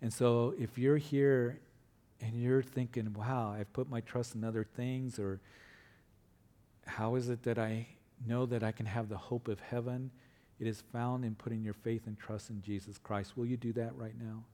And 0.00 0.12
so 0.12 0.54
if 0.58 0.78
you're 0.78 0.96
here 0.96 1.58
and 2.20 2.34
you're 2.34 2.62
thinking, 2.62 3.12
wow, 3.12 3.54
I've 3.58 3.72
put 3.72 3.90
my 3.90 4.00
trust 4.00 4.34
in 4.34 4.44
other 4.44 4.64
things, 4.64 5.18
or 5.18 5.40
how 6.88 7.14
is 7.14 7.28
it 7.28 7.42
that 7.44 7.58
I 7.58 7.86
know 8.26 8.46
that 8.46 8.62
I 8.62 8.72
can 8.72 8.86
have 8.86 9.08
the 9.08 9.16
hope 9.16 9.48
of 9.48 9.60
heaven? 9.60 10.10
It 10.58 10.66
is 10.66 10.82
found 10.92 11.24
in 11.24 11.34
putting 11.34 11.62
your 11.62 11.74
faith 11.74 12.06
and 12.06 12.18
trust 12.18 12.50
in 12.50 12.62
Jesus 12.62 12.98
Christ. 12.98 13.36
Will 13.36 13.46
you 13.46 13.56
do 13.56 13.72
that 13.74 13.94
right 13.94 14.18
now? 14.18 14.44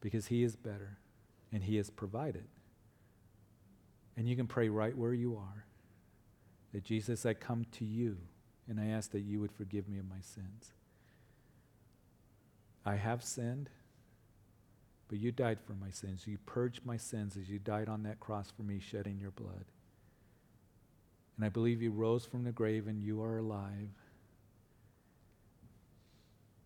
Because 0.00 0.26
He 0.26 0.42
is 0.42 0.56
better 0.56 0.98
and 1.52 1.62
He 1.62 1.76
has 1.76 1.90
provided. 1.90 2.44
And 4.16 4.28
you 4.28 4.36
can 4.36 4.46
pray 4.46 4.68
right 4.68 4.96
where 4.96 5.14
you 5.14 5.36
are 5.36 5.64
that 6.72 6.84
Jesus, 6.84 7.24
I 7.24 7.34
come 7.34 7.64
to 7.72 7.84
you 7.84 8.18
and 8.68 8.80
I 8.80 8.86
ask 8.86 9.12
that 9.12 9.20
you 9.20 9.40
would 9.40 9.52
forgive 9.52 9.88
me 9.88 9.98
of 9.98 10.08
my 10.08 10.20
sins. 10.20 10.72
I 12.84 12.96
have 12.96 13.22
sinned, 13.22 13.70
but 15.08 15.18
you 15.18 15.30
died 15.30 15.58
for 15.60 15.72
my 15.72 15.90
sins. 15.90 16.26
You 16.26 16.38
purged 16.44 16.84
my 16.84 16.96
sins 16.96 17.36
as 17.36 17.48
you 17.48 17.58
died 17.58 17.88
on 17.88 18.02
that 18.02 18.20
cross 18.20 18.50
for 18.50 18.62
me, 18.62 18.80
shedding 18.80 19.18
your 19.20 19.30
blood. 19.30 19.64
And 21.36 21.44
I 21.44 21.48
believe 21.48 21.82
you 21.82 21.90
rose 21.90 22.24
from 22.24 22.44
the 22.44 22.52
grave 22.52 22.86
and 22.86 23.02
you 23.02 23.22
are 23.22 23.38
alive. 23.38 23.90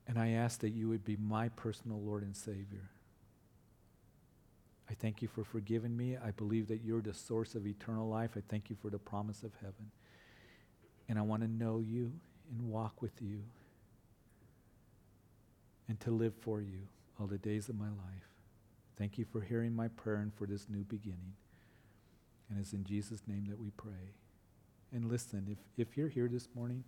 And 0.07 0.19
I 0.19 0.31
ask 0.31 0.61
that 0.61 0.71
you 0.71 0.89
would 0.89 1.05
be 1.05 1.17
my 1.17 1.49
personal 1.51 2.01
Lord 2.01 2.23
and 2.23 2.37
Savior. 2.37 2.91
I 4.91 4.95
thank 4.95 5.21
you 5.21 5.29
for 5.29 5.45
forgiving 5.45 5.97
me. 5.97 6.17
I 6.17 6.31
believe 6.31 6.69
that 6.69 6.83
you're 6.83 7.03
the 7.03 7.13
source 7.13 7.55
of 7.55 7.67
eternal 7.67 8.09
life. 8.09 8.31
I 8.37 8.43
thank 8.49 8.71
you 8.71 8.77
for 8.81 8.89
the 8.89 8.99
promise 8.99 9.43
of 9.43 9.53
heaven. 9.61 9.91
And 11.09 11.19
I 11.19 11.23
want 11.23 11.43
to 11.43 11.49
know 11.49 11.79
you 11.79 12.13
and 12.51 12.71
walk 12.71 13.03
with 13.03 13.21
you 13.21 13.43
and 15.89 16.01
to 16.01 16.11
live 16.11 16.35
for 16.41 16.61
you 16.61 16.89
all 17.21 17.27
the 17.27 17.39
days 17.39 17.69
of 17.69 17.79
my 17.79 17.89
life. 17.89 18.29
Thank 18.97 19.19
you 19.19 19.25
for 19.25 19.41
hearing 19.41 19.75
my 19.75 19.89
prayer 19.89 20.17
and 20.17 20.33
for 20.35 20.47
this 20.47 20.67
new 20.69 20.85
beginning. 20.85 21.35
And 22.49 22.59
it's 22.59 22.73
in 22.73 22.85
Jesus' 22.85 23.23
name 23.27 23.47
that 23.49 23.59
we 23.59 23.71
pray. 23.71 24.15
And 24.93 25.11
listen, 25.11 25.47
if, 25.51 25.89
if 25.89 25.97
you're 25.97 26.09
here 26.09 26.29
this 26.29 26.49
morning, 26.55 26.85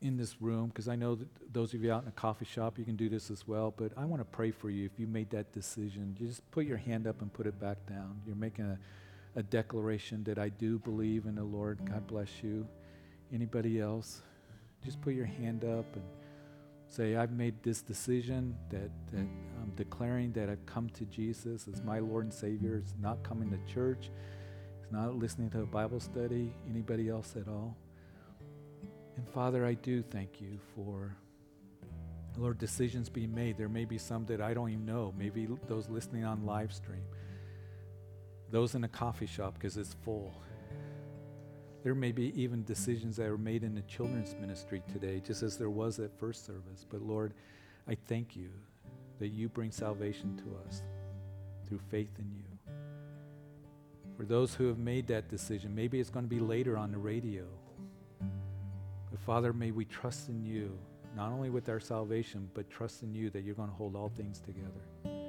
in 0.00 0.16
this 0.16 0.40
room, 0.40 0.68
because 0.68 0.88
I 0.88 0.94
know 0.94 1.16
that 1.16 1.26
those 1.52 1.74
of 1.74 1.82
you 1.82 1.92
out 1.92 2.02
in 2.02 2.08
a 2.08 2.12
coffee 2.12 2.44
shop, 2.44 2.78
you 2.78 2.84
can 2.84 2.94
do 2.94 3.08
this 3.08 3.30
as 3.30 3.48
well, 3.48 3.74
but 3.76 3.92
I 3.96 4.04
want 4.04 4.20
to 4.20 4.24
pray 4.24 4.52
for 4.52 4.70
you 4.70 4.84
if 4.86 4.92
you 4.98 5.06
made 5.06 5.30
that 5.30 5.52
decision. 5.52 6.16
You 6.18 6.28
just 6.28 6.48
put 6.52 6.66
your 6.66 6.76
hand 6.76 7.06
up 7.06 7.20
and 7.20 7.32
put 7.32 7.46
it 7.46 7.58
back 7.58 7.84
down. 7.86 8.20
You're 8.24 8.36
making 8.36 8.66
a, 8.66 8.78
a 9.38 9.42
declaration 9.42 10.22
that 10.24 10.38
I 10.38 10.50
do 10.50 10.78
believe 10.78 11.26
in 11.26 11.34
the 11.34 11.42
Lord. 11.42 11.80
God 11.84 12.06
bless 12.06 12.28
you. 12.42 12.66
Anybody 13.32 13.80
else? 13.80 14.22
Just 14.84 15.00
put 15.00 15.14
your 15.14 15.26
hand 15.26 15.64
up 15.64 15.86
and 15.96 16.04
say, 16.86 17.16
I've 17.16 17.32
made 17.32 17.60
this 17.64 17.82
decision 17.82 18.56
that, 18.70 18.90
that 19.10 19.18
I'm 19.18 19.72
declaring 19.74 20.32
that 20.32 20.48
I've 20.48 20.64
come 20.64 20.88
to 20.90 21.04
Jesus 21.06 21.66
as 21.66 21.82
my 21.82 21.98
Lord 21.98 22.24
and 22.24 22.32
Savior. 22.32 22.76
It's 22.76 22.94
not 23.00 23.24
coming 23.24 23.50
to 23.50 23.72
church. 23.72 24.10
Not 24.90 25.16
listening 25.16 25.50
to 25.50 25.60
a 25.60 25.66
Bible 25.66 26.00
study, 26.00 26.52
anybody 26.68 27.10
else 27.10 27.34
at 27.36 27.46
all. 27.46 27.76
And 29.16 29.28
Father, 29.28 29.66
I 29.66 29.74
do 29.74 30.02
thank 30.02 30.40
you 30.40 30.58
for, 30.74 31.14
Lord, 32.38 32.56
decisions 32.58 33.10
being 33.10 33.34
made. 33.34 33.58
There 33.58 33.68
may 33.68 33.84
be 33.84 33.98
some 33.98 34.24
that 34.26 34.40
I 34.40 34.54
don't 34.54 34.70
even 34.70 34.86
know, 34.86 35.12
maybe 35.18 35.46
those 35.66 35.88
listening 35.88 36.24
on 36.24 36.46
live 36.46 36.72
stream, 36.72 37.02
those 38.50 38.74
in 38.74 38.84
a 38.84 38.88
coffee 38.88 39.26
shop 39.26 39.54
because 39.54 39.76
it's 39.76 39.94
full. 40.04 40.32
There 41.84 41.94
may 41.94 42.12
be 42.12 42.32
even 42.40 42.64
decisions 42.64 43.16
that 43.16 43.26
are 43.26 43.38
made 43.38 43.64
in 43.64 43.74
the 43.74 43.82
children's 43.82 44.34
ministry 44.40 44.82
today, 44.90 45.20
just 45.20 45.42
as 45.42 45.58
there 45.58 45.70
was 45.70 45.98
at 45.98 46.18
first 46.18 46.46
service. 46.46 46.86
But 46.88 47.02
Lord, 47.02 47.34
I 47.86 47.96
thank 48.06 48.34
you 48.34 48.50
that 49.18 49.28
you 49.28 49.48
bring 49.48 49.70
salvation 49.70 50.36
to 50.38 50.66
us 50.66 50.82
through 51.66 51.80
faith 51.90 52.18
in 52.18 52.30
you. 52.32 52.47
For 54.18 54.24
those 54.24 54.52
who 54.52 54.66
have 54.66 54.78
made 54.78 55.06
that 55.06 55.28
decision, 55.28 55.76
maybe 55.76 56.00
it's 56.00 56.10
going 56.10 56.24
to 56.24 56.28
be 56.28 56.40
later 56.40 56.76
on 56.76 56.90
the 56.90 56.98
radio. 56.98 57.44
But 59.12 59.20
Father, 59.20 59.52
may 59.52 59.70
we 59.70 59.84
trust 59.84 60.28
in 60.28 60.42
you, 60.42 60.76
not 61.14 61.30
only 61.30 61.50
with 61.50 61.68
our 61.68 61.78
salvation, 61.78 62.50
but 62.52 62.68
trust 62.68 63.04
in 63.04 63.14
you 63.14 63.30
that 63.30 63.44
you're 63.44 63.54
going 63.54 63.68
to 63.68 63.74
hold 63.76 63.94
all 63.94 64.08
things 64.08 64.40
together. 64.40 65.20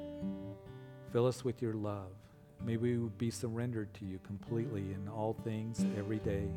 Fill 1.14 1.28
us 1.28 1.46
with 1.46 1.62
your 1.62 1.76
love. 1.76 2.14
May 2.66 2.78
we 2.78 2.96
be 2.96 3.30
surrendered 3.30 3.94
to 3.94 4.06
you 4.06 4.20
completely 4.26 4.82
in 4.82 5.08
all 5.08 5.38
things 5.44 5.86
every 5.96 6.18
day. 6.18 6.50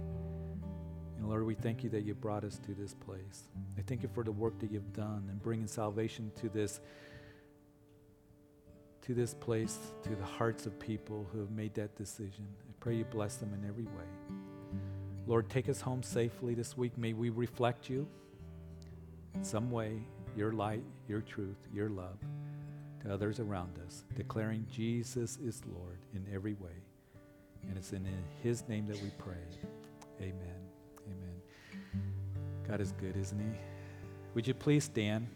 And 1.18 1.28
Lord, 1.28 1.44
we 1.44 1.54
thank 1.54 1.84
you 1.84 1.90
that 1.90 2.04
you 2.04 2.14
brought 2.14 2.44
us 2.44 2.58
to 2.64 2.72
this 2.72 2.94
place. 2.94 3.42
I 3.78 3.82
thank 3.82 4.02
you 4.02 4.08
for 4.14 4.24
the 4.24 4.32
work 4.32 4.58
that 4.60 4.72
you've 4.72 4.94
done 4.94 5.28
and 5.30 5.42
bringing 5.42 5.66
salvation 5.66 6.32
to 6.40 6.48
this 6.48 6.80
to 9.03 9.14
this 9.14 9.34
place, 9.34 9.78
to 10.03 10.11
the 10.11 10.24
hearts 10.24 10.66
of 10.66 10.78
people 10.78 11.26
who 11.32 11.40
have 11.40 11.50
made 11.50 11.74
that 11.74 11.96
decision. 11.96 12.46
I 12.68 12.72
pray 12.80 12.94
you 12.96 13.05
bless 13.05 13.36
them 13.36 13.53
in 13.55 13.68
every 13.68 13.84
way. 13.84 14.38
Lord, 15.26 15.48
take 15.48 15.68
us 15.68 15.80
home 15.80 16.03
safely 16.03 16.55
this 16.55 16.76
week. 16.76 16.96
May 16.96 17.12
we 17.12 17.30
reflect 17.30 17.88
you 17.88 18.09
in 19.34 19.44
some 19.44 19.70
way, 19.70 20.00
your 20.36 20.53
light, 20.53 20.82
your 21.09 21.20
truth, 21.20 21.57
your 21.72 21.88
love 21.88 22.18
to 23.03 23.12
others 23.12 23.40
around 23.40 23.78
us, 23.86 24.05
declaring 24.14 24.66
Jesus 24.70 25.38
is 25.44 25.62
Lord 25.66 25.98
in 26.14 26.24
every 26.32 26.55
way. 26.55 26.70
And 27.68 27.76
it's 27.76 27.92
in 27.92 28.07
his 28.42 28.66
name 28.68 28.86
that 28.86 29.00
we 29.03 29.11
pray. 29.18 29.34
Amen. 30.20 30.61
Amen. 31.07 32.03
God 32.68 32.80
is 32.80 32.92
good, 32.92 33.16
isn't 33.16 33.38
he? 33.38 33.59
Would 34.34 34.46
you 34.46 34.55
please 34.55 34.84
stand? 34.84 35.28